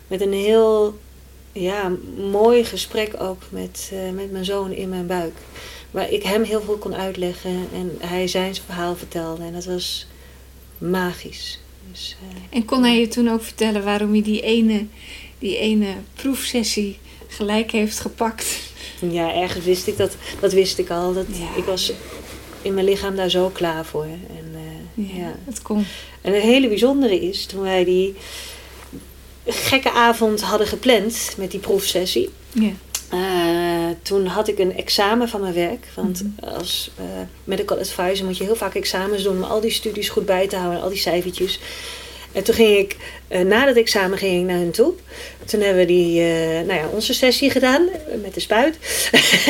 Met 0.08 0.22
een 0.22 0.34
heel 0.34 1.00
ja, 1.52 1.92
mooi 2.32 2.66
gesprek 2.66 3.14
ook 3.22 3.42
met, 3.50 3.92
eh, 3.94 4.10
met 4.14 4.32
mijn 4.32 4.46
zoon 4.46 4.72
in 4.72 4.90
mijn 4.90 5.08
buik. 5.08 5.34
Waar 5.92 6.12
ik 6.12 6.24
hem 6.24 6.44
heel 6.44 6.62
veel 6.62 6.78
kon 6.78 6.96
uitleggen 6.96 7.68
en 7.74 7.98
hij 8.00 8.28
zijn 8.28 8.56
verhaal 8.56 8.96
vertelde. 8.96 9.44
En 9.44 9.54
dat 9.54 9.66
was 9.66 10.08
magisch. 10.78 11.60
Dus, 11.92 12.16
eh, 12.22 12.58
En 12.58 12.66
kon 12.66 12.84
hij 12.84 13.00
je 13.00 13.08
toen 13.08 13.30
ook 13.30 13.44
vertellen 13.44 13.84
waarom 13.84 14.12
hij 14.12 14.22
die 14.22 14.42
ene, 14.42 14.86
die 15.44 15.58
ene 15.58 15.88
proefsessie 16.14 16.98
gelijk 17.28 17.72
heeft 17.72 18.00
gepakt? 18.00 18.60
ja, 19.00 19.34
ergens 19.34 19.66
wist 19.66 19.88
ik 19.88 19.98
dat. 19.98 20.16
Dat 20.40 20.54
wist 20.54 20.78
ik 20.78 20.90
al. 20.90 21.14
Dat, 21.14 21.26
Ja. 21.32 21.56
Ik 21.58 21.64
was 21.64 21.92
in 22.62 22.74
mijn 22.74 22.86
lichaam 22.86 23.16
daar 23.16 23.30
zo 23.30 23.50
klaar 23.50 23.86
voor. 23.86 24.04
En, 24.04 24.52
eh, 24.56 25.16
Ja, 25.16 25.20
ja. 25.26 25.36
het 25.46 25.62
kon. 25.62 25.86
En 26.22 26.34
het 26.34 26.44
hele 26.44 26.68
bijzondere 26.68 27.22
is, 27.22 27.46
toen 27.46 27.62
wij 27.62 27.84
die 27.84 28.16
gekke 29.46 29.92
avond 29.92 30.42
hadden 30.42 30.68
gepland 30.68 31.34
met 31.38 31.52
die 31.52 31.60
proefsessie. 31.60 32.30
Ja. 32.52 32.72
eh, 33.10 33.96
toen 34.02 34.26
had 34.26 34.48
ik 34.48 34.60
een 34.60 34.76
examen 34.78 35.30
van 35.30 35.42
mijn 35.42 35.54
werk. 35.54 35.88
Want 35.96 36.24
Mhm. 36.24 36.50
als 36.56 36.92
eh, 36.98 37.04
medical 37.44 37.78
advisor 37.78 38.26
moet 38.26 38.38
je 38.38 38.44
heel 38.44 38.56
vaak 38.56 38.76
examens 38.76 39.24
doen 39.24 39.36
om 39.36 39.44
al 39.44 39.62
die 39.62 39.72
studies 39.72 40.10
goed 40.10 40.26
bij 40.26 40.48
te 40.48 40.56
houden, 40.56 40.82
al 40.82 40.90
die 40.90 40.98
cijfertjes. 40.98 41.60
En 42.34 42.44
toen 42.44 42.56
ging 42.56 42.78
ik, 42.78 42.98
eh, 43.28 43.42
na 43.42 43.66
dat 43.66 43.76
examen 43.76 44.18
ging 44.18 44.40
ik 44.40 44.46
naar 44.48 44.58
hun 44.58 44.72
toe. 44.72 44.94
Toen 45.46 45.62
hebben 45.62 45.80
we 45.80 45.86
die, 45.86 46.22
eh, 46.22 46.66
nou 46.66 46.74
ja, 46.74 46.88
onze 46.88 47.14
sessie 47.14 47.50
gedaan 47.50 47.88
eh, 47.90 48.22
met 48.22 48.34
de 48.34 48.40
spuit. 48.40 48.78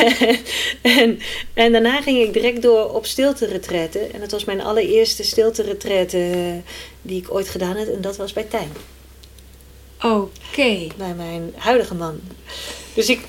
en, 1.00 1.18
en 1.54 1.72
daarna 1.72 2.02
ging 2.02 2.22
ik 2.22 2.32
direct 2.32 2.62
door 2.62 2.94
op 2.94 3.06
stilte 3.06 3.46
En 4.12 4.20
dat 4.20 4.30
was 4.30 4.44
mijn 4.44 4.60
allereerste 4.60 5.22
stilte 5.22 5.62
die 7.02 7.20
ik 7.20 7.34
ooit 7.34 7.48
gedaan 7.48 7.76
heb. 7.76 7.88
En 7.88 8.00
dat 8.00 8.16
was 8.16 8.32
bij 8.32 8.42
Tijn, 8.44 8.72
Oké. 10.02 10.86
bij 10.96 11.14
mijn 11.16 11.52
huidige 11.56 11.94
man. 11.94 12.20
Dus 12.94 13.08
ik 13.08 13.20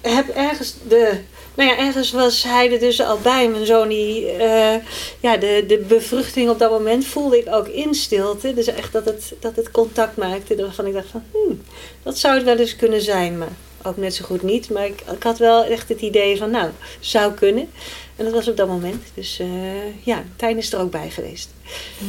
heb 0.00 0.28
ergens 0.28 0.74
de... 0.88 1.18
Nou 1.54 1.70
ja, 1.70 1.78
ergens 1.78 2.10
was 2.10 2.42
hij 2.42 2.72
er 2.72 2.78
dus 2.78 3.00
al 3.00 3.18
bij. 3.18 3.48
Mijn 3.48 3.66
zoon, 3.66 3.88
die, 3.88 4.26
eh, 4.26 4.74
ja, 5.20 5.36
de, 5.36 5.64
de 5.66 5.78
bevruchting 5.78 6.50
op 6.50 6.58
dat 6.58 6.70
moment 6.70 7.04
voelde 7.04 7.38
ik 7.38 7.46
ook 7.50 7.68
in 7.68 7.94
stilte. 7.94 8.54
Dus 8.54 8.66
echt 8.66 8.92
dat 8.92 9.04
het, 9.04 9.32
dat 9.40 9.56
het 9.56 9.70
contact 9.70 10.16
maakte. 10.16 10.56
Waarvan 10.56 10.86
ik 10.86 10.92
dacht 10.92 11.08
van, 11.10 11.22
hmm, 11.32 11.62
dat 12.02 12.18
zou 12.18 12.34
het 12.34 12.44
wel 12.44 12.56
eens 12.56 12.76
kunnen 12.76 13.02
zijn. 13.02 13.38
Maar 13.38 13.52
ook 13.82 13.96
net 13.96 14.14
zo 14.14 14.24
goed 14.24 14.42
niet. 14.42 14.70
Maar 14.70 14.86
ik, 14.86 15.02
ik 15.14 15.22
had 15.22 15.38
wel 15.38 15.64
echt 15.64 15.88
het 15.88 16.00
idee 16.00 16.36
van, 16.36 16.50
nou, 16.50 16.70
zou 17.00 17.32
kunnen. 17.32 17.70
En 18.16 18.24
dat 18.24 18.34
was 18.34 18.48
op 18.48 18.56
dat 18.56 18.68
moment. 18.68 19.04
Dus 19.14 19.38
eh, 19.38 20.04
ja, 20.06 20.24
Tijn 20.36 20.56
is 20.56 20.72
er 20.72 20.80
ook 20.80 20.90
bij 20.90 21.10
geweest. 21.10 21.50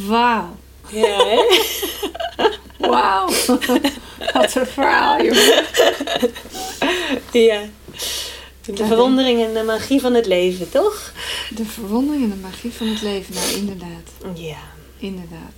Wauw. 0.06 0.56
Ja, 0.88 1.26
hè? 1.26 1.42
Wauw. 2.90 3.26
Wat 4.32 4.54
een 4.54 4.66
verhaal, 4.66 5.22
joh. 5.22 5.36
ja. 7.32 7.60
De 8.64 8.86
verwondering 8.86 9.44
en 9.44 9.54
de 9.54 9.62
magie 9.62 10.00
van 10.00 10.14
het 10.14 10.26
leven, 10.26 10.70
toch? 10.70 11.12
De 11.54 11.64
verwondering 11.64 12.24
en 12.24 12.30
de 12.30 12.42
magie 12.42 12.72
van 12.72 12.86
het 12.86 13.02
leven. 13.02 13.34
Nou, 13.34 13.52
inderdaad. 13.52 14.38
Ja. 14.38 14.58
Inderdaad. 14.98 15.52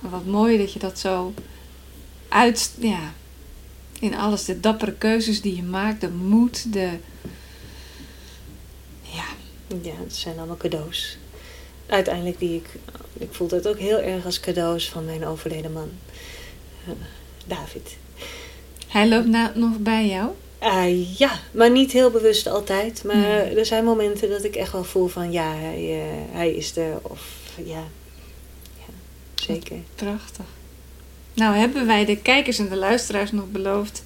Wat 0.00 0.26
mooi 0.26 0.58
dat 0.58 0.72
je 0.72 0.78
dat 0.78 0.98
zo 0.98 1.34
uit... 2.28 2.72
Ja, 2.78 3.12
in 4.00 4.14
alles. 4.14 4.44
De 4.44 4.60
dappere 4.60 4.92
keuzes 4.92 5.40
die 5.40 5.56
je 5.56 5.62
maakt. 5.62 6.00
De 6.00 6.10
moed. 6.10 6.72
De... 6.72 6.90
Ja. 9.02 9.24
Ja, 9.82 9.92
het 10.02 10.14
zijn 10.14 10.38
allemaal 10.38 10.56
cadeaus. 10.56 11.18
Uiteindelijk 11.86 12.38
die 12.38 12.56
ik... 12.56 12.68
Ik 13.12 13.28
voel 13.30 13.48
het 13.48 13.68
ook 13.68 13.78
heel 13.78 13.98
erg 13.98 14.24
als 14.24 14.40
cadeaus 14.40 14.88
van 14.88 15.04
mijn 15.04 15.26
overleden 15.26 15.72
man. 15.72 15.90
Eh, 16.86 16.92
David. 17.46 17.96
Hij 18.88 19.08
loopt 19.08 19.26
na, 19.26 19.52
nog 19.54 19.78
bij 19.78 20.06
jou? 20.06 20.30
Ah, 20.60 21.18
ja, 21.18 21.38
maar 21.52 21.70
niet 21.70 21.92
heel 21.92 22.10
bewust 22.10 22.46
altijd. 22.46 23.04
Maar 23.04 23.16
Nee. 23.16 23.58
er 23.58 23.66
zijn 23.66 23.84
momenten 23.84 24.28
dat 24.30 24.44
ik 24.44 24.56
echt 24.56 24.72
wel 24.72 24.84
voel 24.84 25.06
van... 25.08 25.32
Ja, 25.32 25.54
hij, 25.54 26.00
eh, 26.00 26.36
hij 26.36 26.50
is 26.52 26.76
er. 26.76 26.98
Of 27.02 27.26
ja, 27.64 27.84
ja 28.78 28.92
zeker. 29.34 29.76
Prachtig. 29.94 30.44
Nou 31.34 31.56
hebben 31.56 31.86
wij 31.86 32.04
de 32.04 32.16
kijkers 32.16 32.58
en 32.58 32.68
de 32.68 32.76
luisteraars 32.76 33.32
nog 33.32 33.50
beloofd 33.50 34.02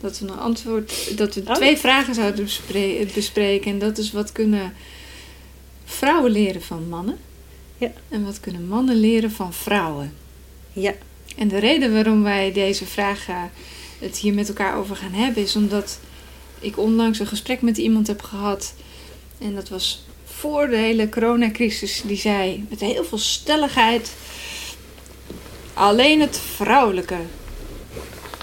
dat 0.00 0.18
we 0.18 0.26
een 0.26 0.38
antwoord, 0.38 1.16
dat 1.18 1.34
we 1.34 1.42
Oh. 1.46 1.54
twee 1.54 1.76
vragen 1.76 2.14
zouden 2.14 2.44
bespre- 2.44 3.06
bespreken. 3.14 3.70
En 3.70 3.78
dat 3.78 3.98
is 3.98 4.12
wat 4.12 4.32
kunnen 4.32 4.72
vrouwen 5.84 6.30
leren 6.30 6.62
van 6.62 6.88
mannen? 6.88 7.18
Ja. 7.78 7.92
En 8.08 8.24
wat 8.24 8.40
kunnen 8.40 8.66
mannen 8.68 8.96
leren 8.96 9.30
van 9.30 9.52
vrouwen? 9.52 10.14
Ja, 10.72 10.92
En 11.36 11.48
de 11.48 11.58
reden 11.58 11.92
waarom 11.92 12.22
wij 12.22 12.52
deze 12.52 12.86
vragen 12.86 13.50
het 14.04 14.16
hier 14.16 14.34
met 14.34 14.48
elkaar 14.48 14.76
over 14.76 14.96
gaan 14.96 15.12
hebben 15.12 15.42
is 15.42 15.56
omdat 15.56 15.98
ik 16.60 16.78
onlangs 16.78 17.18
een 17.18 17.26
gesprek 17.26 17.62
met 17.62 17.78
iemand 17.78 18.06
heb 18.06 18.22
gehad. 18.22 18.74
En 19.38 19.54
dat 19.54 19.68
was 19.68 20.04
voor 20.24 20.68
de 20.68 20.76
hele 20.76 21.08
coronacrisis. 21.08 22.02
Die 22.06 22.16
zei 22.16 22.66
met 22.68 22.80
heel 22.80 23.04
veel 23.04 23.18
stelligheid: 23.18 24.12
alleen 25.74 26.20
het 26.20 26.38
vrouwelijke 26.38 27.18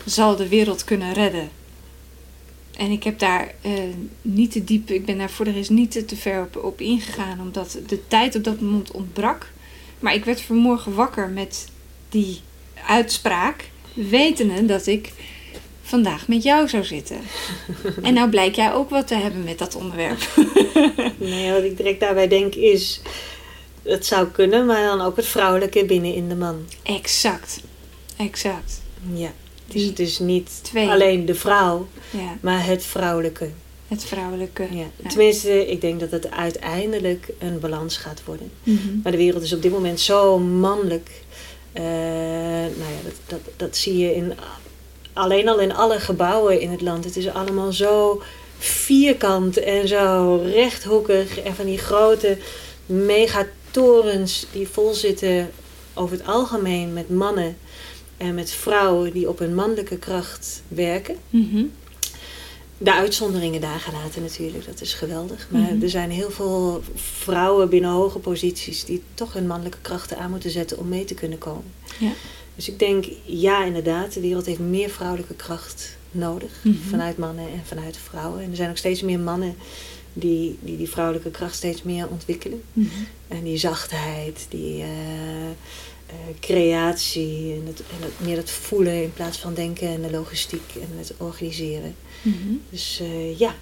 zal 0.06 0.36
de 0.36 0.48
wereld 0.48 0.84
kunnen 0.84 1.14
redden. 1.14 1.50
En 2.78 2.92
ik 2.92 3.04
heb 3.04 3.20
daar 3.20 3.54
eh, 3.62 3.74
niet 4.22 4.52
te 4.52 4.64
diep, 4.64 4.90
ik 4.90 5.06
ben 5.06 5.18
daar 5.18 5.30
voor 5.30 5.46
de 5.46 5.52
rest 5.52 5.70
niet 5.70 5.92
te, 5.92 6.06
te 6.06 6.16
ver 6.16 6.42
op, 6.42 6.64
op 6.64 6.82
ingegaan, 6.82 7.42
omdat 7.42 7.78
de 7.88 8.08
tijd 8.08 8.36
op 8.36 8.44
dat 8.44 8.62
moment 8.62 8.92
ontbrak. 8.92 9.52
Maar 10.00 10.14
ik 10.14 10.26
werd 10.26 10.42
vanmorgen 10.42 10.94
wakker 10.94 11.30
met 11.30 11.68
die 12.10 12.40
uitspraak, 12.88 13.70
wetende 13.94 14.66
dat 14.66 14.88
ik 14.88 15.12
vandaag 15.92 16.28
met 16.28 16.44
jou 16.44 16.68
zou 16.68 16.84
zitten. 16.84 17.18
En 18.08 18.14
nou 18.14 18.30
blijkt 18.30 18.56
jij 18.56 18.74
ook 18.74 18.90
wat 18.90 19.08
te 19.08 19.16
hebben 19.16 19.44
met 19.44 19.58
dat 19.58 19.76
onderwerp. 19.76 20.30
nee, 21.18 21.52
wat 21.52 21.64
ik 21.64 21.78
direct 21.78 22.00
daarbij 22.00 22.28
denk 22.28 22.56
is... 22.56 23.02
Het 23.84 24.06
zou 24.06 24.28
kunnen, 24.28 24.66
maar 24.66 24.84
dan 24.84 25.02
ook 25.02 25.16
het 25.16 25.26
vrouwelijke 25.26 25.86
binnen 25.86 26.14
in 26.14 26.30
de 26.30 26.36
man. 26.36 26.66
Exact. 26.84 27.60
Exact. 28.18 28.82
Ja. 29.14 29.32
Dus 29.68 29.84
het 29.84 30.00
is 30.00 30.20
niet 30.20 30.60
twee. 30.62 30.90
alleen 30.90 31.26
de 31.26 31.36
vrouw, 31.36 31.88
Ja, 32.10 32.38
maar 32.42 32.66
het 32.66 32.86
vrouwelijke. 32.86 33.50
het 33.88 34.04
vrouwelijke. 34.04 34.68
Ja. 34.72 34.86
Ja. 35.04 35.10
Tenminste, 35.10 35.68
ik 35.68 35.82
denk 35.82 36.00
dat 36.00 36.12
het 36.12 36.32
uiteindelijk 36.32 37.30
een 37.40 37.60
balans 37.60 37.98
gaat 37.98 38.22
worden. 38.26 38.52
Mhm. 38.64 39.00
Maar 39.04 39.12
de 39.12 39.18
wereld 39.18 39.44
is 39.44 39.54
op 39.54 39.62
dit 39.62 39.72
moment 39.72 40.00
zo 40.00 40.40
mannelijk. 40.40 41.10
Eh, 41.74 41.84
nou 41.84 42.92
ja, 42.96 43.02
dat, 43.04 43.16
dat, 43.28 43.40
dat 43.56 43.78
zie 43.78 43.98
je 43.98 44.16
in, 44.16 44.34
alleen 45.14 45.48
al 45.50 45.60
in 45.60 45.74
alle 45.74 46.00
gebouwen 46.00 46.60
in 46.62 46.70
het 46.72 46.82
land. 46.82 47.04
Het 47.04 47.16
is 47.18 47.28
allemaal 47.28 47.72
zo 47.74 48.22
vierkant 48.58 49.58
en 49.58 49.88
zo 49.88 50.36
rechthoekig. 50.46 51.40
En 51.40 51.56
van 51.56 51.66
die 51.66 51.78
grote 51.78 52.38
megatorens 52.86 54.46
die 54.52 54.68
vol 54.68 54.94
zitten 54.94 55.52
over 55.94 56.18
het 56.18 56.28
algemeen 56.28 56.94
met 56.94 57.10
mannen 57.10 57.58
en 58.18 58.36
met 58.36 58.52
vrouwen 58.52 59.12
die 59.14 59.30
op 59.30 59.40
hun 59.40 59.56
mannelijke 59.56 59.98
kracht 59.98 60.62
werken. 60.68 61.16
Mhm. 61.30 61.64
De 62.78 62.94
uitzonderingen 62.94 63.62
daar 63.62 63.80
gelaten 63.80 64.22
natuurlijk, 64.22 64.66
dat 64.66 64.82
is 64.82 64.94
geweldig. 64.94 65.48
Maar 65.50 65.62
Mhm. 65.74 65.84
er 65.84 65.90
zijn 65.90 66.12
heel 66.12 66.32
veel 66.32 66.84
vrouwen 66.96 67.70
binnen 67.70 67.90
hoge 67.90 68.20
posities 68.20 68.86
die 68.86 69.04
toch 69.14 69.34
hun 69.34 69.48
mannelijke 69.48 69.78
krachten 69.82 70.18
aan 70.18 70.30
moeten 70.30 70.50
zetten 70.52 70.78
om 70.78 70.88
mee 70.88 71.06
te 71.06 71.14
kunnen 71.14 71.38
komen. 71.38 71.74
Ja. 72.00 72.12
Dus 72.56 72.70
ik 72.70 72.80
denk, 72.80 73.06
ja 73.26 73.66
inderdaad, 73.66 74.14
de 74.14 74.22
wereld 74.22 74.46
heeft 74.46 74.60
meer 74.60 74.90
vrouwelijke 74.90 75.36
kracht 75.36 75.98
nodig. 76.12 76.52
Mhm. 76.64 76.76
Vanuit 76.90 77.18
mannen 77.18 77.48
en 77.48 77.62
vanuit 77.66 77.98
vrouwen. 77.98 78.44
En 78.44 78.50
er 78.50 78.56
zijn 78.56 78.70
ook 78.70 78.78
steeds 78.78 79.02
meer 79.02 79.20
mannen 79.20 79.56
die 80.14 80.58
die, 80.62 80.78
die 80.78 80.90
vrouwelijke 80.90 81.32
kracht 81.32 81.56
steeds 81.56 81.84
meer 81.84 82.08
ontwikkelen. 82.08 82.62
Mhm. 82.74 82.88
En 83.28 83.44
die 83.44 83.58
zachtheid, 83.58 84.46
die 84.50 84.82
eh, 84.82 85.50
eh, 85.50 85.56
creatie 86.40 87.54
en, 87.54 87.68
het, 87.68 87.80
en 87.80 88.02
het, 88.02 88.14
meer 88.20 88.38
het 88.38 88.52
voelen 88.52 89.04
in 89.04 89.14
plaats 89.14 89.38
van 89.38 89.54
denken 89.54 89.88
en 89.88 90.02
de 90.02 90.12
logistiek 90.12 90.76
en 90.76 90.98
het 90.98 91.14
organiseren. 91.18 91.96
Mhm. 92.22 92.54
Dus 92.70 93.00
eh, 93.00 93.40
ja. 93.40 93.56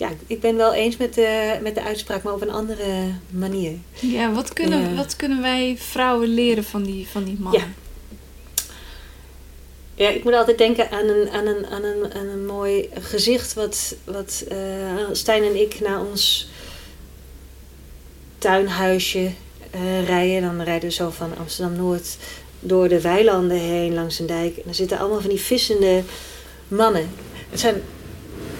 Ja, 0.00 0.10
ik 0.26 0.40
ben 0.40 0.56
wel 0.56 0.74
eens 0.74 0.96
met 0.96 1.14
de, 1.14 1.58
met 1.62 1.74
de 1.74 1.82
uitspraak, 1.82 2.22
maar 2.22 2.32
op 2.32 2.42
een 2.42 2.50
andere 2.50 3.12
manier. 3.30 3.72
Ja, 4.00 4.32
wat 4.32 4.52
kunnen, 4.52 4.80
Ja. 4.90 4.94
wat 4.94 5.16
kunnen 5.16 5.42
wij 5.42 5.76
vrouwen 5.78 6.28
leren 6.28 6.64
van 6.64 6.82
die, 6.82 7.08
van 7.08 7.24
die 7.24 7.36
mannen? 7.38 7.74
Ja, 9.94 10.08
ik 10.08 10.24
moet 10.24 10.34
altijd 10.34 10.58
denken 10.58 10.90
aan 10.90 11.08
een, 11.08 11.30
aan 11.30 11.46
een, 11.46 11.66
aan 11.66 11.84
een, 11.84 12.12
aan 12.14 12.26
een 12.26 12.46
mooi 12.46 12.88
gezicht 13.00 13.54
wat, 13.54 13.94
wat 14.04 14.44
eh, 14.48 14.56
Stijn 15.12 15.42
en 15.44 15.60
ik 15.60 15.80
naar 15.80 16.00
ons 16.00 16.48
tuinhuisje 18.38 19.30
eh, 19.70 20.06
rijden. 20.06 20.42
Dan 20.42 20.62
rijden 20.62 20.88
we 20.88 20.94
zo 20.94 21.10
van 21.10 21.36
Amsterdam-Noord 21.38 22.16
door 22.60 22.88
de 22.88 23.00
weilanden 23.00 23.58
heen 23.58 23.94
langs 23.94 24.18
een 24.18 24.26
dijk. 24.26 24.56
En 24.56 24.62
dan 24.64 24.74
zitten 24.74 24.98
allemaal 24.98 25.20
van 25.20 25.30
die 25.30 25.40
vissende 25.40 26.02
mannen. 26.68 27.10
Het 27.50 27.60
zijn 27.60 27.82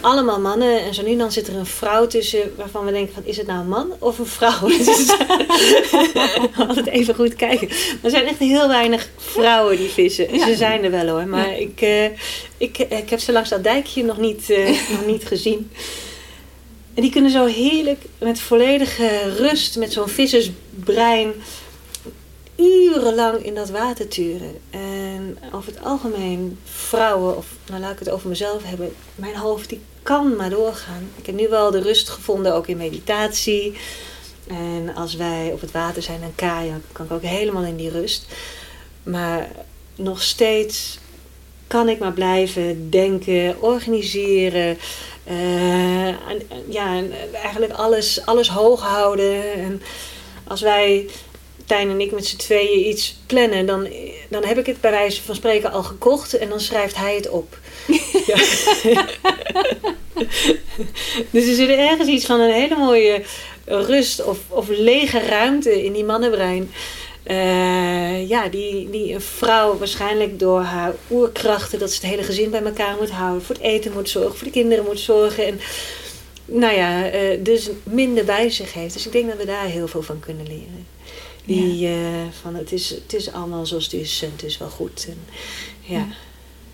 allemaal 0.01 0.41
mannen 0.41 0.81
en 0.85 0.95
zo 0.95 1.03
nu 1.03 1.17
dan 1.17 1.33
zit 1.33 1.49
er 1.49 1.57
een 1.57 1.67
vrouw 1.67 2.07
tussen 2.07 2.53
waarvan 2.57 2.85
we 2.85 2.93
denken 2.93 3.15
van 3.15 3.23
is 3.25 3.37
het 3.37 3.47
nou 3.47 3.61
een 3.61 3.69
man 3.69 3.93
of 3.99 4.19
een 4.19 4.27
vrouw? 4.27 4.69
Dus 4.79 5.13
altijd 6.69 6.87
even 6.87 7.15
goed 7.15 7.35
kijken. 7.35 7.69
Er 8.03 8.11
zijn 8.11 8.27
echt 8.27 8.39
heel 8.39 8.69
weinig 8.69 9.09
vrouwen 9.17 9.77
die 9.77 9.89
vissen. 9.89 10.35
Ja. 10.35 10.47
Ze 10.47 10.55
zijn 10.55 10.85
er 10.85 10.91
wel 10.91 11.09
hoor, 11.09 11.27
maar 11.27 11.49
Ja. 11.49 11.55
ik, 11.55 11.81
eh, 11.81 12.05
ik, 12.57 12.79
ik 12.79 13.11
heb 13.11 13.21
ze 13.21 13.33
langs 13.33 13.49
dat 13.49 13.65
dijkje 13.65 14.05
nog 14.05 14.19
niet, 14.19 14.51
eh, 14.51 14.67
nog 14.91 15.07
niet 15.07 15.27
gezien. 15.27 15.71
En 16.95 17.03
die 17.03 17.11
kunnen 17.11 17.31
zo 17.31 17.47
heerlijk 17.47 18.03
met 18.19 18.41
volledige 18.41 19.35
rust, 19.37 19.77
met 19.79 19.93
zo'n 19.93 20.09
vissersbrein, 20.09 21.33
urenlang 22.57 23.45
in 23.45 23.55
dat 23.55 23.71
water 23.71 24.09
turen. 24.09 24.55
En 25.41 25.53
over 25.53 25.73
het 25.73 25.85
algemeen, 25.85 26.59
vrouwen, 26.65 27.37
of 27.37 27.47
nou 27.69 27.81
laat 27.81 27.93
ik 27.93 27.99
het 27.99 28.11
over 28.11 28.29
mezelf 28.29 28.63
hebben, 28.65 28.95
mijn 29.15 29.37
hoofd 29.37 29.69
die 29.69 29.81
kan 30.03 30.37
maar 30.37 30.51
doorgaan. 30.51 31.11
Ik 31.17 31.27
heb 31.27 31.35
nu 31.35 31.49
wel 31.49 31.71
de 31.71 31.81
rust 31.81 32.09
gevonden, 32.09 32.55
ook 32.55 32.67
in 32.67 32.77
meditatie. 32.77 33.77
En 34.47 34.95
als 34.95 35.15
wij 35.15 35.51
op 35.53 35.61
het 35.61 35.71
water 35.71 36.03
zijn 36.03 36.23
en 36.23 36.35
kajak, 36.35 36.81
kan 36.93 37.05
ik 37.05 37.13
ook 37.13 37.23
helemaal 37.23 37.63
in 37.63 37.77
die 37.77 37.91
rust. 37.91 38.27
Maar 39.03 39.49
nog 39.95 40.23
steeds 40.23 40.99
kan 41.67 41.89
ik 41.89 41.99
maar 41.99 42.13
blijven 42.13 42.91
denken, 42.91 43.63
organiseren. 43.63 44.79
Uh, 45.31 46.07
en, 46.07 46.43
ja, 46.69 47.03
eigenlijk 47.33 47.73
alles, 47.73 48.27
alles 48.27 48.49
hoog 48.49 48.81
houden. 48.81 49.53
En 49.53 49.83
als 50.45 50.61
wij, 50.61 51.09
Tijn 51.71 51.91
en 51.91 52.01
ik, 52.01 52.13
met 52.13 52.27
z'n 52.27 52.37
tweeën 52.37 52.89
iets 52.89 53.17
plannen, 53.27 53.67
dan, 53.67 53.89
dan 54.29 54.45
heb 54.45 54.59
ik 54.59 54.67
het 54.67 54.81
bij 54.81 54.91
wijze 54.91 55.23
van 55.23 55.35
spreken 55.35 55.73
al 55.73 55.83
gekocht 55.83 56.39
en 56.39 56.49
dan 56.49 56.61
schrijft 56.61 56.97
hij 56.97 57.15
het 57.15 57.29
op. 57.29 57.59
ja. 58.27 58.37
dus 61.31 61.47
er 61.47 61.55
zit 61.55 61.69
ergens 61.69 62.09
iets 62.09 62.27
van 62.27 62.41
een 62.41 62.53
hele 62.53 62.77
mooie 62.77 63.23
rust 63.65 64.25
of, 64.25 64.39
of 64.49 64.69
lege 64.69 65.19
ruimte 65.19 65.85
in 65.85 65.93
die 65.93 66.05
mannenbrein. 66.05 66.73
Uh, 67.27 68.29
ja, 68.29 68.49
die, 68.49 68.91
die 68.91 69.15
een 69.15 69.21
vrouw 69.21 69.79
waarschijnlijk 69.79 70.39
door 70.39 70.61
haar 70.61 70.95
oerkrachten, 71.11 71.79
dat 71.79 71.91
ze 71.91 72.01
het 72.01 72.11
hele 72.11 72.23
gezin 72.23 72.51
bij 72.51 72.63
elkaar 72.63 72.97
moet 72.99 73.11
houden, 73.11 73.43
voor 73.43 73.55
het 73.55 73.65
eten 73.65 73.93
moet 73.93 74.09
zorgen, 74.09 74.37
voor 74.37 74.47
de 74.47 74.53
kinderen 74.53 74.85
moet 74.85 75.01
zorgen. 75.01 75.47
En 75.47 75.61
nou 76.45 76.75
ja, 76.75 77.15
uh, 77.15 77.45
dus 77.45 77.71
minder 77.83 78.25
bij 78.25 78.51
zich 78.51 78.73
heeft. 78.73 78.95
Dus 78.95 79.07
ik 79.07 79.13
denk 79.13 79.29
dat 79.29 79.37
we 79.37 79.45
daar 79.45 79.65
heel 79.65 79.89
veel 79.89 80.03
van 80.03 80.21
kunnen 80.21 80.47
leren. 80.47 80.87
Die 81.45 81.79
ja. 81.79 82.25
uh, 82.25 82.31
van 82.41 82.55
het 82.55 82.73
is, 82.73 82.91
het 82.91 83.15
is 83.15 83.33
allemaal 83.33 83.67
zoals 83.67 83.85
het 83.85 83.93
is 83.93 84.23
en 84.23 84.31
het 84.31 84.43
is 84.43 84.59
wel 84.59 84.71
goed. 84.71 85.07
En, 85.09 85.19
ja. 85.81 86.07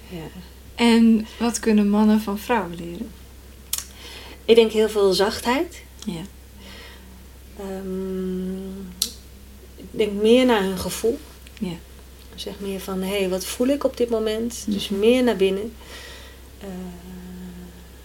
ja. 0.09 0.27
En 0.75 1.27
wat 1.39 1.61
kunnen 1.61 1.89
mannen 1.89 2.21
van 2.21 2.39
vrouwen 2.39 2.75
leren? 2.77 3.11
Ik 4.45 4.55
denk 4.55 4.73
heel 4.73 4.89
veel 4.89 5.13
zachtheid. 5.13 5.83
Ja. 6.05 6.23
Um, 7.61 8.89
ik 9.77 9.87
denk 9.91 10.13
meer 10.13 10.47
naar 10.47 10.63
hun 10.63 10.79
gevoel. 10.79 11.19
Ja. 11.59 11.77
Zeg 12.35 12.55
meer 12.61 12.81
van, 12.81 13.03
hé, 13.03 13.19
hey, 13.19 13.29
wat 13.29 13.45
voel 13.45 13.67
ik 13.67 13.85
op 13.85 13.97
dit 13.97 14.11
moment? 14.11 14.65
Dus 14.67 14.89
meer 14.89 15.23
naar 15.23 15.37
binnen. 15.37 15.73
Uh, 16.63 16.69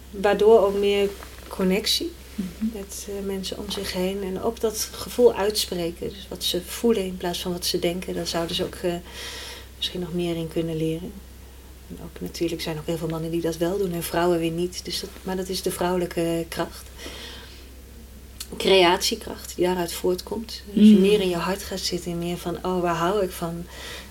waardoor 0.09 0.66
ook 0.66 0.78
meer 0.78 1.09
connectie 1.47 2.12
met 2.59 3.07
uh, 3.09 3.25
mensen 3.25 3.57
om 3.57 3.71
zich 3.71 3.93
heen. 3.93 4.23
En 4.23 4.41
ook 4.41 4.59
dat 4.59 4.89
gevoel 4.91 5.34
uitspreken. 5.34 6.09
Dus 6.09 6.27
wat 6.29 6.43
ze 6.43 6.61
voelen 6.61 7.05
in 7.05 7.17
plaats 7.17 7.41
van 7.41 7.51
wat 7.51 7.65
ze 7.65 7.79
denken. 7.79 8.13
Daar 8.13 8.27
zouden 8.27 8.55
ze 8.55 8.63
ook 8.63 8.77
uh, 8.84 8.93
misschien 9.77 9.99
nog 9.99 10.13
meer 10.13 10.36
in 10.36 10.47
kunnen 10.47 10.77
leren. 10.77 11.11
En 11.89 11.97
ook 12.03 12.21
natuurlijk 12.21 12.61
zijn 12.61 12.77
ook 12.77 12.86
heel 12.86 12.97
veel 12.97 13.07
mannen 13.07 13.32
die 13.32 13.41
dat 13.41 13.57
wel 13.57 13.77
doen 13.77 13.93
en 13.93 14.03
vrouwen 14.03 14.39
weer 14.39 14.51
niet. 14.51 14.86
Dus 14.86 14.99
dat, 14.99 15.09
maar 15.23 15.36
dat 15.36 15.49
is 15.49 15.61
de 15.61 15.71
vrouwelijke 15.71 16.45
kracht 16.49 16.89
creatiekracht 18.57 19.55
die 19.55 19.65
daaruit 19.65 19.93
voortkomt. 19.93 20.63
Als 20.75 20.88
je 20.88 20.97
meer 20.97 21.21
in 21.21 21.29
je 21.29 21.36
hart 21.36 21.63
gaat 21.63 21.79
zitten 21.79 22.11
en 22.11 22.17
meer 22.17 22.38
van, 22.38 22.57
oh, 22.61 22.82
waar 22.82 22.95
hou 22.95 23.23
ik 23.23 23.32
van? 23.32 23.65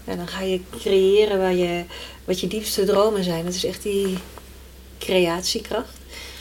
En 0.04 0.16
dan 0.16 0.28
ga 0.28 0.42
je 0.42 0.60
creëren 0.78 1.38
waar 1.38 1.54
je, 1.54 1.84
wat 2.24 2.40
je 2.40 2.46
diepste 2.46 2.84
dromen 2.84 3.24
zijn. 3.24 3.44
Dat 3.44 3.54
is 3.54 3.64
echt 3.64 3.82
die 3.82 4.18
creatiekracht. 4.98 5.98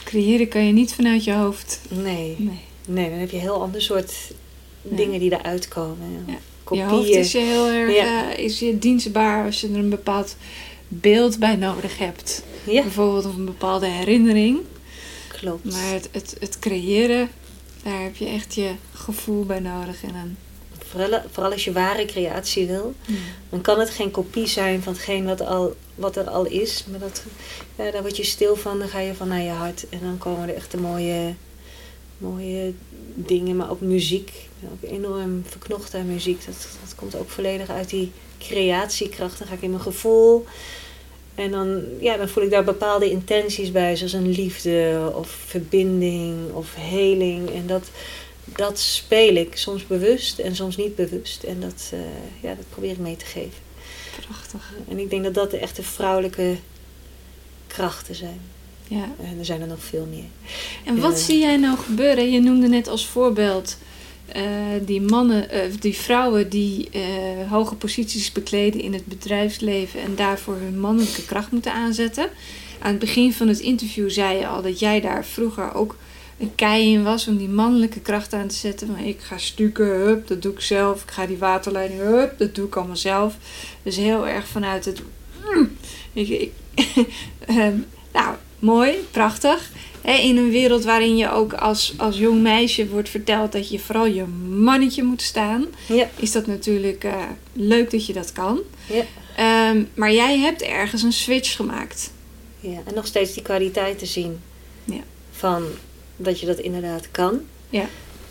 Creëren 0.10 0.48
kan 0.48 0.66
je 0.66 0.74
niet 0.74 0.94
vanuit 0.94 1.24
je 1.24 1.34
hoofd. 1.34 1.80
Nee. 1.90 2.36
Nee, 2.38 2.60
nee 2.88 3.10
dan 3.10 3.20
heb 3.20 3.30
je 3.30 3.36
een 3.36 3.42
heel 3.42 3.62
ander 3.62 3.82
soort 3.82 4.14
ja. 4.82 4.96
dingen 4.96 5.20
die 5.20 5.32
eruit 5.40 5.68
komen. 5.68 6.26
Ja. 6.28 6.38
Je 6.76 6.84
hoofd 6.84 7.10
is 7.10 7.32
je 7.32 7.40
heel 7.40 7.68
erg 7.68 7.96
ja. 7.96 8.32
uh, 8.32 8.44
is 8.44 8.60
je 8.60 8.80
dienstbaar 8.80 9.46
als 9.46 9.62
je 9.62 9.68
er 9.68 9.76
een 9.76 9.90
bepaald 9.90 10.36
beeld 10.88 11.40
bij 11.40 11.56
nodig 11.56 11.98
hebt. 11.98 12.44
Ja. 12.64 12.82
Bijvoorbeeld 12.82 13.26
of 13.26 13.36
een 13.36 13.46
bepaalde 13.46 13.88
herinnering. 13.88 14.60
Klopt. 15.28 15.64
Maar 15.64 15.94
het, 15.94 16.10
het, 16.12 16.36
het 16.40 16.60
creëren 16.60 17.30
daar 17.84 18.02
heb 18.02 18.16
je 18.16 18.26
echt 18.26 18.56
je 18.56 18.72
gevoel 18.94 19.46
bij 19.46 19.60
nodig. 19.60 20.04
En 20.04 20.16
een... 20.16 20.38
vooral, 20.88 21.22
vooral 21.32 21.52
als 21.52 21.64
je 21.64 21.72
ware 21.72 22.06
creatie 22.06 22.68
wil, 22.68 22.94
ja. 23.06 23.16
dan 23.50 23.62
kan 23.62 23.80
het 23.80 23.90
geen 23.90 24.12
kopie 24.12 24.48
zijn 24.48 24.84
van 24.84 24.94
hetgeen 24.94 25.26
wat, 25.26 25.42
al, 25.42 25.76
wat 26.00 26.16
er 26.16 26.30
al 26.30 26.46
is. 26.46 26.86
Maar 26.90 27.00
dat, 27.00 27.24
daar 27.76 28.02
word 28.02 28.18
je 28.18 28.24
stil 28.24 28.56
van, 28.56 28.80
dan 28.80 28.88
ga 28.88 29.00
je 29.00 29.16
van 29.16 29.28
naar 29.28 29.42
je 29.42 29.50
hart. 29.50 29.90
En 29.90 30.00
dan 30.02 30.18
komen 30.18 30.50
er 30.50 30.56
echt 30.56 30.72
de 30.72 30.78
mooie, 30.78 31.34
mooie 32.18 32.74
dingen, 33.14 33.56
maar 33.56 33.70
ook 33.70 33.82
muziek. 33.82 34.30
Ik 34.30 34.50
ben 34.60 34.70
ook 34.72 34.92
enorm 34.92 35.44
verknocht 35.48 35.94
aan 35.94 36.08
muziek. 36.14 36.46
Dat, 36.46 36.68
dat 36.84 36.96
komt 36.96 37.16
ook 37.16 37.30
volledig 37.30 37.70
uit 37.70 37.90
die 37.90 38.12
creatiekracht. 38.40 39.38
Dan 39.38 39.48
ga 39.48 39.54
ik 39.54 39.62
in 39.62 39.70
mijn 39.70 39.82
gevoel. 39.82 40.46
En 41.36 41.52
dan, 41.52 41.84
ja, 42.00 42.18
dan 42.18 42.30
voel 42.30 42.44
ik 42.44 42.50
daar 42.50 42.64
bepaalde 42.64 43.10
intenties 43.10 43.72
bij, 43.72 43.96
zoals 43.96 44.14
een 44.14 44.30
liefde 44.30 45.12
of 45.16 45.30
verbinding 45.30 46.52
of 46.54 46.76
heling. 46.76 47.50
En 47.50 47.68
dat, 47.68 47.90
dat 48.46 48.80
speel 48.80 49.36
ik 49.36 49.58
soms 49.58 49.88
bewust 49.88 50.40
en 50.40 50.56
soms 50.56 50.78
niet 50.78 50.96
bewust. 50.96 51.44
En 51.44 51.60
dat, 51.60 51.92
uh, 51.94 52.00
ja, 52.42 52.56
dat 52.56 52.66
probeer 52.70 52.92
ik 52.92 52.98
mee 52.98 53.16
te 53.16 53.26
geven. 53.26 53.69
Prachtig. 54.30 54.74
En 54.90 55.00
ik 55.00 55.10
denk 55.10 55.24
dat 55.24 55.34
dat 55.34 55.52
de 55.52 55.58
echte 55.58 55.84
vrouwelijke 55.84 56.56
krachten 57.68 58.16
zijn. 58.16 58.40
Ja. 58.88 59.10
En 59.24 59.40
er 59.40 59.46
zijn 59.46 59.62
er 59.62 59.68
nog 59.68 59.84
veel 59.84 60.08
meer. 60.10 60.30
En 60.86 61.00
wat 61.00 61.12
uh, 61.12 61.18
zie 61.18 61.40
jij 61.40 61.58
nou 61.58 61.78
gebeuren? 61.78 62.32
Je 62.32 62.40
noemde 62.40 62.68
net 62.68 62.88
als 62.88 63.08
voorbeeld 63.08 63.78
uh, 64.36 64.44
die 64.86 65.02
mannen, 65.02 65.56
uh, 65.56 65.62
die 65.80 65.96
vrouwen 65.96 66.50
die 66.50 66.90
uh, 66.96 67.52
hoge 67.52 67.76
posities 67.76 68.32
bekleden 68.32 68.82
in 68.82 68.94
het 68.94 69.06
bedrijfsleven 69.06 70.02
en 70.02 70.16
daarvoor 70.16 70.56
hun 70.56 70.80
mannelijke 70.80 71.26
kracht 71.26 71.52
moeten 71.52 71.74
aanzetten. 71.74 72.30
Aan 72.80 72.92
het 72.92 73.00
begin 73.00 73.34
van 73.34 73.48
het 73.48 73.60
interview 73.60 74.10
zei 74.10 74.38
je 74.38 74.48
al 74.48 74.62
dat 74.62 74.80
jij 74.80 75.02
daar 75.02 75.26
vroeger 75.26 75.74
ook 75.74 75.96
een 76.40 76.56
kei 76.56 76.94
in 76.94 77.04
was 77.04 77.28
om 77.28 77.38
die 77.38 77.50
mannelijke 77.50 78.00
kracht 78.00 78.34
aan 78.34 78.48
te 78.48 78.56
zetten. 78.56 78.88
Van 78.88 78.98
ik 78.98 79.20
ga 79.20 79.38
stukken, 79.38 79.86
hup, 79.86 80.28
dat 80.28 80.42
doe 80.42 80.54
ik 80.54 80.60
zelf. 80.60 81.04
Ik 81.04 81.12
ga 81.12 81.26
die 81.26 81.38
waterleiding, 81.38 82.00
hup, 82.00 82.38
dat 82.38 82.56
doe 82.56 82.68
ik 82.68 82.76
allemaal 82.76 82.96
zelf. 82.96 83.36
Dus 83.84 83.96
heel 83.96 84.28
erg 84.28 84.48
vanuit 84.48 84.86
het. 84.86 85.02
Mm, 85.46 85.78
ik, 86.14 86.30
ik, 86.30 86.52
nou, 88.14 88.36
mooi, 88.60 88.94
prachtig 89.12 89.72
in 90.18 90.38
een 90.38 90.50
wereld 90.50 90.84
waarin 90.84 91.18
je 91.18 91.32
ook 91.32 91.54
als, 91.54 91.94
als 91.98 92.18
jong 92.18 92.42
meisje 92.42 92.88
wordt 92.88 93.10
verteld 93.10 93.52
dat 93.52 93.70
je 93.70 93.80
vooral 93.80 94.06
je 94.06 94.26
mannetje 94.50 95.04
moet 95.04 95.22
staan, 95.22 95.66
ja. 95.86 96.10
is 96.16 96.32
dat 96.32 96.48
natuurlijk 96.48 97.04
uh, 97.04 97.24
leuk 97.54 97.92
dat 97.92 98.06
je 98.06 98.14
dat 98.14 98.32
kan. 98.32 98.60
Ja. 98.88 99.70
Um, 99.70 99.90
maar 99.94 100.14
jij 100.14 100.38
hebt 100.38 100.62
ergens 100.62 101.04
een 101.04 101.14
switch 101.14 101.56
gemaakt. 101.56 102.12
Ja, 102.60 102.80
en 102.86 102.94
nog 102.94 103.08
steeds 103.08 103.34
die 103.34 103.44
kwaliteit 103.44 104.00
te 104.00 104.06
zien 104.06 104.40
ja. 104.84 105.02
van 105.32 105.64
dat 106.20 106.40
je 106.40 106.46
dat 106.46 106.60
inderdaad 106.60 107.12
kan. 107.12 107.42
Ja. 107.70 107.86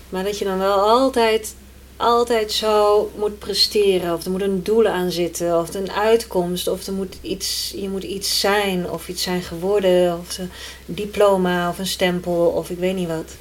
Maar 0.08 0.24
dat 0.24 0.38
je 0.38 0.44
dan 0.44 0.58
wel 0.58 0.80
altijd 0.80 1.54
altijd 1.98 2.52
zo 2.52 3.10
moet 3.16 3.38
presteren. 3.38 4.14
Of 4.14 4.24
er 4.24 4.30
moet 4.30 4.42
een 4.42 4.62
doel 4.62 4.86
aan 4.86 5.10
zitten. 5.10 5.58
Of 5.58 5.74
een 5.74 5.92
uitkomst. 5.92 6.68
Of 6.68 6.86
er 6.86 6.92
moet 6.92 7.16
iets, 7.20 7.74
je 7.76 7.88
moet 7.88 8.02
iets 8.02 8.40
zijn. 8.40 8.90
Of 8.90 9.08
iets 9.08 9.22
zijn 9.22 9.42
geworden. 9.42 10.18
Of 10.18 10.38
een 10.38 10.50
diploma 10.86 11.68
of 11.68 11.78
een 11.78 11.86
stempel. 11.86 12.46
Of 12.56 12.70
ik 12.70 12.78
weet 12.78 12.94
niet 12.94 13.08
wat. 13.08 13.36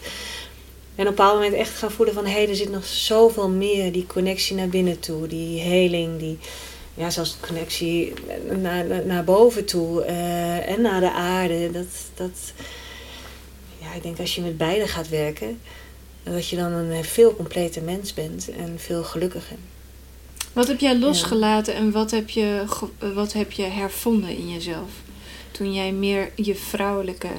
En 0.96 1.04
op 1.04 1.10
een 1.10 1.16
bepaald 1.16 1.34
moment 1.34 1.54
echt 1.54 1.78
gaan 1.78 1.92
voelen 1.92 2.14
van... 2.14 2.26
hé, 2.26 2.32
hey, 2.32 2.50
er 2.50 2.56
zit 2.56 2.72
nog 2.72 2.86
zoveel 2.86 3.50
meer. 3.50 3.92
Die 3.92 4.08
connectie 4.08 4.56
naar 4.56 4.70
binnen 4.70 5.00
toe. 5.00 5.28
Die 5.28 5.60
heling. 5.60 6.20
Die, 6.20 6.38
ja, 6.94 7.10
zelfs 7.10 7.32
de 7.32 7.48
connectie 7.48 8.14
naar, 8.62 8.86
naar, 8.86 9.06
naar 9.06 9.24
boven 9.24 9.66
toe. 9.66 10.06
Uh, 10.06 10.70
en 10.70 10.82
naar 10.82 11.00
de 11.00 11.12
aarde. 11.12 11.72
Dat, 11.72 11.86
dat, 12.16 12.54
ja, 13.82 13.94
ik 13.94 14.04
denk 14.04 14.20
als 14.20 14.36
je 14.36 14.42
met 14.42 14.58
beide 14.58 14.88
gaat 14.88 15.10
werken 15.10 15.60
dat 16.24 16.50
je 16.50 16.56
dan 16.56 16.72
een 16.72 17.04
veel 17.04 17.36
completer 17.36 17.84
mens 17.84 18.14
bent 18.14 18.50
en 18.50 18.74
veel 18.78 19.04
gelukkiger. 19.04 19.58
Wat 20.54 20.68
heb 20.68 20.80
jij 20.80 20.98
losgelaten 20.98 21.74
ja. 21.74 21.80
en 21.80 21.92
wat 21.92 22.12
heb, 22.12 22.30
je, 22.30 22.64
wat 23.14 23.34
heb 23.34 23.52
je 23.52 23.64
hervonden 23.64 24.30
in 24.30 24.50
jezelf? 24.50 24.90
Toen 25.52 25.74
jij 25.74 25.92
meer 25.92 26.32
je 26.36 26.56
vrouwelijke 26.56 27.30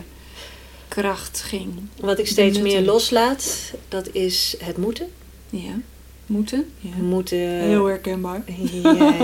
kracht 0.89 1.43
ging. 1.43 1.73
Wat 2.01 2.19
ik 2.19 2.27
steeds 2.27 2.59
meer 2.59 2.81
loslaat, 2.81 3.73
dat 3.89 4.09
is 4.13 4.57
het 4.59 4.77
moeten. 4.77 5.09
Ja, 5.51 5.81
moeten. 6.27 6.73
Ja. 6.79 6.97
Moeten. 6.97 7.39
Heel 7.39 7.87
herkenbaar. 7.87 8.43
Ja. 8.83 9.23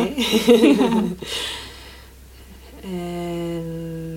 en 2.84 4.13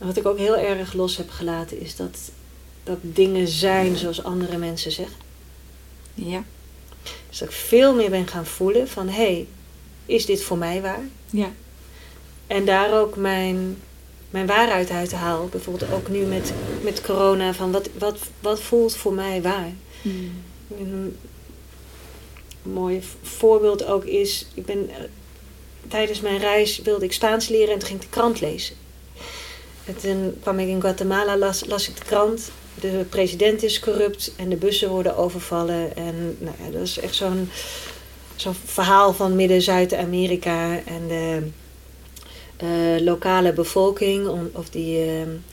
En 0.00 0.06
wat 0.06 0.16
ik 0.16 0.26
ook 0.26 0.38
heel 0.38 0.56
erg 0.56 0.92
los 0.92 1.16
heb 1.16 1.30
gelaten 1.30 1.80
is 1.80 1.96
dat, 1.96 2.18
dat 2.84 2.98
dingen 3.00 3.48
zijn 3.48 3.96
zoals 3.96 4.24
andere 4.24 4.58
mensen 4.58 4.92
zeggen. 4.92 5.18
Ja. 6.14 6.44
Dus 7.28 7.38
dat 7.38 7.48
ik 7.48 7.54
veel 7.54 7.94
meer 7.94 8.10
ben 8.10 8.26
gaan 8.26 8.46
voelen 8.46 8.88
van 8.88 9.08
hé, 9.08 9.12
hey, 9.12 9.46
is 10.06 10.26
dit 10.26 10.42
voor 10.42 10.58
mij 10.58 10.82
waar? 10.82 11.02
Ja. 11.30 11.50
En 12.46 12.64
daar 12.64 13.00
ook 13.00 13.16
mijn, 13.16 13.76
mijn 14.30 14.46
waarheid 14.46 14.90
uit 14.90 15.12
haal. 15.12 15.48
Bijvoorbeeld 15.48 15.92
ook 15.92 16.08
nu 16.08 16.18
met, 16.18 16.52
met 16.82 17.00
corona 17.00 17.54
van 17.54 17.72
wat, 17.72 17.88
wat, 17.98 18.18
wat 18.40 18.60
voelt 18.60 18.96
voor 18.96 19.14
mij 19.14 19.42
waar? 19.42 19.72
Hmm. 20.02 20.42
En 20.78 21.16
mooi 22.62 23.02
voorbeeld 23.22 23.84
ook 23.84 24.04
is, 24.04 24.46
ik 24.54 24.66
ben, 24.66 24.88
eh, 24.88 24.96
tijdens 25.88 26.20
mijn 26.20 26.38
reis 26.38 26.78
wilde 26.78 27.04
ik 27.04 27.12
Spaans 27.12 27.48
leren 27.48 27.72
en 27.72 27.78
toen 27.78 27.88
ging 27.88 28.00
ik 28.00 28.06
de 28.06 28.16
krant 28.16 28.40
lezen. 28.40 28.76
En 29.84 29.96
toen 29.96 30.36
kwam 30.42 30.58
ik 30.58 30.68
in 30.68 30.80
Guatemala, 30.80 31.36
las, 31.36 31.64
las 31.66 31.88
ik 31.88 31.96
de 31.96 32.04
krant. 32.04 32.50
De 32.80 33.04
president 33.08 33.62
is 33.62 33.80
corrupt 33.80 34.32
en 34.36 34.48
de 34.48 34.56
bussen 34.56 34.88
worden 34.88 35.16
overvallen. 35.16 35.96
En 35.96 36.36
nou 36.38 36.56
ja, 36.64 36.70
dat 36.70 36.82
is 36.82 36.98
echt 36.98 37.14
zo'n 37.14 37.48
verhaal 38.64 39.12
van 39.12 39.36
Midden-Zuid-Amerika. 39.36 40.80
En 40.84 41.08
de 41.08 41.42
eh, 42.56 43.04
lokale 43.04 43.52
bevolking, 43.52 44.28
of, 44.52 44.70
die, 44.70 45.06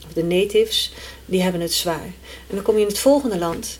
of 0.06 0.12
de 0.12 0.24
natives, 0.24 0.92
die 1.24 1.42
hebben 1.42 1.60
het 1.60 1.72
zwaar. 1.72 2.12
En 2.46 2.54
dan 2.54 2.62
kom 2.62 2.74
je 2.74 2.80
in 2.80 2.86
het 2.86 2.98
volgende 2.98 3.38
land 3.38 3.78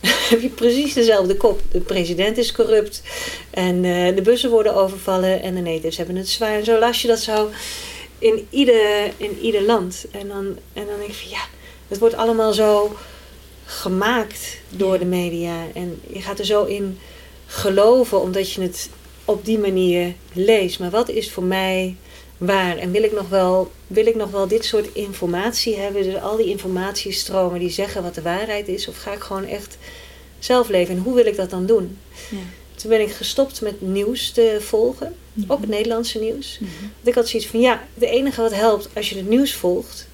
heb 0.30 0.40
je 0.40 0.48
precies 0.48 0.94
dezelfde 0.94 1.36
kop. 1.36 1.60
De 1.70 1.80
president 1.80 2.38
is 2.38 2.52
corrupt 2.52 3.02
en 3.50 3.84
uh, 3.84 4.14
de 4.14 4.22
bussen 4.22 4.50
worden 4.50 4.74
overvallen 4.74 5.42
en 5.42 5.54
de 5.54 5.60
natives 5.60 5.96
hebben 5.96 6.16
het 6.16 6.28
zwaar. 6.28 6.54
En 6.54 6.64
zo 6.64 6.78
las 6.78 7.02
je 7.02 7.08
dat 7.08 7.18
zo 7.18 7.50
in 8.18 8.46
ieder, 8.50 9.12
in 9.16 9.38
ieder 9.38 9.62
land. 9.62 10.06
En 10.10 10.28
dan, 10.28 10.56
en 10.72 10.86
dan 10.86 10.98
denk 10.98 11.10
je 11.10 11.14
van 11.14 11.30
ja, 11.30 11.44
het 11.88 11.98
wordt 11.98 12.14
allemaal 12.14 12.52
zo 12.52 12.96
gemaakt 13.64 14.58
door 14.68 14.98
de 14.98 15.04
media. 15.04 15.66
En 15.74 16.00
je 16.06 16.20
gaat 16.20 16.38
er 16.38 16.44
zo 16.44 16.64
in 16.64 16.98
geloven 17.46 18.20
omdat 18.20 18.52
je 18.52 18.62
het 18.62 18.90
op 19.24 19.44
die 19.44 19.58
manier 19.58 20.14
leest. 20.32 20.78
Maar 20.78 20.90
wat 20.90 21.08
is 21.08 21.30
voor 21.30 21.42
mij 21.42 21.96
waar? 22.38 22.76
En 22.76 22.90
wil 22.90 23.02
ik 23.02 23.12
nog 23.12 23.28
wel, 23.28 23.70
wil 23.86 24.06
ik 24.06 24.14
nog 24.14 24.30
wel 24.30 24.48
dit 24.48 24.64
soort 24.64 24.92
informatie 24.92 25.76
hebben? 25.76 26.02
Dus 26.02 26.20
al 26.20 26.36
die 26.36 26.46
informatiestromen 26.46 27.58
die 27.58 27.70
zeggen 27.70 28.02
wat 28.02 28.14
de 28.14 28.22
waarheid 28.22 28.68
is? 28.68 28.88
Of 28.88 28.96
ga 28.96 29.12
ik 29.12 29.20
gewoon 29.20 29.44
echt 29.44 29.76
zelf 30.38 30.68
leven? 30.68 30.94
En 30.94 31.02
hoe 31.02 31.14
wil 31.14 31.26
ik 31.26 31.36
dat 31.36 31.50
dan 31.50 31.66
doen? 31.66 31.98
Ja. 32.30 32.38
Toen 32.76 32.90
ben 32.90 33.00
ik 33.00 33.10
gestopt 33.10 33.60
met 33.60 33.80
nieuws 33.80 34.30
te 34.30 34.56
volgen. 34.60 35.14
Mhm. 35.32 35.52
Ook 35.52 35.60
het 35.60 35.68
Nederlandse 35.68 36.18
nieuws. 36.18 36.58
Mm 36.60 36.68
Want 36.80 37.08
ik 37.08 37.14
had 37.14 37.28
zoiets 37.28 37.48
van, 37.48 37.60
ja, 37.60 37.84
het 37.94 38.04
enige 38.04 38.40
wat 38.40 38.54
helpt 38.54 38.88
als 38.94 39.08
je 39.08 39.16
het 39.16 39.28
nieuws 39.28 39.54
volgt... 39.54 40.08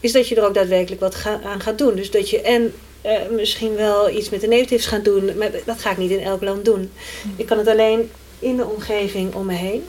is 0.00 0.12
dat 0.12 0.28
je 0.28 0.34
er 0.34 0.46
ook 0.46 0.54
daadwerkelijk 0.54 1.00
wat 1.00 1.16
aan 1.44 1.60
gaat 1.60 1.78
doen. 1.78 1.96
Dus 1.96 2.10
dat 2.10 2.30
je 2.30 2.40
en 2.40 2.74
uh, 3.06 3.12
misschien 3.30 3.74
wel 3.74 4.10
iets 4.10 4.30
met 4.30 4.40
de 4.40 4.46
negatives 4.46 4.86
gaat 4.86 5.04
doen... 5.04 5.38
maar 5.38 5.50
dat 5.64 5.80
ga 5.80 5.90
ik 5.90 5.98
niet 5.98 6.10
in 6.10 6.20
elk 6.20 6.42
land 6.42 6.64
doen. 6.64 6.90
Mhm. 7.22 7.34
Ik 7.36 7.46
kan 7.46 7.58
het 7.58 7.68
alleen 7.68 8.10
in 8.38 8.56
de 8.56 8.66
omgeving 8.66 9.34
om 9.34 9.46
me 9.46 9.54
heen... 9.54 9.84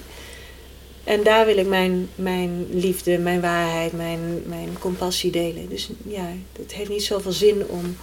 En 1.06 1.24
daar 1.24 1.46
wil 1.46 1.58
ik 1.58 1.68
mijn, 1.68 2.10
mijn 2.16 2.68
liefde, 2.72 3.18
mijn 3.18 3.42
waarheid, 3.42 3.94
mijn, 3.94 4.44
mijn 4.46 4.78
compassie 4.80 5.32
delen. 5.32 5.70
Dus 5.70 5.90
ja, 6.08 6.28
het 6.60 6.74
heeft 6.74 6.90
niet 6.90 7.04
zoveel 7.04 7.32
zin 7.32 7.64
om, 7.68 7.98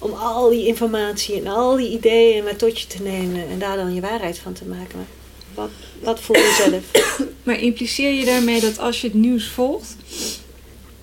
om 0.00 0.12
al 0.12 0.48
die 0.50 0.66
informatie 0.66 1.36
en 1.40 1.46
al 1.46 1.76
die 1.76 1.90
ideeën 1.90 2.44
maar 2.44 2.56
tot 2.56 2.80
je 2.80 2.86
te 2.86 3.02
nemen 3.02 3.48
en 3.48 3.58
daar 3.58 3.76
dan 3.76 3.94
je 3.94 4.00
waarheid 4.00 4.38
van 4.38 4.52
te 4.52 4.64
maken. 4.64 4.98
Maar 4.98 5.06
wat, 5.54 5.70
wat 6.00 6.20
voel 6.20 6.36
je 6.36 6.54
zelf? 6.70 7.04
Maar 7.42 7.60
impliceer 7.60 8.10
je 8.10 8.24
daarmee 8.24 8.60
dat 8.60 8.78
als 8.78 9.00
je 9.00 9.06
het 9.06 9.16
nieuws 9.16 9.48
volgt, 9.48 9.96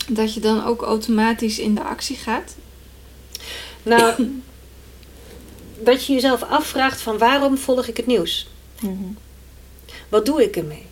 dat 0.08 0.34
je 0.34 0.40
dan 0.40 0.66
ook 0.66 0.82
automatisch 0.82 1.60
in 1.60 1.76
de 1.76 1.84
actie 1.84 2.16
gaat? 2.16 2.56
Nou, 3.84 4.28
dat 5.90 6.06
je 6.06 6.14
jezelf 6.14 6.44
afvraagt 6.44 7.02
van 7.02 7.18
waarom 7.18 7.58
volg 7.58 7.88
ik 7.88 7.98
het 7.98 8.06
nieuws? 8.06 8.48
Mhm. 8.82 9.12
Wat 10.10 10.26
doe 10.26 10.44
ik 10.44 10.56
ermee? 10.56 10.86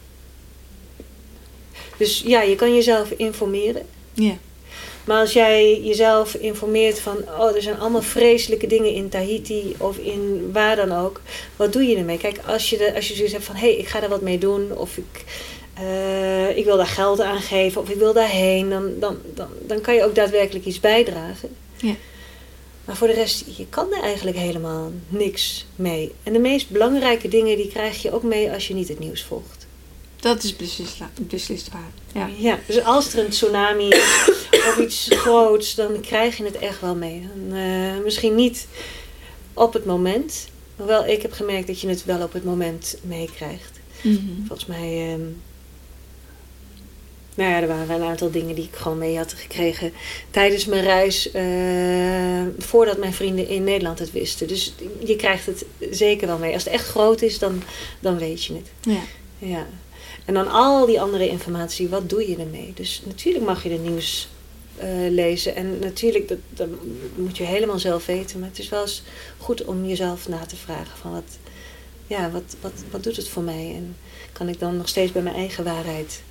Dus 1.98 2.22
ja, 2.26 2.42
je 2.42 2.56
kan 2.56 2.76
jezelf 2.76 3.12
informeren. 3.12 3.86
Ja. 4.14 4.38
Maar 5.06 5.20
als 5.20 5.34
jij 5.34 5.82
jezelf 5.82 6.34
informeert 6.34 7.00
van, 7.00 7.18
oh, 7.40 7.56
er 7.56 7.62
zijn 7.62 7.80
allemaal 7.80 8.02
vreselijke 8.02 8.68
dingen 8.68 8.94
in 8.94 9.10
Tahiti 9.10 9.76
of 9.78 9.98
in 9.98 10.50
waar 10.54 10.76
dan 10.76 10.92
ook, 10.92 11.22
wat 11.56 11.74
doe 11.74 11.84
je 11.84 11.98
ermee? 11.98 12.18
Kijk, 12.18 12.40
als 12.48 12.70
je, 12.70 12.78
de, 12.78 12.96
als 12.96 13.08
je 13.08 13.14
zoiets 13.16 13.34
hebt 13.34 13.46
van, 13.46 13.56
hé, 13.56 13.68
hey, 13.68 13.78
ik 13.78 13.88
ga 13.88 14.04
er 14.04 14.10
wat 14.10 14.22
mee 14.22 14.38
doen, 14.38 14.72
of 14.78 14.98
ik, 14.98 15.24
uh, 15.82 16.58
ik 16.58 16.66
wil 16.66 16.78
daar 16.78 16.88
geld 16.88 17.20
aan 17.22 17.42
geven, 17.42 17.82
of 17.82 17.90
ik 17.90 17.98
wil 17.98 18.14
daarheen, 18.14 18.70
dan, 18.70 19.00
dan, 19.00 19.18
dan, 19.34 19.48
dan 19.62 19.82
kan 19.82 19.96
je 19.96 20.04
ook 20.04 20.16
daadwerkelijk 20.16 20.66
iets 20.66 20.80
bijdragen. 20.80 21.56
Ja. 21.76 21.96
Maar 22.86 22.96
voor 22.96 23.08
de 23.08 23.14
rest, 23.14 23.46
je 23.58 23.66
kan 23.70 23.94
er 23.94 24.02
eigenlijk 24.02 24.38
helemaal 24.38 24.92
niks 25.08 25.66
mee. 25.76 26.12
En 26.24 26.34
de 26.34 26.40
meest 26.40 26.70
belangrijke 26.70 27.28
dingen, 27.28 27.58
die 27.58 27.68
krijg 27.68 28.02
je 28.02 28.14
ook 28.14 28.24
mee 28.24 28.52
als 28.52 28.68
je 28.68 28.74
niet 28.74 28.88
het 28.88 29.00
nieuws 29.00 29.24
volgt. 29.24 29.66
Dat 30.20 30.44
is 30.44 30.56
beslist, 30.56 30.98
beslist 31.20 31.70
waar. 31.72 31.92
Ja. 32.14 32.30
ja, 32.38 32.60
dus 32.68 32.84
als 32.84 33.14
er 33.14 33.20
een 33.20 33.30
tsunami 33.30 33.88
is 33.88 34.45
of 34.68 34.78
iets 34.78 35.08
groots, 35.10 35.76
dan 35.76 36.02
krijg 36.02 36.38
je 36.38 36.44
het 36.44 36.58
echt 36.58 36.82
wel 36.82 36.96
mee. 36.96 37.28
Uh, 37.52 38.04
misschien 38.04 38.36
niet 38.36 38.68
op 39.54 39.74
het 39.74 39.86
moment, 39.86 40.48
maar 40.76 40.88
wel, 40.88 41.06
ik 41.06 41.22
heb 41.22 41.32
gemerkt 41.32 41.68
dat 41.68 41.80
je 41.82 41.88
het 41.88 42.06
wel 42.06 42.22
op 42.22 42.34
het 42.34 42.44
moment 42.44 42.98
meekrijgt. 43.02 43.80
Mm 44.02 44.16
-hmm. 44.16 44.44
Volgens 44.48 44.68
mij, 44.68 45.14
um, 45.14 45.42
nou 47.36 47.50
ja, 47.50 47.62
er 47.62 47.68
waren 47.68 47.90
een 47.90 48.08
aantal 48.08 48.32
dingen 48.32 48.56
die 48.56 48.64
ik 48.64 48.76
gewoon 48.76 48.98
mee 48.98 49.18
had 49.18 49.34
gekregen 49.34 49.94
tijdens 50.32 50.66
mijn 50.66 50.84
reis, 50.84 51.30
uh, 51.34 52.42
voordat 52.58 52.98
mijn 52.98 53.14
vrienden 53.14 53.48
in 53.48 53.64
Nederland 53.64 54.00
het 54.00 54.12
wisten. 54.12 54.48
Dus 54.48 54.74
je 55.06 55.16
krijgt 55.16 55.46
het 55.46 55.66
zeker 55.92 56.28
wel 56.28 56.38
mee. 56.38 56.54
Als 56.54 56.64
het 56.64 56.74
echt 56.74 56.88
groot 56.88 57.22
is, 57.22 57.40
dan, 57.40 57.64
dan 58.00 58.18
weet 58.18 58.44
je 58.44 58.54
het. 58.54 58.70
Ja. 58.82 59.02
ja. 59.38 59.68
En 60.26 60.34
dan 60.34 60.48
al 60.48 60.86
die 60.86 61.02
andere 61.02 61.30
informatie, 61.30 61.90
wat 61.90 62.10
doe 62.10 62.30
je 62.30 62.38
ermee? 62.38 62.72
Dus 62.76 63.02
natuurlijk 63.06 63.46
mag 63.46 63.64
je 63.64 63.70
de 63.70 63.76
nieuws 63.76 64.28
uh, 64.84 65.10
lezen. 65.10 65.56
En 65.56 65.80
natuurlijk, 65.80 66.28
dat, 66.28 66.38
dat, 66.50 66.68
moet 67.16 67.38
je 67.38 67.44
helemaal 67.44 67.80
zelf 67.80 68.06
weten. 68.06 68.40
Maar 68.40 68.50
het 68.50 68.60
is 68.60 68.70
wel 68.70 68.82
eens 68.82 69.04
goed 69.38 69.66
om 69.66 69.86
jezelf 69.86 70.28
na 70.28 70.46
te 70.46 70.56
vragen 70.56 70.98
van 70.98 71.12
wat, 71.12 71.38
ja, 72.08 72.32
wat, 72.32 72.56
wat, 72.62 72.84
wat 72.92 73.04
doet 73.04 73.16
het 73.16 73.28
voor 73.28 73.44
mij? 73.44 73.74
En 73.76 73.96
kan 74.32 74.50
ik 74.50 74.60
dan 74.60 74.78
nog 74.78 74.88
steeds 74.88 75.12
bij 75.12 75.22
mijn 75.22 75.36
eigen 75.36 75.64
waarheid 75.64 76.22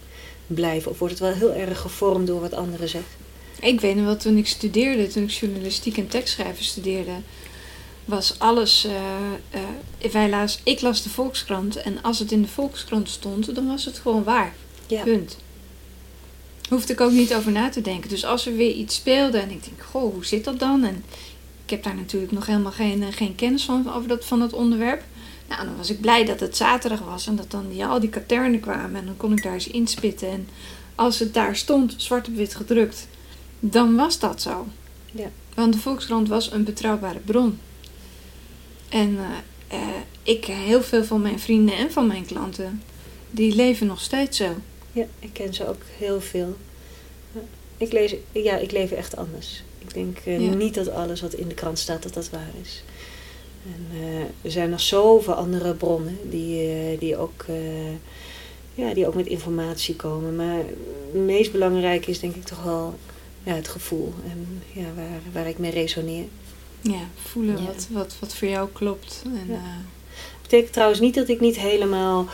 blijven? 0.46 0.90
Of 0.90 0.98
wordt 0.98 1.18
het 1.18 1.22
wel 1.22 1.50
heel 1.50 1.52
erg 1.52 1.80
gevormd 1.80 2.26
door 2.26 2.40
wat 2.40 2.54
anderen 2.54 2.88
zeggen? 2.88 3.22
Ik 3.60 3.80
weet 3.80 3.96
nog 3.96 4.04
wel, 4.04 4.16
toen 4.16 4.36
ik 4.36 4.46
studeerde, 4.46 5.06
toen 5.06 5.22
ik 5.22 5.30
journalistiek 5.30 5.96
en 5.96 6.08
tekstschrijven 6.08 6.64
studeerde 6.64 7.12
was 8.04 8.38
alles. 8.38 8.84
Uh, 8.84 8.92
uh, 10.04 10.12
wij 10.12 10.28
las, 10.28 10.60
ik 10.64 10.80
las 10.80 11.02
de 11.02 11.08
Volkskrant 11.08 11.76
en 11.76 12.02
als 12.02 12.18
het 12.18 12.32
in 12.32 12.42
de 12.42 12.48
Volkskrant 12.48 13.08
stond, 13.08 13.54
dan 13.54 13.66
was 13.66 13.84
het 13.84 13.98
gewoon 13.98 14.24
waar. 14.24 14.54
Ja. 14.86 15.02
Punt. 15.02 15.36
Hoefde 16.74 16.92
ik 16.92 17.00
ook 17.00 17.12
niet 17.12 17.34
over 17.34 17.52
na 17.52 17.68
te 17.68 17.80
denken. 17.80 18.08
Dus 18.08 18.24
als 18.24 18.46
er 18.46 18.56
weer 18.56 18.72
iets 18.72 18.94
speelde 18.94 19.38
en 19.38 19.50
ik 19.50 19.64
denk, 19.64 19.82
goh, 19.82 20.12
hoe 20.12 20.26
zit 20.26 20.44
dat 20.44 20.58
dan? 20.58 20.84
En 20.84 21.04
ik 21.64 21.70
heb 21.70 21.82
daar 21.82 21.94
natuurlijk 21.94 22.32
nog 22.32 22.46
helemaal 22.46 22.72
geen, 22.72 23.02
eh, 23.02 23.08
geen 23.12 23.34
kennis 23.34 23.64
van 23.64 23.94
over 23.94 24.08
dat, 24.08 24.24
van 24.24 24.38
dat 24.38 24.52
onderwerp. 24.52 25.02
Nou, 25.48 25.64
dan 25.64 25.76
was 25.76 25.90
ik 25.90 26.00
blij 26.00 26.24
dat 26.24 26.40
het 26.40 26.56
zaterdag 26.56 27.00
was 27.00 27.26
en 27.26 27.36
dat 27.36 27.50
dan 27.50 27.68
die, 27.68 27.86
al 27.86 28.00
die 28.00 28.08
katernen 28.10 28.60
kwamen 28.60 29.00
en 29.00 29.06
dan 29.06 29.16
kon 29.16 29.32
ik 29.32 29.42
daar 29.42 29.52
eens 29.52 29.66
inspitten. 29.66 30.28
En 30.28 30.48
als 30.94 31.18
het 31.18 31.34
daar 31.34 31.56
stond, 31.56 31.94
zwart 31.96 32.28
op 32.28 32.34
wit 32.34 32.54
gedrukt, 32.54 33.06
dan 33.60 33.96
was 33.96 34.18
dat 34.18 34.42
zo. 34.42 34.66
Ja. 35.12 35.30
Want 35.54 35.72
de 35.72 35.78
Volkskrant 35.78 36.28
was 36.28 36.52
een 36.52 36.64
betrouwbare 36.64 37.18
bron. 37.18 37.58
En 38.88 39.10
uh, 39.10 39.78
uh, 39.78 39.86
ik, 40.22 40.44
heel 40.44 40.82
veel 40.82 41.04
van 41.04 41.20
mijn 41.20 41.40
vrienden 41.40 41.76
en 41.76 41.92
van 41.92 42.06
mijn 42.06 42.26
klanten, 42.26 42.82
die 43.30 43.54
leven 43.54 43.86
nog 43.86 44.00
steeds 44.00 44.36
zo. 44.36 44.56
Ja, 44.94 45.04
ik 45.18 45.30
ken 45.32 45.54
ze 45.54 45.68
ook 45.68 45.82
heel 45.98 46.20
veel. 46.20 46.56
Ik, 47.76 47.92
lees, 47.92 48.14
ja, 48.32 48.56
ik 48.56 48.72
leef 48.72 48.90
echt 48.90 49.16
anders. 49.16 49.62
Ik 49.78 49.94
denk 49.94 50.18
uh, 50.26 50.50
niet 50.54 50.74
dat 50.74 50.90
alles 50.90 51.20
wat 51.20 51.34
in 51.34 51.48
de 51.48 51.54
krant 51.54 51.78
staat, 51.78 52.02
dat 52.02 52.14
dat 52.14 52.30
waar 52.30 52.50
is. 52.62 52.82
En, 53.66 53.98
er 54.42 54.50
zijn 54.50 54.70
nog 54.70 54.80
zoveel 54.80 55.34
andere 55.34 55.74
bronnen 55.74 56.18
die, 56.30 56.98
die, 56.98 57.16
ook, 57.16 57.44
ja, 58.74 58.94
die 58.94 59.06
ook 59.06 59.14
met 59.14 59.26
informatie 59.26 59.96
komen. 59.96 60.36
Maar 60.36 60.58
het 61.12 61.22
meest 61.22 61.52
belangrijk 61.52 62.06
is 62.06 62.20
denk 62.20 62.34
ik 62.34 62.44
toch 62.44 62.62
wel 62.62 62.94
ja, 63.44 63.54
het 63.54 63.68
gevoel 63.68 64.12
en 64.30 64.62
ja, 64.72 64.86
waar, 64.94 65.20
waar 65.32 65.48
ik 65.48 65.58
mee 65.58 65.70
resoneer. 65.70 66.24
Ja, 66.80 67.08
voelen 67.14 67.66
Wat, 67.66 67.86
wat, 67.90 68.16
wat 68.20 68.34
voor 68.34 68.48
jou 68.48 68.68
klopt. 68.72 69.22
En, 69.24 69.46
ja. 69.48 69.54
uh... 69.54 69.60
betekent 70.42 70.72
trouwens 70.72 71.00
niet 71.00 71.14
dat 71.14 71.28
ik 71.28 71.40
niet 71.40 71.58
helemaal, 71.58 72.26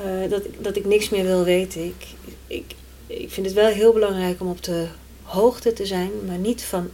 uh, 0.00 0.30
dat, 0.30 0.42
dat 0.60 0.76
ik 0.76 0.84
niks 0.84 1.08
meer 1.08 1.24
wil 1.24 1.44
weten. 1.44 1.84
Ik, 1.84 2.06
ik, 2.46 2.74
ik 3.06 3.30
vind 3.30 3.46
het 3.46 3.54
wel 3.54 3.68
heel 3.68 3.92
belangrijk 3.92 4.40
om 4.40 4.48
op 4.48 4.62
de 4.62 4.86
hoogte 5.22 5.72
te 5.72 5.86
zijn, 5.86 6.10
maar 6.26 6.38
niet 6.38 6.62
van 6.62 6.88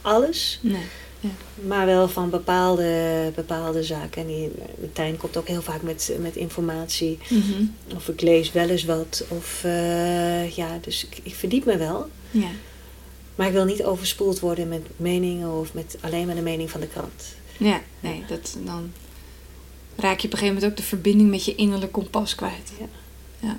alles. 0.00 0.58
Nee. 0.62 0.82
Ja. 1.20 1.28
Maar 1.66 1.86
wel 1.86 2.08
van 2.08 2.30
bepaalde, 2.30 3.32
bepaalde 3.34 3.82
zaken. 3.82 4.22
En 4.22 4.28
die, 4.28 4.50
Martijn 4.80 5.16
komt 5.16 5.36
ook 5.36 5.48
heel 5.48 5.62
vaak 5.62 5.82
met, 5.82 6.16
met 6.20 6.36
informatie. 6.36 7.18
Mm 7.28 7.40
-hmm. 7.40 7.74
Of 7.96 8.08
ik 8.08 8.20
lees 8.20 8.52
wel 8.52 8.68
eens 8.68 8.84
wat. 8.84 9.24
Of 9.28 9.62
uh, 9.64 10.50
ja, 10.50 10.78
dus 10.80 11.04
ik, 11.04 11.20
ik 11.22 11.34
verdiep 11.34 11.64
me 11.64 11.76
wel. 11.76 12.08
Ja. 12.30 12.50
Maar 13.34 13.46
ik 13.46 13.52
wil 13.52 13.64
niet 13.64 13.84
overspoeld 13.84 14.40
worden 14.40 14.68
met 14.68 14.82
meningen 14.96 15.60
of 15.60 15.74
met 15.74 15.96
alleen 16.00 16.26
maar 16.26 16.34
de 16.34 16.40
mening 16.40 16.70
van 16.70 16.80
de 16.80 16.88
krant. 16.88 17.36
Ja, 17.56 17.80
nee, 18.00 18.24
dat, 18.28 18.56
dan 18.64 18.92
raak 20.00 20.18
je 20.20 20.26
op 20.26 20.32
een 20.32 20.38
gegeven 20.38 20.54
moment 20.54 20.64
ook 20.64 20.76
de 20.76 20.82
verbinding 20.82 21.30
met 21.30 21.44
je 21.44 21.54
innerlijke 21.54 22.00
kompas 22.00 22.34
kwijt. 22.34 22.72
Ja. 22.78 22.86
ja. 23.38 23.58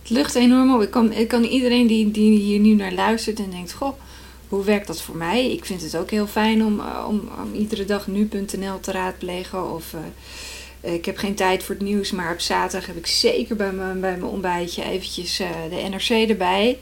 Het 0.00 0.10
lucht 0.10 0.34
enorm 0.34 0.74
op. 0.74 0.82
Ik 0.82 0.90
kan, 0.90 1.12
ik 1.12 1.28
kan 1.28 1.44
iedereen 1.44 1.86
die, 1.86 2.10
die 2.10 2.38
hier 2.38 2.58
nu 2.58 2.74
naar 2.74 2.92
luistert 2.92 3.38
en 3.38 3.50
denkt: 3.50 3.72
Goh, 3.72 3.98
hoe 4.48 4.64
werkt 4.64 4.86
dat 4.86 5.02
voor 5.02 5.16
mij? 5.16 5.50
Ik 5.50 5.64
vind 5.64 5.82
het 5.82 5.96
ook 5.96 6.10
heel 6.10 6.26
fijn 6.26 6.64
om, 6.64 6.80
eh, 6.80 7.04
om, 7.08 7.28
om 7.42 7.54
iedere 7.54 7.84
dag 7.84 8.06
nu.nl 8.06 8.80
te 8.80 8.92
raadplegen. 8.92 9.74
Of 9.74 9.94
eh, 10.80 10.94
ik 10.94 11.04
heb 11.04 11.16
geen 11.16 11.34
tijd 11.34 11.62
voor 11.62 11.74
het 11.74 11.84
nieuws, 11.84 12.10
maar 12.10 12.32
op 12.32 12.40
zaterdag 12.40 12.86
heb 12.86 12.96
ik 12.96 13.06
zeker 13.06 13.56
bij 13.56 13.72
mijn, 13.72 14.00
bij 14.00 14.16
mijn 14.16 14.32
ontbijtje 14.32 14.84
eventjes 14.84 15.38
eh, 15.38 15.48
de 15.70 15.88
NRC 15.88 16.28
erbij. 16.28 16.78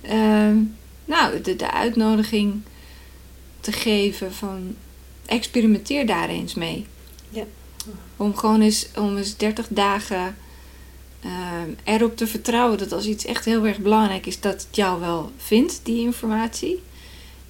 Ehm, 0.00 0.56
nou, 1.04 1.40
de 1.40 1.70
uitnodiging 1.70 2.62
te 3.60 3.72
geven 3.72 4.32
van 4.32 4.74
experimenteer 5.26 6.06
daar 6.06 6.28
eens 6.28 6.54
mee. 6.54 6.86
Om 8.24 8.36
gewoon 8.36 8.60
eens, 8.60 8.86
om 8.96 9.16
eens 9.16 9.36
30 9.36 9.66
dagen 9.68 10.36
ehm, 11.20 11.68
erop 11.84 12.16
te 12.16 12.26
vertrouwen 12.26 12.78
dat 12.78 12.92
als 12.92 13.06
iets 13.06 13.24
echt 13.24 13.44
heel 13.44 13.66
erg 13.66 13.78
belangrijk 13.78 14.26
is, 14.26 14.40
dat 14.40 14.52
het 14.52 14.76
jou 14.76 15.00
wel 15.00 15.30
vindt, 15.36 15.80
die 15.82 16.00
informatie. 16.00 16.82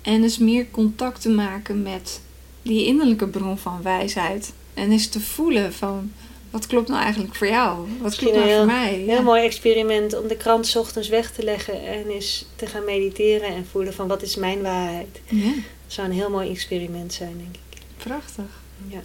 En 0.03 0.21
dus 0.21 0.39
meer 0.39 0.71
contact 0.71 1.21
te 1.21 1.29
maken 1.29 1.83
met 1.83 2.21
die 2.63 2.87
innerlijke 2.87 3.27
bron 3.29 3.59
van 3.59 3.83
wijsheid. 3.83 4.53
En 4.75 4.91
eens 4.91 5.09
te 5.09 5.21
voelen 5.21 5.73
van 5.73 6.13
wat 6.51 6.67
klopt 6.67 6.89
nou 6.89 7.03
eigenlijk 7.03 7.35
voor 7.35 7.47
jou? 7.47 7.79
Wat 7.79 8.03
Misschien 8.03 8.29
klopt 8.29 8.45
nou 8.45 8.51
een 8.51 8.57
voor 8.59 8.67
mij? 8.75 8.95
Heel 8.95 9.23
mooi 9.23 9.45
experiment 9.45 10.19
om 10.21 10.29
de 10.29 10.37
krant 10.37 10.67
's 10.67 10.77
ochtends 10.77 11.09
weg 11.09 11.31
te 11.33 11.43
leggen 11.45 11.87
en 11.87 12.09
eens 12.11 12.47
te 12.57 12.67
gaan 12.67 12.85
mediteren 12.85 13.49
en 13.49 13.67
voelen 13.71 13.95
van 13.95 14.09
wat 14.09 14.23
is 14.23 14.37
mijn 14.37 14.63
waarheid. 14.63 15.21
ja, 15.29 15.45
Dat 15.53 15.53
zou 15.87 16.07
een 16.09 16.15
heel 16.15 16.31
mooi 16.31 16.51
experiment 16.51 17.13
zijn, 17.13 17.35
denk 17.37 17.55
ik. 17.55 17.81
prachtig. 17.97 18.63
Ja. 18.89 19.01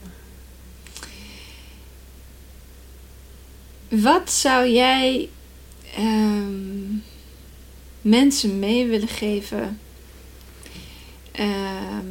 Wat 3.89 4.31
zou 4.31 4.67
jij 4.67 5.29
ehm, 5.95 6.95
mensen 8.01 8.59
mee 8.59 8.87
willen 8.87 9.07
geven 9.07 9.79
ehm, 11.31 12.05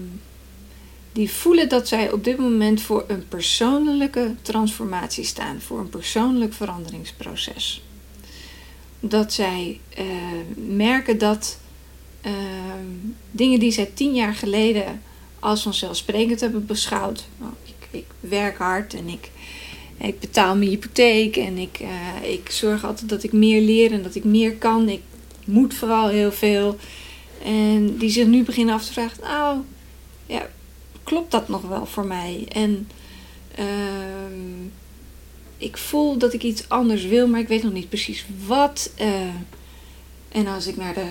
die 1.13 1.31
voelen 1.31 1.69
dat 1.69 1.89
zij 1.89 2.13
op 2.13 2.25
dit 2.25 2.39
moment 2.39 2.81
voor 2.83 3.05
een 3.09 3.29
persoonlijke 3.29 4.35
transformatie 4.43 5.25
staan, 5.25 5.61
voor 5.61 5.79
een 5.79 5.89
persoonlijk 5.89 6.53
veranderingsproces? 6.53 7.83
Dat 9.01 9.33
zij 9.33 9.81
eh, 9.89 10.05
merken 10.57 11.19
dat 11.19 11.59
ehm, 12.21 12.87
dingen 13.31 13.59
die 13.59 13.73
zij 13.73 13.91
tien 13.95 14.15
jaar 14.15 14.35
geleden 14.35 15.03
als 15.39 15.63
vanzelfsprekend 15.63 16.41
hebben 16.41 16.67
beschouwd. 16.67 17.27
Nou, 17.39 17.53
ik, 17.65 17.89
ik 17.91 18.07
werk 18.21 18.59
hard 18.59 18.95
en 18.95 19.09
ik 19.09 19.31
ik 20.01 20.21
betaal 20.21 20.57
mijn 20.57 20.71
hypotheek 20.71 21.37
en 21.37 21.59
ik, 21.59 21.79
eh, 21.81 22.31
ik 22.33 22.51
zorg 22.51 22.85
altijd 22.85 23.09
dat 23.09 23.23
ik 23.23 23.33
meer 23.33 23.61
leer 23.61 23.93
en 23.93 24.03
dat 24.03 24.15
ik 24.15 24.25
meer 24.25 24.57
kan. 24.57 24.89
Ik 24.89 25.01
moet 25.45 25.75
vooral 25.75 26.09
heel 26.09 26.33
veel. 26.33 26.77
En 27.45 27.97
die 27.97 28.11
zich 28.11 28.27
nu 28.27 28.43
beginnen 28.43 28.75
af 28.75 28.87
te 28.87 28.93
vragen: 28.93 29.19
Nou, 29.23 29.59
ja, 30.27 30.49
klopt 31.03 31.31
dat 31.31 31.49
nog 31.49 31.63
wel 31.63 31.87
voor 31.87 32.07
mij? 32.07 32.47
En 32.49 32.89
ehm, 33.55 34.67
ik 35.59 35.77
voel 35.77 36.19
dat 36.19 36.33
ik 36.33 36.43
iets 36.43 36.69
anders 36.69 37.05
wil, 37.05 37.29
maar 37.29 37.41
ik 37.41 37.49
weet 37.49 37.63
nog 37.63 37.73
niet 37.73 37.89
precies 37.89 38.27
wat. 38.47 38.91
eh. 38.97 39.11
en 40.29 40.47
als 40.47 40.67
ik 40.67 40.77
naar 40.77 40.95
de, 40.95 41.07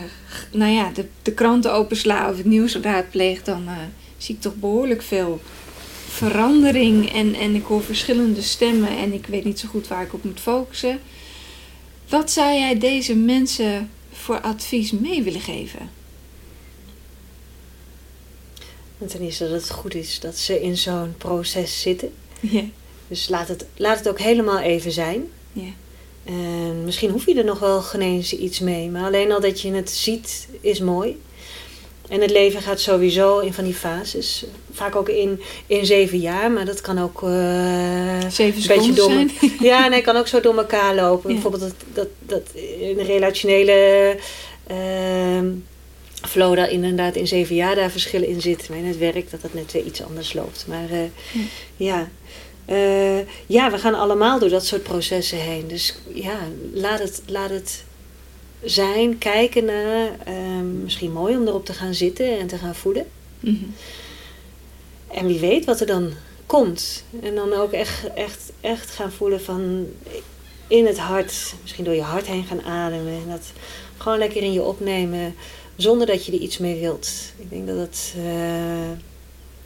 nou 0.52 0.72
ja, 0.72 0.92
de, 0.94 1.08
de 1.22 1.34
kranten 1.34 1.74
opensla 1.74 2.30
of 2.30 2.38
het 2.38 2.46
nieuws 2.46 2.76
raadpleeg, 2.76 3.44
dan 3.44 3.68
eh, 3.68 3.74
zie 4.18 4.36
ik 4.36 4.42
toch 4.42 4.56
behoorlijk 4.56 5.02
veel 5.02 5.42
verandering 6.08 7.14
en, 7.14 7.34
en 7.34 7.56
ik 7.56 7.66
hoor 7.66 7.84
verschillende 7.84 8.42
stemmen 8.42 8.98
en 8.98 9.14
ik 9.14 9.26
weet 9.26 9.44
niet 9.44 9.60
zo 9.60 9.68
goed 9.68 9.88
waar 9.88 10.04
ik 10.04 10.14
op 10.14 10.24
moet 10.24 10.40
focussen. 10.40 11.00
Wat 12.10 12.32
zou 12.32 12.54
jij 12.54 12.78
deze 12.80 13.16
mensen 13.16 13.90
voor 14.12 14.42
advies 14.42 14.92
mee 14.92 15.24
willen 15.24 15.42
geven? 15.42 15.90
En 19.00 19.08
ten 19.08 19.22
eerste 19.22 19.50
dat 19.50 19.62
het 19.62 19.72
goed 19.72 19.96
is 19.96 20.20
dat 20.20 20.38
ze 20.38 20.62
in 20.62 20.78
zo'n 20.78 21.16
proces 21.18 21.82
zitten. 21.82 22.14
Dus 23.08 23.30
laat 23.30 23.48
het, 23.48 23.66
laat 23.76 23.98
het 23.98 24.10
ook 24.10 24.20
helemaal 24.20 24.60
even 24.60 24.92
zijn. 24.92 25.30
En 26.24 26.84
misschien 26.84 27.10
hoef 27.10 27.26
je 27.26 27.36
er 27.36 27.46
nog 27.46 27.60
wel 27.60 27.82
geen 27.82 28.02
eens 28.02 28.34
iets 28.34 28.60
mee. 28.60 28.90
Maar 28.90 29.04
alleen 29.04 29.32
al 29.32 29.42
dat 29.42 29.62
je 29.62 29.72
het 29.72 29.90
ziet 29.90 30.48
is 30.62 30.80
mooi. 30.80 31.18
En 32.08 32.22
het 32.22 32.32
leven 32.32 32.62
gaat 32.62 32.80
sowieso 32.80 33.40
in 33.40 33.54
van 33.54 33.64
die 33.64 33.74
fases. 33.74 34.46
Vaak 34.72 34.96
ook 34.96 35.10
in, 35.10 35.42
in 35.68 35.86
zeven 35.86 36.20
jaar, 36.20 36.52
maar 36.52 36.66
dat 36.66 36.82
kan 36.82 37.00
ook 37.00 37.24
eh, 37.24 37.30
zeven 38.30 38.62
een 38.62 38.68
beetje 38.68 38.94
seconden 38.94 38.96
door, 38.96 39.12
zijn. 39.12 39.32
Ja, 39.60 39.88
nee, 39.88 40.02
kan 40.02 40.16
ook 40.16 40.28
zo 40.28 40.40
door 40.40 40.58
elkaar 40.58 40.96
lopen. 40.96 41.30
Ja. 41.30 41.34
Bijvoorbeeld 41.34 41.64
dat, 41.64 41.76
dat, 41.94 42.08
dat 42.20 42.62
in 42.80 42.96
de 42.96 43.04
relationele 43.04 44.18
ehm 44.68 45.48
flow 46.22 46.56
daar 46.56 46.70
inderdaad 46.70 47.16
in 47.16 47.28
zeven 47.28 47.56
jaar 47.56 47.76
daar 47.76 47.92
verschillen 47.92 48.28
in 48.28 48.42
zit. 48.42 48.70
Maar 48.70 48.78
in 48.78 48.86
het 48.86 48.98
werk 48.98 49.32
dat 49.32 49.42
dat 49.42 49.54
net 49.54 49.72
weer 49.72 49.84
iets 49.84 50.04
anders 50.04 50.34
loopt. 50.34 50.66
Maar 50.68 50.90
eh, 50.90 51.00
ja. 51.78 52.10
Eh, 52.66 53.20
ja, 53.46 53.72
we 53.72 53.78
gaan 53.78 53.94
allemaal 53.94 54.40
door 54.40 54.50
dat 54.50 54.66
soort 54.66 54.84
processen 54.84 55.38
heen. 55.38 55.68
Dus 55.68 55.98
ja, 56.14 56.38
laat 56.74 57.00
het, 57.00 57.22
laat 57.26 57.50
het 57.50 57.84
zijn, 58.64 59.18
kijken 59.18 59.66
naar. 59.66 60.10
ehm, 60.26 60.84
misschien 60.84 61.12
mooi 61.12 61.38
om 61.38 61.48
erop 61.48 61.66
te 61.66 61.74
gaan 61.74 61.94
zitten 61.94 62.40
en 62.40 62.48
te 62.48 62.58
gaan 62.58 62.76
voelen. 62.76 63.06
Mhm. 63.40 63.66
En 65.08 65.28
wie 65.28 65.40
weet 65.40 65.66
wat 65.66 65.80
er 65.80 65.88
dan 65.88 66.12
komt. 66.46 67.04
En 67.22 67.36
dan 67.36 67.54
ook 67.54 67.72
echt, 67.72 68.14
echt, 68.14 68.52
echt 68.62 68.90
gaan 68.92 69.12
voelen 69.12 69.42
van 69.42 69.86
in 70.68 70.86
het 70.86 70.98
hart. 70.98 71.54
Misschien 71.62 71.84
door 71.84 71.94
je 71.94 72.02
hart 72.02 72.26
heen 72.28 72.44
gaan 72.44 72.62
ademen. 72.64 73.14
En 73.14 73.30
dat 73.30 73.52
gewoon 73.98 74.18
lekker 74.18 74.42
in 74.42 74.54
je 74.54 74.62
opnemen. 74.62 75.36
Zonder 75.76 76.08
dat 76.08 76.26
je 76.26 76.32
er 76.32 76.38
iets 76.40 76.58
mee 76.58 76.80
wilt. 76.80 77.10
Ik 77.38 77.50
denk 77.50 77.68
dat 77.68 77.78
het... 77.78 78.14
eh, 78.18 78.90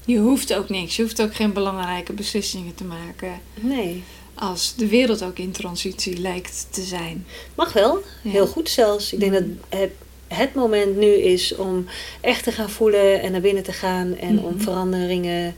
Je 0.06 0.18
hoeft 0.18 0.54
ook 0.54 0.70
niks. 0.70 0.96
Je 0.96 1.02
hoeft 1.02 1.22
ook 1.22 1.36
geen 1.36 1.54
belangrijke 1.54 2.14
beslissingen 2.14 2.76
te 2.76 2.84
maken. 2.84 3.40
nee, 3.60 4.04
Als 4.42 4.74
de 4.76 4.88
wereld 4.88 5.24
ook 5.24 5.38
in 5.38 5.52
transitie 5.52 6.18
lijkt 6.20 6.68
te 6.70 6.82
zijn. 6.82 7.26
mag 7.56 7.74
wel. 7.74 8.02
Ja. 8.22 8.30
Heel 8.32 8.48
goed 8.48 8.70
zelfs. 8.70 9.14
Ik 9.14 9.20
denk 9.20 9.32
dat 9.34 9.44
het, 9.70 9.92
het 10.28 10.54
moment 10.54 10.98
nu 10.98 11.08
is 11.14 11.56
om 11.56 11.86
echt 12.22 12.44
te 12.44 12.52
gaan 12.52 12.70
voelen 12.70 13.22
en 13.22 13.32
naar 13.32 13.42
binnen 13.42 13.64
te 13.64 13.72
gaan. 13.72 14.18
En 14.18 14.34
Mhm. 14.36 14.44
om 14.46 14.62
veranderingen 14.62 15.56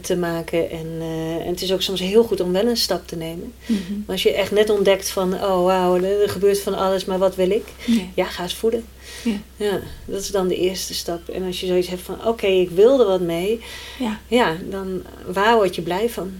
te 0.00 0.16
maken. 0.16 0.70
En, 0.70 0.86
eh, 1.00 1.34
en 1.36 1.46
het 1.46 1.62
is 1.62 1.72
ook 1.72 1.82
soms 1.82 2.00
heel 2.00 2.22
goed 2.24 2.40
om 2.40 2.52
wel 2.52 2.66
een 2.66 2.76
stap 2.76 3.06
te 3.08 3.16
nemen. 3.16 3.52
Mhm. 3.66 3.78
Maar 3.92 4.06
als 4.14 4.22
je 4.22 4.32
echt 4.32 4.50
net 4.50 4.70
ontdekt 4.70 5.08
van, 5.10 5.34
oh 5.34 5.64
wauw, 5.64 5.96
er 6.02 6.28
gebeurt 6.28 6.60
van 6.60 6.74
alles, 6.74 7.04
maar 7.04 7.18
wat 7.18 7.34
wil 7.36 7.50
ik? 7.50 7.64
Ja. 7.86 8.02
Ja, 8.14 8.24
ga 8.24 8.42
eens 8.42 8.54
voelen. 8.54 8.84
Ja. 9.24 9.32
Ja, 9.56 9.80
dat 10.04 10.20
is 10.20 10.30
dan 10.30 10.48
de 10.48 10.56
eerste 10.56 10.94
stap. 10.94 11.28
En 11.28 11.46
als 11.46 11.60
je 11.60 11.66
zoiets 11.66 11.88
hebt 11.88 12.02
van, 12.02 12.26
oké, 12.26 12.46
ik 12.46 12.70
wil 12.70 13.00
er 13.00 13.06
wat 13.06 13.20
mee. 13.20 13.60
ja, 13.98 14.20
Ja, 14.28 14.56
dan 14.70 15.02
waar 15.26 15.54
word 15.56 15.74
je 15.74 15.82
blij 15.82 16.08
van? 16.10 16.32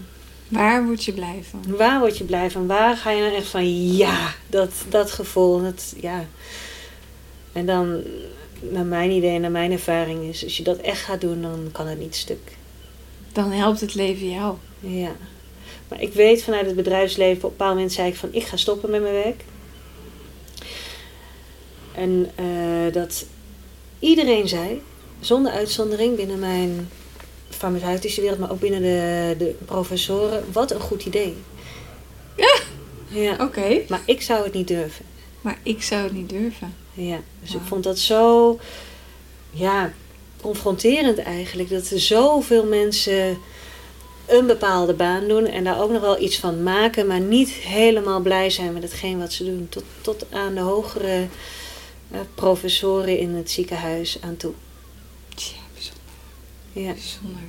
Waar 0.49 0.85
word 0.85 1.03
je 1.03 1.13
blij 1.13 1.43
van? 1.49 1.77
Waar 1.77 1.99
word 1.99 2.17
je 2.17 2.23
blij 2.23 2.51
van? 2.51 2.67
Waar 2.67 2.97
ga 2.97 3.11
je 3.11 3.21
nou 3.21 3.35
echt 3.35 3.47
van, 3.47 3.93
ja, 3.95 4.33
dat, 4.47 4.71
dat 4.89 5.11
gevoel. 5.11 5.61
Dat, 5.61 5.93
ja. 6.01 6.25
En 7.53 7.65
dan, 7.65 8.03
naar 8.59 8.85
mijn 8.85 9.11
idee 9.11 9.35
en 9.35 9.41
naar 9.41 9.51
mijn 9.51 9.71
ervaring 9.71 10.23
is, 10.23 10.43
als 10.43 10.57
je 10.57 10.63
dat 10.63 10.77
echt 10.77 11.01
gaat 11.01 11.21
doen, 11.21 11.41
dan 11.41 11.69
kan 11.71 11.87
het 11.87 11.99
niet 11.99 12.15
stuk. 12.15 12.57
Dan 13.31 13.51
helpt 13.51 13.81
het 13.81 13.95
leven 13.95 14.29
jou. 14.29 14.55
Ja. 14.79 15.11
Maar 15.87 16.01
ik 16.01 16.13
weet 16.13 16.43
vanuit 16.43 16.65
het 16.65 16.75
bedrijfsleven, 16.75 17.37
op 17.37 17.43
een 17.43 17.49
bepaald 17.49 17.73
moment 17.73 17.93
zei 17.93 18.07
ik 18.09 18.15
van 18.15 18.29
ik 18.31 18.43
ga 18.43 18.57
stoppen 18.57 18.89
met 18.89 19.01
mijn 19.01 19.13
werk. 19.13 19.43
En 21.91 22.31
eh, 22.35 22.93
dat 22.93 23.25
iedereen 23.99 24.47
zei, 24.47 24.81
zonder 25.19 25.51
uitzondering 25.51 26.15
binnen 26.15 26.39
mijn 26.39 26.89
farmaceutische 27.49 28.21
wereld, 28.21 28.39
maar 28.39 28.51
ook 28.51 28.59
binnen 28.59 28.81
de, 28.81 29.35
de 29.37 29.55
professoren, 29.65 30.43
wat 30.51 30.71
een 30.71 30.79
goed 30.79 31.05
idee. 31.05 31.35
Ja. 32.35 32.59
Ja. 33.07 33.35
Oké. 33.39 33.81
Maar 33.87 34.01
ik 34.05 34.21
zou 34.21 34.43
het 34.43 34.53
niet 34.53 34.67
durven. 34.67 35.05
Maar 35.41 35.59
ik 35.63 35.83
zou 35.83 36.03
het 36.03 36.13
niet 36.13 36.29
durven. 36.29 36.73
Ja. 36.93 37.19
Dus 37.41 37.53
ik 37.53 37.61
vond 37.67 37.83
dat 37.83 37.99
zo, 37.99 38.59
ja, 39.51 39.93
confronterend 40.41 41.17
eigenlijk. 41.17 41.69
Dat 41.69 41.89
er 41.89 41.99
zoveel 41.99 42.65
mensen 42.65 43.37
een 44.25 44.47
bepaalde 44.47 44.93
baan 44.93 45.27
doen 45.27 45.45
en 45.45 45.63
daar 45.63 45.81
ook 45.81 45.91
nog 45.91 46.01
wel 46.01 46.21
iets 46.21 46.37
van 46.37 46.63
maken, 46.63 47.07
maar 47.07 47.19
niet 47.19 47.49
helemaal 47.49 48.19
blij 48.19 48.49
zijn 48.49 48.73
met 48.73 48.83
hetgeen 48.83 49.19
wat 49.19 49.33
ze 49.33 49.45
doen. 49.45 49.67
Tot, 49.69 49.83
tot 50.01 50.25
aan 50.31 50.55
de 50.55 50.61
hogere 50.61 51.27
eh, 52.11 52.19
professoren 52.35 53.17
in 53.17 53.35
het 53.35 53.51
ziekenhuis 53.51 54.17
aan 54.21 54.37
toe. 54.37 54.53
Ja. 56.73 56.93
bijzonder. 56.93 57.41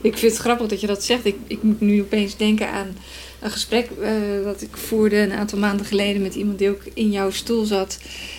Ik 0.00 0.18
vind 0.18 0.32
het 0.32 0.40
grappig 0.40 0.66
dat 0.66 0.80
je 0.80 0.86
dat 0.86 1.04
zegt. 1.04 1.24
Ik, 1.24 1.36
ik 1.46 1.62
moet 1.62 1.80
nu 1.80 2.00
opeens 2.00 2.36
denken 2.36 2.70
aan 2.70 2.96
een 3.40 3.50
gesprek 3.50 3.90
eh, 3.90 4.12
dat 4.44 4.62
ik 4.62 4.76
voerde 4.76 5.16
een 5.16 5.32
aantal 5.32 5.58
maanden 5.58 5.86
geleden 5.86 6.22
met 6.22 6.34
iemand 6.34 6.58
die 6.58 6.70
ook 6.70 6.82
in 6.94 7.10
jouw 7.10 7.30
stoel 7.30 7.64
zat. 7.64 7.98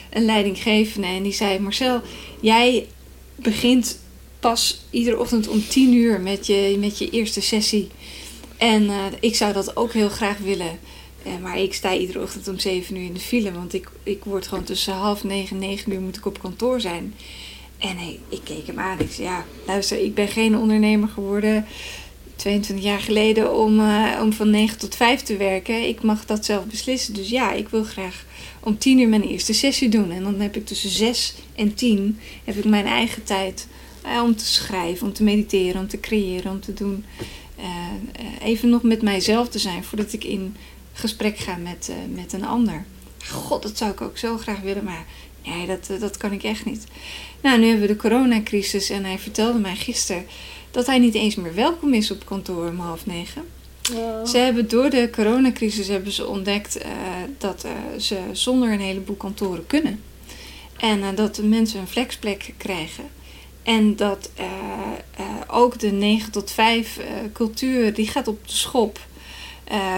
Een 0.09 0.26
leidinggevende. 0.26 1.07
En 1.07 1.24
die 1.24 1.34
zei: 1.34 1.59
Marcel, 1.59 2.01
jij 2.39 2.88
begint 3.36 3.99
pas 4.39 4.86
iedere 4.89 5.20
ochtend 5.20 5.47
om 5.47 5.68
tien 5.68 5.93
uur 5.93 6.20
met 6.20 6.47
je, 6.47 6.76
met 6.80 6.97
je 6.97 7.09
eerste 7.09 7.41
sessie. 7.41 7.88
En 8.57 8.89
eh, 8.89 9.05
ik 9.20 9.36
zou 9.36 9.53
dat 9.53 9.76
ook 9.76 9.93
heel 9.93 10.09
graag 10.09 10.38
willen. 10.38 10.80
Eh, 11.24 11.32
maar 11.41 11.59
ik 11.59 11.74
sta 11.74 11.95
iedere 11.95 12.22
ochtend 12.22 12.47
om 12.47 12.59
zeven 12.59 12.95
uur 12.95 13.05
in 13.05 13.14
de 13.14 13.20
file. 13.20 13.51
Want 13.51 13.74
ik, 13.74 13.89
ik 14.03 14.24
word 14.24 14.47
gewoon 14.47 14.64
tussen 14.64 14.93
half 14.93 15.24
negen 15.24 15.61
en 15.61 15.68
negen 15.68 15.91
uur 15.91 16.01
moet 16.01 16.18
ik 16.18 16.26
op 16.26 16.39
kantoor 16.39 16.82
zijn. 16.82 17.14
En 17.84 17.98
ik 18.30 18.42
keek 18.44 18.68
hem 18.68 18.80
aan. 18.80 19.00
Ik 19.00 19.12
zei, 19.12 19.28
ja, 19.28 19.46
luister, 19.66 20.04
ik 20.04 20.14
ben 20.14 20.28
geen 20.28 20.58
ondernemer 20.58 21.10
geworden 21.10 21.66
22 22.36 22.86
jaar 22.86 23.00
geleden 23.00 23.56
om, 23.56 23.80
eh, 23.80 24.20
om 24.22 24.34
van 24.34 24.50
9 24.50 24.78
tot 24.78 24.96
5 24.96 25.22
te 25.22 25.38
werken. 25.38 25.88
Ik 25.88 26.02
mag 26.02 26.26
dat 26.26 26.46
zelf 26.46 26.66
beslissen. 26.66 27.14
Dus 27.14 27.30
ja, 27.30 27.52
ik 27.52 27.70
wil 27.70 27.84
graag 27.84 28.26
om 28.60 28.78
10 28.78 29.00
uur 29.00 29.08
mijn 29.08 29.22
eerste 29.22 29.54
sessie 29.54 29.90
doen. 29.90 30.12
En 30.12 30.24
dan 30.24 30.40
heb 30.40 30.56
ik 30.56 30.66
tussen 30.66 30.90
6 30.90 31.34
en 31.56 31.74
10 31.74 32.20
heb 32.44 32.56
ik 32.56 32.66
mijn 32.66 32.86
eigen 32.86 33.24
tijd 33.24 33.68
eh, 34.02 34.22
om 34.24 34.36
te 34.36 34.46
schrijven, 34.46 35.08
om 35.08 35.14
te 35.14 35.24
mediteren, 35.24 35.82
om 35.82 35.88
te 35.88 36.00
creëren, 36.00 36.52
om 36.52 36.62
te 36.62 36.74
doen. 36.74 37.06
Eh, 37.56 38.48
even 38.48 38.70
nog 38.70 38.84
met 38.84 39.02
mijzelf 39.02 39.50
te 39.50 39.60
zijn 39.60 39.84
voordat 39.84 40.14
ik 40.14 40.24
in 40.24 40.56
gesprek 40.94 41.38
ga 41.38 41.56
met, 41.56 41.92
met 42.14 42.34
een 42.34 42.46
ander. 42.46 42.86
God, 43.26 43.64
dat 43.64 43.78
zou 43.78 43.92
ik 43.92 44.02
ook 44.02 44.18
zo 44.18 44.38
graag 44.38 44.60
willen, 44.60 44.84
maar 44.84 45.06
nee, 45.46 45.68
dat, 45.68 45.90
dat 46.00 46.18
kan 46.18 46.32
ik 46.32 46.44
echt 46.44 46.66
niet. 46.66 46.86
Nou, 47.44 47.60
nu 47.60 47.66
hebben 47.66 47.88
we 47.88 47.94
de 47.94 48.00
coronacrisis 48.00 48.89
en 48.89 49.06
hij 49.06 49.20
vertelde 49.20 49.60
mij 49.60 49.76
gisteren 49.76 50.26
dat 50.72 50.86
hij 50.86 51.00
niet 51.00 51.14
eens 51.14 51.36
meer 51.36 51.56
welkom 51.56 51.94
is 51.94 52.12
op 52.12 52.26
kantoor 52.26 52.68
om 52.68 52.80
half 52.80 53.06
negen. 53.06 53.44
Ze 54.26 54.38
hebben 54.38 54.68
door 54.68 54.89
de 54.89 55.10
coronacrisis 55.12 55.88
hebben 55.88 56.12
ze 56.12 56.28
ontdekt 56.28 56.78
eh, 56.78 56.91
dat 57.38 57.64
eh, 57.64 57.72
ze 58.00 58.20
zonder 58.32 58.72
een 58.72 58.80
heleboel 58.80 59.16
kantoren 59.16 59.68
kunnen. 59.68 60.04
En 60.78 61.02
eh, 61.02 61.08
dat 61.16 61.36
de 61.36 61.44
mensen 61.44 61.80
een 61.80 61.88
flexplek 61.88 62.54
krijgen. 62.58 63.04
En 63.64 63.96
dat 63.96 64.30
ook 65.48 65.80
de 65.80 65.91
9 65.91 66.32
tot 66.32 66.52
5 66.52 66.98
eh, 66.98 67.06
cultuur, 67.34 67.94
die 67.94 68.08
gaat 68.08 68.28
op 68.28 68.48
de 68.48 68.54
schop. 68.54 69.00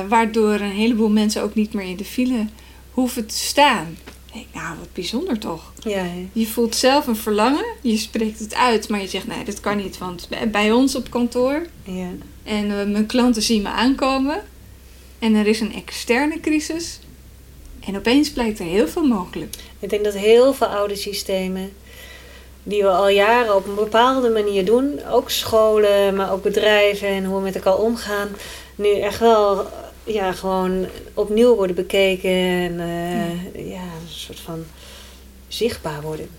Waardoor 0.08 0.54
een 0.54 0.72
heleboel 0.72 1.10
mensen 1.10 1.42
ook 1.42 1.56
niet 1.56 1.74
meer 1.74 1.86
in 1.86 1.96
de 1.96 2.06
file 2.06 2.48
hoeven 2.92 3.28
te 3.28 3.38
staan. 3.38 3.98
Ik 4.36 4.42
denk, 4.52 4.64
nou, 4.66 4.78
wat 4.80 4.94
bijzonder 4.94 5.40
toch. 5.40 5.72
Ja. 5.84 6.06
Je 6.34 6.48
voelt 6.48 6.76
zelf 6.76 7.08
een 7.08 7.16
verlangen, 7.16 7.66
je 7.82 7.98
spreekt 7.98 8.40
het 8.40 8.54
uit, 8.56 8.90
maar 8.90 9.02
je 9.02 9.08
zegt 9.08 9.28
nee, 9.28 9.44
dat 9.46 9.60
kan 9.60 9.78
niet, 9.78 9.98
want 9.98 10.28
bij- 10.30 10.50
bij 10.50 10.72
ons 10.72 10.96
op 10.96 11.10
kantoor 11.10 11.66
ja. 11.84 12.08
en 12.44 12.80
eh, 12.80 12.86
mijn 12.88 13.06
klanten 13.06 13.42
zien 13.42 13.62
me 13.62 13.70
aankomen 13.70 14.44
en 15.20 15.36
er 15.36 15.48
is 15.48 15.60
een 15.60 15.74
externe 15.74 16.40
crisis 16.40 17.00
en 17.88 17.98
opeens 17.98 18.32
blijkt 18.32 18.60
er 18.60 18.66
heel 18.66 18.88
veel 18.88 19.06
mogelijk. 19.08 19.56
Ik 19.80 19.90
denk 19.90 20.04
dat 20.04 20.14
heel 20.14 20.54
veel 20.54 20.68
oude 20.68 20.96
systemen 20.96 21.74
die 22.64 22.82
we 22.82 22.90
al 22.90 23.10
jaren 23.10 23.56
op 23.56 23.68
een 23.68 23.76
bepaalde 23.76 24.30
manier 24.30 24.66
doen, 24.66 25.00
ook 25.12 25.30
scholen, 25.30 26.16
maar 26.16 26.32
ook 26.32 26.44
bedrijven 26.44 27.08
en 27.08 27.26
hoe 27.26 27.38
we 27.38 27.44
met 27.44 27.56
elkaar 27.56 27.78
omgaan, 27.78 28.28
nu 28.76 29.00
echt 29.00 29.20
wel 29.20 29.68
ja, 30.06 30.32
gewoon 30.32 30.86
opnieuw 31.14 31.56
worden 31.56 31.76
bekeken 31.76 32.32
en 32.32 32.80
eh, 32.80 33.70
ja, 33.70 33.82
een 33.82 34.08
soort 34.08 34.40
van 34.40 34.64
zichtbaar 35.48 36.02
worden. 36.02 36.30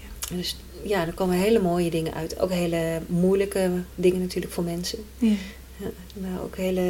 Ja. 0.00 0.36
Dus 0.36 0.56
ja, 0.82 1.06
er 1.06 1.12
komen 1.12 1.36
hele 1.36 1.60
mooie 1.60 1.90
dingen 1.90 2.14
uit. 2.14 2.40
Ook 2.40 2.50
hele 2.50 3.02
moeilijke 3.06 3.70
dingen 3.94 4.20
natuurlijk 4.20 4.52
voor 4.52 4.64
mensen. 4.64 4.98
Ja. 5.18 5.32
Ja, 5.76 5.90
maar 6.20 6.42
ook, 6.42 6.56
hele, 6.56 6.82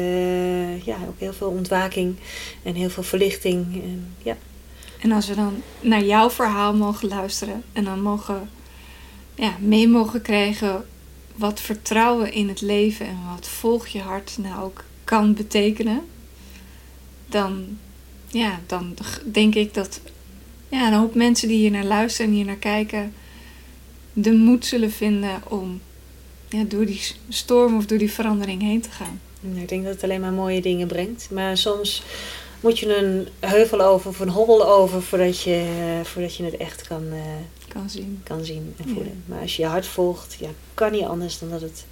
ja, 0.83 0.97
ook 1.07 1.19
heel 1.19 1.33
veel 1.33 1.49
ontwaking 1.49 2.15
en 2.63 2.75
heel 2.75 2.89
veel 2.89 3.03
verlichting. 3.03 3.83
En, 3.83 4.15
ja. 4.23 4.37
En 5.01 5.11
als 5.11 5.27
we 5.27 5.35
dan 5.35 5.63
naar 5.79 6.03
jouw 6.03 6.29
verhaal 6.29 6.73
mogen 6.73 7.07
luisteren 7.07 7.63
en 7.73 7.83
dan 7.83 8.01
mogen 8.01 8.49
ja, 9.35 9.55
mee 9.59 9.87
mogen 9.87 10.21
krijgen 10.21 10.85
wat 11.35 11.61
vertrouwen 11.61 12.31
in 12.31 12.47
het 12.47 12.61
leven 12.61 13.05
en 13.05 13.19
wat 13.35 13.47
volg 13.47 13.87
je 13.87 13.99
hart 13.99 14.37
nou 14.37 14.63
ook 14.63 14.83
kan 15.07 15.33
betekenen, 15.33 16.01
dan, 17.27 17.77
ja, 18.27 18.59
dan 18.65 18.93
denk 19.25 19.55
ik 19.55 19.73
dat 19.73 19.99
ja, 20.69 20.87
een 20.87 20.93
hoop 20.99 21.15
mensen 21.15 21.47
die 21.47 21.57
hier 21.57 21.71
naar 21.71 21.83
luisteren 21.83 22.31
en 22.31 22.35
hier 22.37 22.45
naar 22.45 22.55
kijken, 22.55 23.13
de 24.13 24.31
moed 24.33 24.65
zullen 24.65 24.91
vinden 24.91 25.41
om 25.47 25.81
ja, 26.49 26.63
door 26.63 26.85
die 26.85 27.01
storm 27.29 27.77
of 27.77 27.85
door 27.85 27.97
die 27.97 28.11
verandering 28.11 28.61
heen 28.61 28.81
te 28.81 28.89
gaan. 28.89 29.21
Nou, 29.41 29.61
Ik 29.61 29.69
denk 29.69 29.83
dat 29.83 29.93
het 29.93 30.03
alleen 30.03 30.21
maar 30.21 30.31
mooie 30.31 30.61
dingen 30.61 30.87
brengt. 30.87 31.27
Maar 31.31 31.57
soms 31.57 32.03
moet 32.61 32.79
je 32.79 32.95
een 32.97 33.27
heuvel 33.39 33.81
over 33.81 34.09
of 34.09 34.19
een 34.19 34.29
hobbel 34.29 34.67
over 34.67 35.01
voordat 35.03 35.41
je, 35.41 35.65
voordat 36.03 36.35
je 36.35 36.43
het 36.43 36.57
echt 36.57 36.87
kan, 36.87 37.03
eh, 37.11 37.19
Kan 37.67 37.89
zien. 37.89 38.21
kan 38.23 38.45
zien 38.45 38.73
en 38.77 38.87
Ja. 38.87 38.93
voelen. 38.93 39.23
Maar 39.25 39.41
als 39.41 39.55
je 39.55 39.61
je 39.61 39.67
hart 39.67 39.85
volgt, 39.87 40.35
ja, 40.39 40.49
kan 40.73 40.91
niet 40.91 41.03
anders 41.03 41.39
dan 41.39 41.49
dat 41.49 41.61
het 41.61 41.85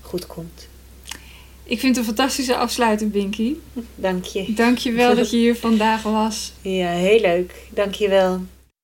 goed 0.00 0.26
komt. 0.26 0.68
Ik 1.66 1.80
vind 1.80 1.96
het 1.96 2.06
een 2.06 2.14
fantastische 2.14 2.56
afsluiting, 2.56 3.12
Binky. 3.12 3.54
Dank 3.94 4.24
je. 4.24 4.52
Dank 4.54 4.78
je 4.78 4.92
wel 4.92 5.14
dat 5.14 5.30
je 5.30 5.36
hier 5.36 5.56
vandaag 5.56 6.02
was. 6.02 6.52
Ja, 6.60 6.90
heel 6.90 7.20
leuk. 7.20 7.54
Dank 7.70 7.94
je 7.94 8.08
wel. 8.08 8.40